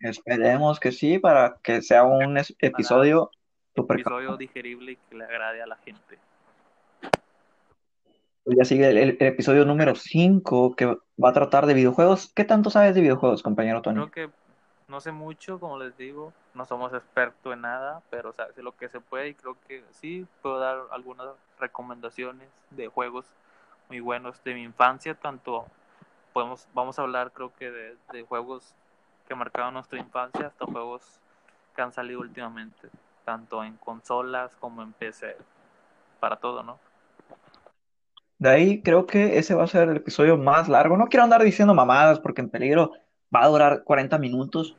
[0.00, 3.30] esperemos que sí, para que sea un es- episodio
[3.76, 6.18] un súper episodio digerible y que le agrade a la gente.
[8.44, 12.32] Ya sigue el, el episodio número 5 que va a tratar de videojuegos.
[12.34, 14.08] ¿Qué tanto sabes de videojuegos, compañero Tony?
[14.08, 14.30] Creo que
[14.88, 18.76] no sé mucho, como les digo, no somos expertos en nada, pero o sea, lo
[18.76, 21.28] que se puede y creo que sí puedo dar algunas
[21.60, 23.26] recomendaciones de juegos
[23.88, 25.66] muy buenos de mi infancia, tanto
[26.32, 28.74] podemos vamos a hablar creo que de, de juegos
[29.28, 31.20] que marcaron nuestra infancia hasta juegos
[31.76, 32.88] que han salido últimamente.
[33.24, 35.36] tanto en consolas como en PC,
[36.20, 36.78] para todo, ¿no?
[38.38, 40.96] De ahí creo que ese va a ser el episodio más largo.
[40.96, 42.92] No quiero andar diciendo mamadas porque en peligro
[43.34, 44.76] va a durar 40 minutos.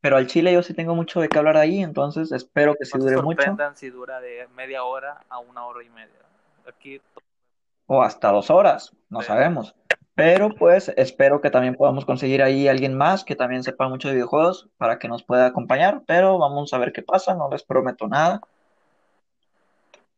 [0.00, 2.92] Pero al chile yo sí tengo mucho de qué hablar ahí, entonces espero que sí
[2.96, 3.56] No se dure mucho.
[3.74, 6.20] si dura de media hora a una hora y media.
[6.66, 7.00] Aquí
[7.86, 9.26] O hasta dos horas, no Sí.
[9.26, 9.74] sabemos.
[10.14, 14.14] Pero pues espero que también podamos conseguir ahí alguien más que también sepa mucho de
[14.14, 16.02] videojuegos para que nos pueda acompañar.
[16.06, 18.40] Pero vamos a ver qué pasa, no les prometo nada.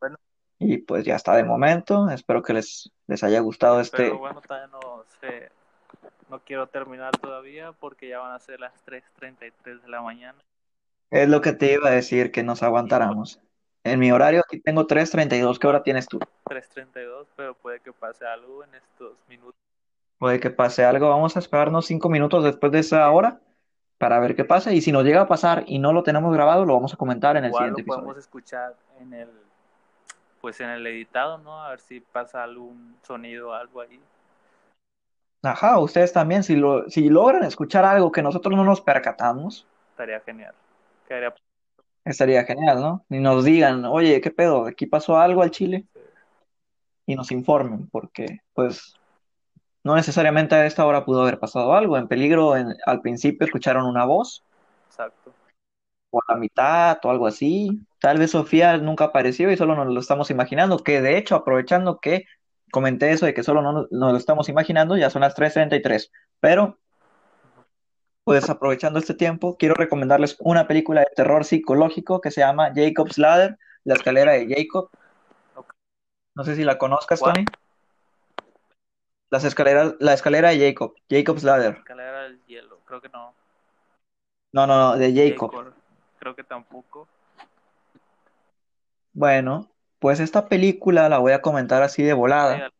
[0.00, 0.16] Bueno.
[0.58, 2.08] Y pues ya está de momento.
[2.10, 3.96] Espero que les, les haya gustado este.
[3.96, 5.50] Pero bueno, todavía no sé.
[6.32, 10.38] No quiero terminar todavía porque ya van a ser las 3.33 de la mañana.
[11.10, 13.38] Es lo que te iba a decir, que nos aguantáramos.
[13.84, 15.58] En mi horario aquí tengo 3.32.
[15.58, 16.20] ¿Qué hora tienes tú?
[16.46, 19.60] 3.32, pero puede que pase algo en estos minutos.
[20.16, 21.10] Puede que pase algo.
[21.10, 23.38] Vamos a esperarnos cinco minutos después de esa hora
[23.98, 24.72] para ver qué pasa.
[24.72, 27.36] Y si nos llega a pasar y no lo tenemos grabado, lo vamos a comentar
[27.36, 28.20] en el Igual lo siguiente podemos episodio.
[28.20, 29.28] escuchar en el
[30.40, 31.62] pues en el editado, ¿no?
[31.62, 34.00] A ver si pasa algún sonido algo ahí.
[35.42, 40.20] Ajá, ustedes también, si, lo, si logran escuchar algo que nosotros no nos percatamos, Estaría
[40.20, 40.54] genial.
[41.06, 41.34] Quedaría
[42.04, 43.04] estaría genial, ¿no?
[43.10, 44.66] Y nos digan, oye, ¿qué pedo?
[44.66, 45.84] ¿Aquí pasó algo al Chile?
[47.06, 48.94] Y nos informen, porque pues
[49.84, 51.96] no necesariamente a esta hora pudo haber pasado algo.
[51.96, 54.42] En peligro, en- al principio escucharon una voz.
[54.88, 55.32] exacto.
[56.14, 57.80] o a la mitad o algo así.
[57.98, 62.00] Tal vez Sofía nunca apareció y solo nos lo estamos imaginando, que de hecho, aprovechando
[62.00, 62.26] que
[62.72, 66.78] comenté eso de que solo no nos lo estamos imaginando, ya son las 3.33, pero
[68.24, 73.18] pues aprovechando este tiempo, quiero recomendarles una película de terror psicológico que se llama Jacob's
[73.18, 74.88] Ladder, La escalera de Jacob.
[76.34, 77.34] No sé si la conozcas, ¿Cuál?
[77.34, 77.44] Tony.
[79.28, 81.76] Las escaleras, la escalera de Jacob, Jacob's Ladder.
[81.76, 83.34] Escalera del hielo, creo que no.
[84.52, 85.50] No, no, no, de Jacob.
[85.52, 85.74] Jacob,
[86.18, 87.06] creo que tampoco.
[89.12, 89.68] Bueno,
[90.02, 92.72] pues esta película la voy a comentar así de volada.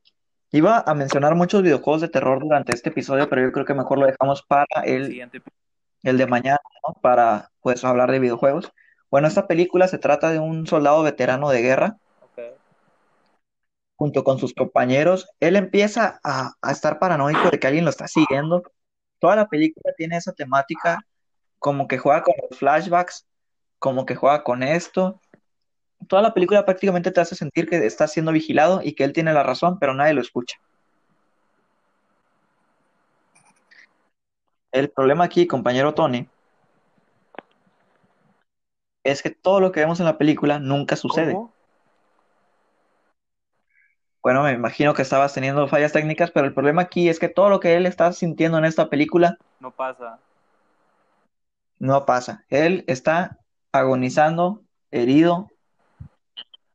[0.51, 3.99] Iba a mencionar muchos videojuegos de terror durante este episodio, pero yo creo que mejor
[3.99, 5.31] lo dejamos para El
[6.03, 6.94] el, de mañana, ¿no?
[7.01, 8.73] Para pues hablar de videojuegos.
[9.09, 11.97] Bueno, esta película se trata de un soldado veterano de guerra
[13.94, 15.28] junto con sus compañeros.
[15.39, 18.65] Él empieza a, a estar paranoico de que alguien lo está siguiendo.
[19.20, 21.07] Toda la película tiene esa temática,
[21.61, 23.28] como que juega con los flashbacks,
[23.78, 25.20] como que juega con esto.
[26.08, 29.32] Toda la película prácticamente te hace sentir que está siendo vigilado y que él tiene
[29.32, 30.58] la razón, pero nadie lo escucha.
[34.72, 36.28] El problema aquí, compañero Tony,
[39.04, 41.34] es que todo lo que vemos en la película nunca sucede.
[41.34, 41.52] ¿Cómo?
[44.22, 47.50] Bueno, me imagino que estabas teniendo fallas técnicas, pero el problema aquí es que todo
[47.50, 50.18] lo que él está sintiendo en esta película No pasa.
[51.80, 52.44] no pasa.
[52.48, 53.38] Él está
[53.72, 54.62] agonizando,
[54.92, 55.51] herido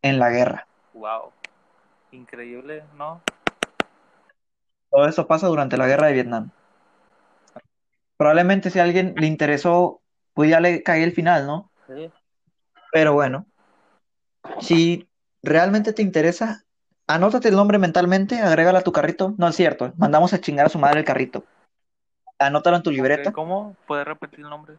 [0.08, 0.68] en la guerra.
[0.94, 1.32] Wow.
[2.12, 3.22] Increíble, ¿no?
[4.90, 6.52] Todo esto pasa durante la guerra de Vietnam.
[8.18, 10.02] Probablemente si a alguien le interesó,
[10.34, 11.70] pues ya le cae el final, ¿no?
[11.88, 12.12] Sí.
[12.92, 13.46] Pero bueno,
[14.60, 15.08] si
[15.44, 16.64] realmente te interesa,
[17.06, 19.36] anótate el nombre mentalmente, agrégalo a tu carrito.
[19.38, 21.44] No es cierto, mandamos a chingar a su madre el carrito.
[22.40, 23.76] Anótalo en tu libreta, ¿Cómo?
[23.88, 24.76] ¿Puedes repetir el nombre?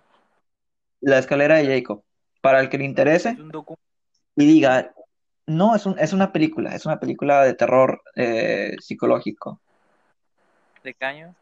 [1.00, 2.02] La escalera de Jacob.
[2.40, 3.36] Para el que le interese
[4.36, 4.92] y diga,
[5.48, 9.60] no, es un, es una película, es una película de terror eh, psicológico.
[10.84, 11.34] ¿De qué año?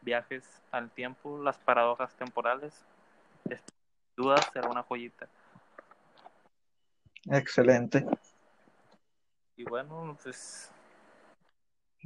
[0.00, 0.42] viajes
[0.72, 2.74] al tiempo, las paradojas temporales.
[3.48, 5.28] Es- Sin duda será una joyita.
[7.30, 8.04] Excelente.
[9.56, 10.72] Y bueno, pues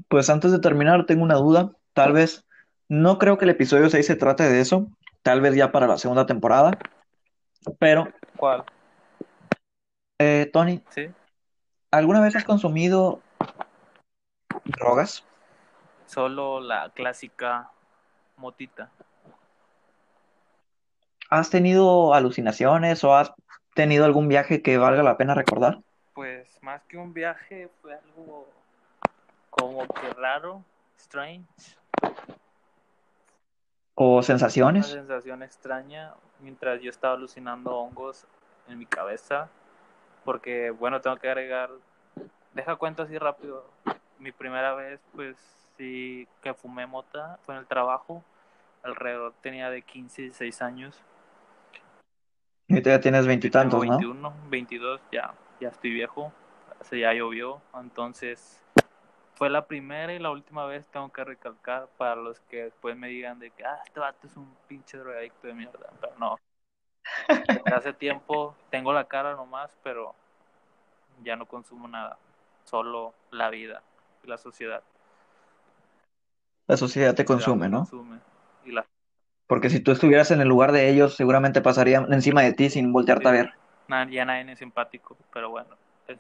[0.08, 1.72] Pues antes de terminar, tengo una duda.
[1.94, 2.44] Tal vez
[2.88, 4.88] No creo que el episodio 6 se trate de eso,
[5.22, 6.78] tal vez ya para la segunda temporada,
[7.78, 8.64] pero, ¿Cuál?
[10.18, 11.10] eh, Tony, ¿Sí?
[11.90, 13.20] ¿alguna vez has consumido
[14.64, 15.22] drogas?
[16.06, 17.70] Solo la clásica
[18.38, 18.90] motita.
[21.28, 23.34] ¿Has tenido alucinaciones o has
[23.74, 25.80] tenido algún viaje que valga la pena recordar?
[26.14, 28.48] Pues más que un viaje fue algo
[29.50, 30.64] como que raro,
[30.96, 31.76] strange,
[34.00, 34.86] ¿O una sensaciones?
[34.86, 38.26] sensación extraña mientras yo estaba alucinando hongos
[38.68, 39.48] en mi cabeza.
[40.24, 41.70] Porque, bueno, tengo que agregar,
[42.54, 43.64] deja cuento así rápido.
[44.20, 45.36] Mi primera vez, pues
[45.76, 48.22] sí, que fumé mota fue en el trabajo.
[48.84, 51.02] Alrededor tenía de 15, 16 años.
[52.70, 53.98] Ahorita ya tienes veintitantos, ¿no?
[53.98, 56.32] 21, 22, ya, ya estoy viejo.
[56.82, 57.60] Se ya llovió.
[57.74, 58.62] Entonces,
[59.38, 63.06] fue la primera y la última vez, tengo que recalcar, para los que después me
[63.06, 65.90] digan de que, ah, este vato es un pinche drogadicto de mierda.
[66.00, 66.36] Pero no.
[67.46, 70.16] Desde hace tiempo tengo la cara nomás, pero
[71.22, 72.18] ya no consumo nada.
[72.64, 73.80] Solo la vida
[74.24, 74.82] y la sociedad.
[76.66, 77.78] La sociedad te consume, me ¿no?
[77.78, 78.18] consume.
[78.64, 78.84] Y la
[79.46, 82.92] Porque si tú estuvieras en el lugar de ellos, seguramente pasarían encima de ti sin
[82.92, 83.50] voltearte a ver.
[84.10, 85.76] ya nadie es simpático, pero bueno.
[86.08, 86.18] es-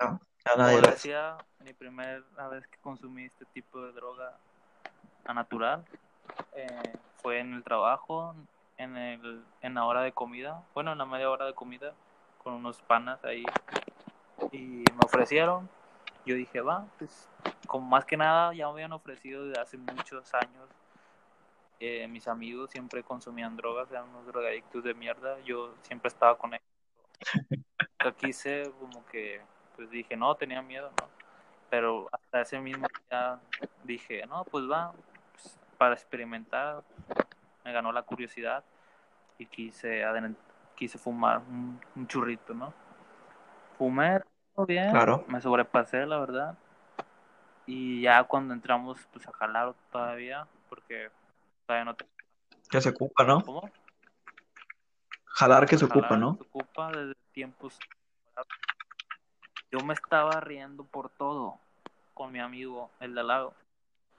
[0.00, 4.36] No, a Como nadie decía, mi primera vez que consumí este tipo de droga
[5.24, 5.84] a natural
[6.54, 6.92] eh,
[7.22, 8.34] fue en el trabajo,
[8.76, 11.94] en, el, en la hora de comida, bueno, en la media hora de comida,
[12.42, 13.44] con unos panas ahí.
[14.52, 15.68] Y me ofrecieron.
[16.26, 17.30] Yo dije, va, pues,
[17.66, 20.68] como más que nada ya me habían ofrecido desde hace muchos años.
[21.80, 25.38] Eh, mis amigos siempre consumían drogas, eran unos drogadictos de mierda.
[25.40, 26.66] Yo siempre estaba con ellos.
[28.04, 29.40] Yo quise, como que,
[29.76, 31.13] pues dije, no, tenía miedo, ¿no?
[31.74, 33.40] Pero hasta ese mismo día
[33.82, 34.92] dije, no, pues va,
[35.32, 36.84] pues, para experimentar,
[37.64, 38.62] me ganó la curiosidad
[39.38, 40.04] y quise,
[40.76, 42.72] quise fumar un, un churrito, ¿no?
[43.76, 44.20] Fumé
[44.54, 45.24] todo bien, Claro.
[45.26, 46.56] me sobrepasé, la verdad.
[47.66, 51.10] Y ya cuando entramos, pues a jalar todavía, porque
[51.66, 52.06] todavía no te...
[52.70, 53.42] Que se ocupa, ¿no?
[53.42, 53.68] ¿Cómo?
[55.24, 56.36] Jalar que se ocupa, ¿no?
[56.36, 57.76] Se ocupa desde tiempos.
[59.72, 61.63] Yo me estaba riendo por todo
[62.14, 63.54] con mi amigo, el de al lado.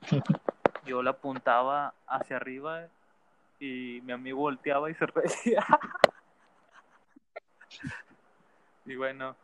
[0.86, 2.88] Yo le apuntaba hacia arriba
[3.60, 5.66] y mi amigo volteaba y se reía.
[8.86, 9.36] Y bueno,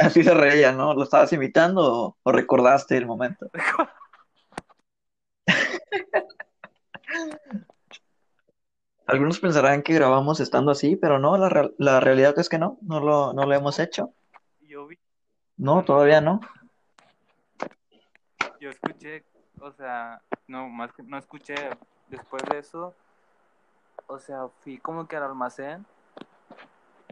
[0.00, 0.92] Así se reía, ¿no?
[0.94, 3.48] ¿Lo estabas imitando o, o recordaste el momento?
[9.06, 12.76] Algunos pensarán que grabamos estando así, pero no, la, real- la realidad es que no,
[12.82, 14.12] no lo, no lo hemos hecho.
[14.60, 14.98] yo vi,
[15.56, 16.40] No, todavía no.
[18.66, 19.24] Yo escuché,
[19.60, 21.54] o sea, no, más que no escuché
[22.08, 22.94] después de eso,
[24.08, 25.86] o sea, fui como que al almacén.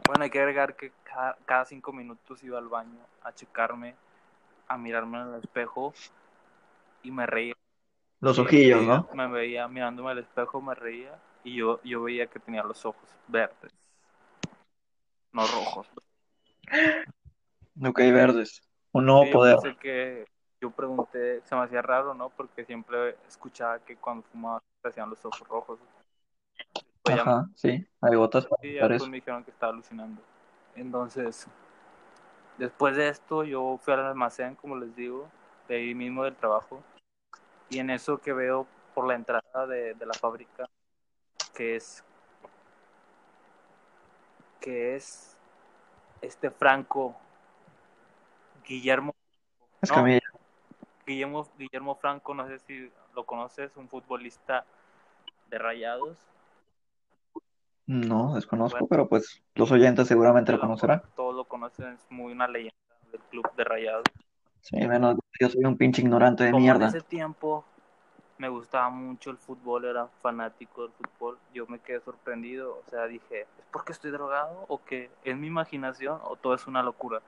[0.05, 3.95] Bueno, hay que agregar que cada, cada cinco minutos iba al baño a checarme,
[4.67, 5.93] a mirarme en el espejo
[7.03, 7.53] y me reía.
[8.19, 9.07] Los ojillos, ¿no?
[9.13, 13.09] Me veía mirándome al espejo, me reía y yo, yo veía que tenía los ojos
[13.27, 13.71] verdes,
[15.31, 15.87] no rojos.
[17.81, 18.61] Ok, verdes.
[18.91, 19.55] Un nuevo Sí, yo poder.
[19.61, 20.34] pensé que
[20.65, 22.29] yo pregunté, se me hacía raro, ¿no?
[22.29, 25.79] Porque siempre escuchaba que cuando fumaba se hacían los ojos rojos.
[26.73, 30.21] Después ya, Ajá, sí, hay gotas sí, después me dijeron que estaba alucinando.
[30.75, 31.47] Entonces,
[32.57, 35.29] después de esto, yo fui al almacén, como les digo,
[35.67, 36.81] de ahí mismo del trabajo.
[37.69, 38.65] Y en eso que veo
[38.95, 40.67] por la entrada de, de la fábrica,
[41.53, 42.03] que es
[44.59, 45.37] que es
[46.21, 47.15] este Franco
[48.67, 49.13] Guillermo
[49.81, 50.03] Es no.
[51.05, 54.65] Guillermo Guillermo Franco no sé si lo conoces un futbolista
[55.49, 56.17] de Rayados
[57.87, 58.87] No, desconozco, Bueno.
[58.89, 61.01] pero pues los oyentes seguramente lo mejor conocerán.
[61.15, 62.75] todos lo conocen es muy una leyenda
[63.11, 64.05] del club de Rayados
[64.61, 66.89] Sí, menos yo soy un pinche ignorante de como mierda.
[66.89, 67.63] en ese tiempo
[68.39, 73.05] me gustaba mucho el fútbol, era fanático del fútbol, yo me quedé sorprendido, o sea,
[73.05, 77.21] dije, ¿es porque estoy drogado o que es mi imaginación o todo es una locura?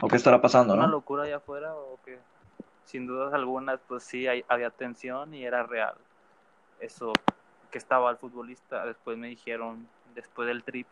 [0.00, 0.92] ¿O qué estará pasando, ¿Una no?
[0.92, 2.18] locura allá afuera o que
[2.84, 5.96] Sin dudas algunas, pues sí, hay- había tensión y era real.
[6.80, 7.12] Eso,
[7.70, 10.88] que estaba el futbolista, después me dijeron, después del trip,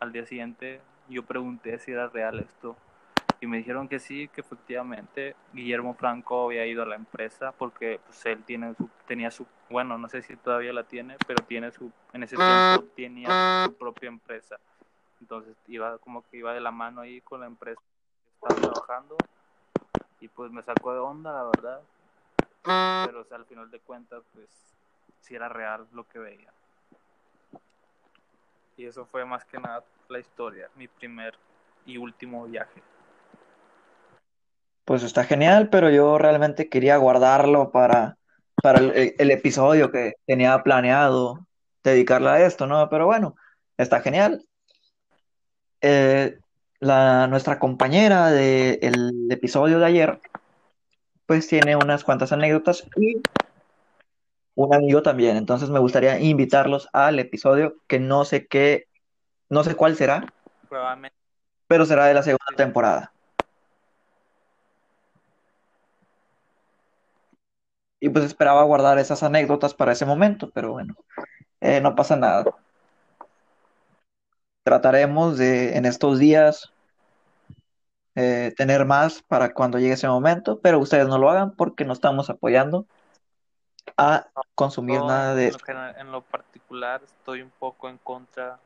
[0.00, 2.76] al día siguiente, yo pregunté si era real esto
[3.40, 8.00] y me dijeron que sí, que efectivamente Guillermo Franco había ido a la empresa porque
[8.06, 11.70] pues él tiene su, tenía su, bueno, no sé si todavía la tiene, pero tiene
[11.72, 14.58] su, en ese tiempo tenía su propia empresa.
[15.20, 17.82] Entonces iba como que iba de la mano ahí con la empresa
[18.46, 19.16] estaba trabajando
[20.20, 21.80] y pues me sacó de onda, la verdad.
[23.06, 24.48] pero o sea, al final de cuentas, pues
[25.20, 26.52] sí era real lo que veía.
[28.76, 31.34] Y eso fue más que nada la historia, mi primer
[31.86, 32.82] y último viaje.
[34.84, 38.16] Pues está genial, pero yo realmente quería guardarlo para,
[38.62, 41.46] para el, el episodio que tenía planeado
[41.82, 42.88] dedicarle a esto, ¿no?
[42.88, 43.34] Pero bueno,
[43.76, 44.46] está genial.
[45.80, 46.38] Eh,
[46.80, 50.20] la, nuestra compañera del episodio de ayer,
[51.26, 53.20] pues tiene unas cuantas anécdotas y
[54.54, 55.36] un amigo también.
[55.36, 58.88] Entonces me gustaría invitarlos al episodio que no sé qué,
[59.48, 60.32] no sé cuál será,
[60.68, 61.16] Probablemente
[61.66, 63.12] pero será de la segunda temporada.
[68.00, 70.94] Y pues esperaba guardar esas anécdotas para ese momento, pero bueno,
[71.60, 72.44] eh, no pasa nada.
[74.66, 76.72] Trataremos de en estos días
[78.16, 81.92] eh, tener más para cuando llegue ese momento, pero ustedes no lo hagan porque no
[81.92, 82.84] estamos apoyando
[83.96, 84.26] a
[84.56, 88.58] consumir nada de en, lo, en lo particular estoy un poco en contra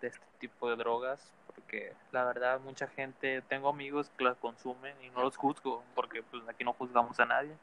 [0.00, 1.20] de este tipo de drogas
[1.54, 6.24] porque la verdad mucha gente, tengo amigos que las consumen y no los juzgo porque
[6.24, 7.56] pues aquí no juzgamos a nadie.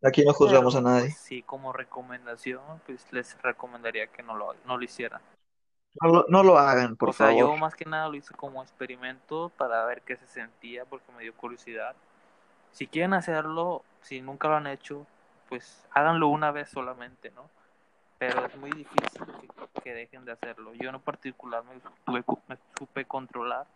[0.00, 1.08] Aquí no juzgamos a nadie.
[1.08, 5.20] pues, sí, como recomendación, pues les recomendaría que no lo, no lo hicieran.
[6.00, 7.40] No lo, no lo hagan, por o sea, favor.
[7.40, 11.22] yo más que nada lo hice como experimento para ver qué se sentía porque me
[11.22, 11.94] dio curiosidad.
[12.72, 15.06] Si quieren hacerlo, si nunca lo han hecho,
[15.48, 17.48] pues háganlo una vez solamente, ¿no?
[18.18, 20.74] Pero es muy difícil que, que dejen de hacerlo.
[20.74, 23.66] Yo en particular me, tuve- me supe controlar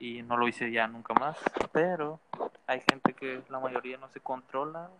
[0.00, 1.38] y no lo hice ya nunca más.
[1.72, 2.18] Pero
[2.66, 4.90] hay gente que la mayoría no se controla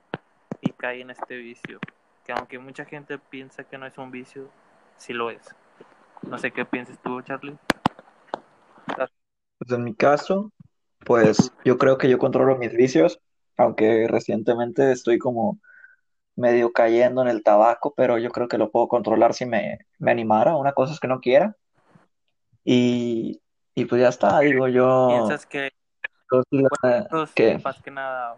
[0.60, 1.80] y cae en este vicio.
[2.24, 4.48] Que aunque mucha gente piensa que no es un vicio,
[4.96, 5.54] sí lo es.
[6.22, 7.56] No sé qué piensas tú, Charlie.
[9.58, 10.52] Pues en mi caso,
[11.04, 13.20] pues yo creo que yo controlo mis vicios,
[13.56, 15.58] aunque recientemente estoy como
[16.36, 20.12] medio cayendo en el tabaco, pero yo creo que lo puedo controlar si me, me
[20.12, 20.56] animara.
[20.56, 21.56] Una cosa es que no quiera.
[22.64, 23.40] Y,
[23.74, 25.08] y pues ya está, digo yo.
[25.08, 25.72] ¿Piensas que,
[26.30, 26.42] yo
[27.64, 28.36] más que nada,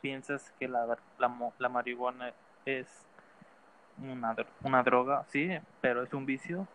[0.00, 2.32] piensas que la, la, la marihuana
[2.64, 2.88] es
[4.02, 5.24] una, una droga?
[5.28, 5.50] Sí,
[5.80, 6.66] pero es un vicio.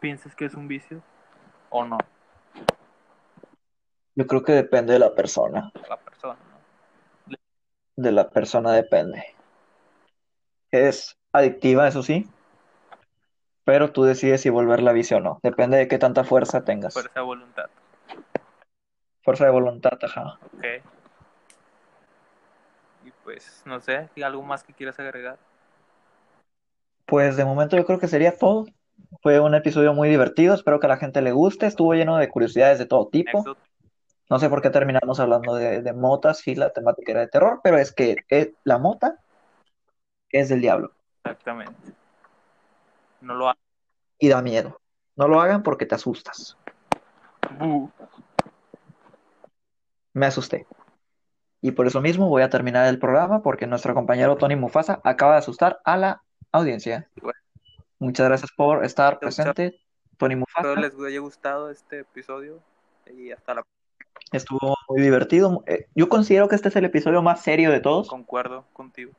[0.00, 1.02] ¿Piensas que es un vicio
[1.70, 1.98] o no?
[4.16, 5.70] yo creo que depende de la persona.
[5.88, 6.38] La persona,
[7.28, 7.36] ¿no?
[7.96, 9.24] De la persona depende.
[10.70, 12.28] Es adictiva, eso sí,
[13.64, 15.38] pero tú decides si volverla vicio o no.
[15.42, 16.94] Depende de qué tanta fuerza tengas.
[16.94, 17.70] Fuerza de voluntad.
[19.22, 20.38] Fuerza de voluntad, ajá.
[20.56, 20.64] Ok.
[23.04, 25.38] Y pues, no sé, ¿y ¿algo más que quieras agregar?
[27.04, 28.66] Pues de momento yo creo que sería todo.
[29.22, 31.66] Fue un episodio muy divertido, espero que a la gente le guste.
[31.66, 33.44] Estuvo lleno de curiosidades de todo tipo.
[34.28, 37.60] No sé por qué terminamos hablando de, de motas, sí, la temática era de terror,
[37.62, 39.20] pero es que eh, la mota
[40.30, 40.92] es del diablo
[41.24, 41.92] Exactamente.
[43.20, 43.62] No lo hagas.
[44.18, 44.80] y da miedo.
[45.16, 46.56] No lo hagan porque te asustas.
[50.12, 50.66] Me asusté.
[51.60, 55.32] Y por eso mismo voy a terminar el programa porque nuestro compañero Tony Mufasa acaba
[55.32, 57.08] de asustar a la audiencia.
[57.20, 57.38] Bueno.
[57.98, 59.80] Muchas gracias por estar presente,
[60.18, 60.72] Tony Mufasa.
[60.72, 62.60] Espero les haya gustado este episodio
[63.06, 63.62] y hasta la
[64.32, 65.62] Estuvo muy divertido.
[65.66, 68.08] Eh, Yo considero que este es el episodio más serio de todos.
[68.08, 69.12] concuerdo contigo.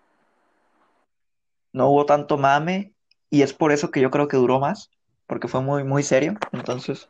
[1.73, 2.93] No hubo tanto mame
[3.29, 4.89] y es por eso que yo creo que duró más,
[5.27, 6.33] porque fue muy, muy serio.
[6.51, 7.09] Entonces,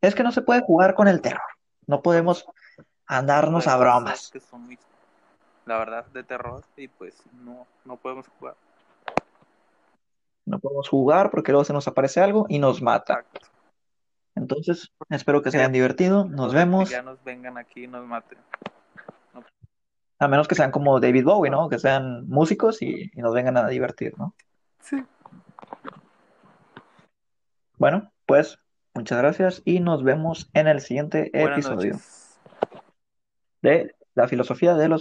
[0.00, 1.42] es que no se puede jugar con el terror.
[1.86, 2.46] No podemos
[3.06, 4.30] andarnos Hay a bromas.
[4.30, 4.78] que son muy,
[5.66, 8.54] la verdad, de terror y pues no, no podemos jugar.
[10.48, 13.14] No podemos jugar porque luego se nos aparece algo y nos mata.
[13.14, 13.40] Exacto.
[14.34, 16.24] Entonces, espero que se hayan divertido.
[16.24, 16.90] Nos Que vemos.
[16.90, 18.38] ya nos vengan aquí y nos maten.
[20.20, 21.68] A menos que sean como David Bowie, ¿no?
[21.68, 24.34] Que sean músicos y, y nos vengan a divertir, ¿no?
[24.80, 25.04] Sí.
[27.76, 28.58] Bueno, pues
[28.94, 32.40] muchas gracias y nos vemos en el siguiente Buenas episodio noches.
[33.62, 35.00] de La filosofía de los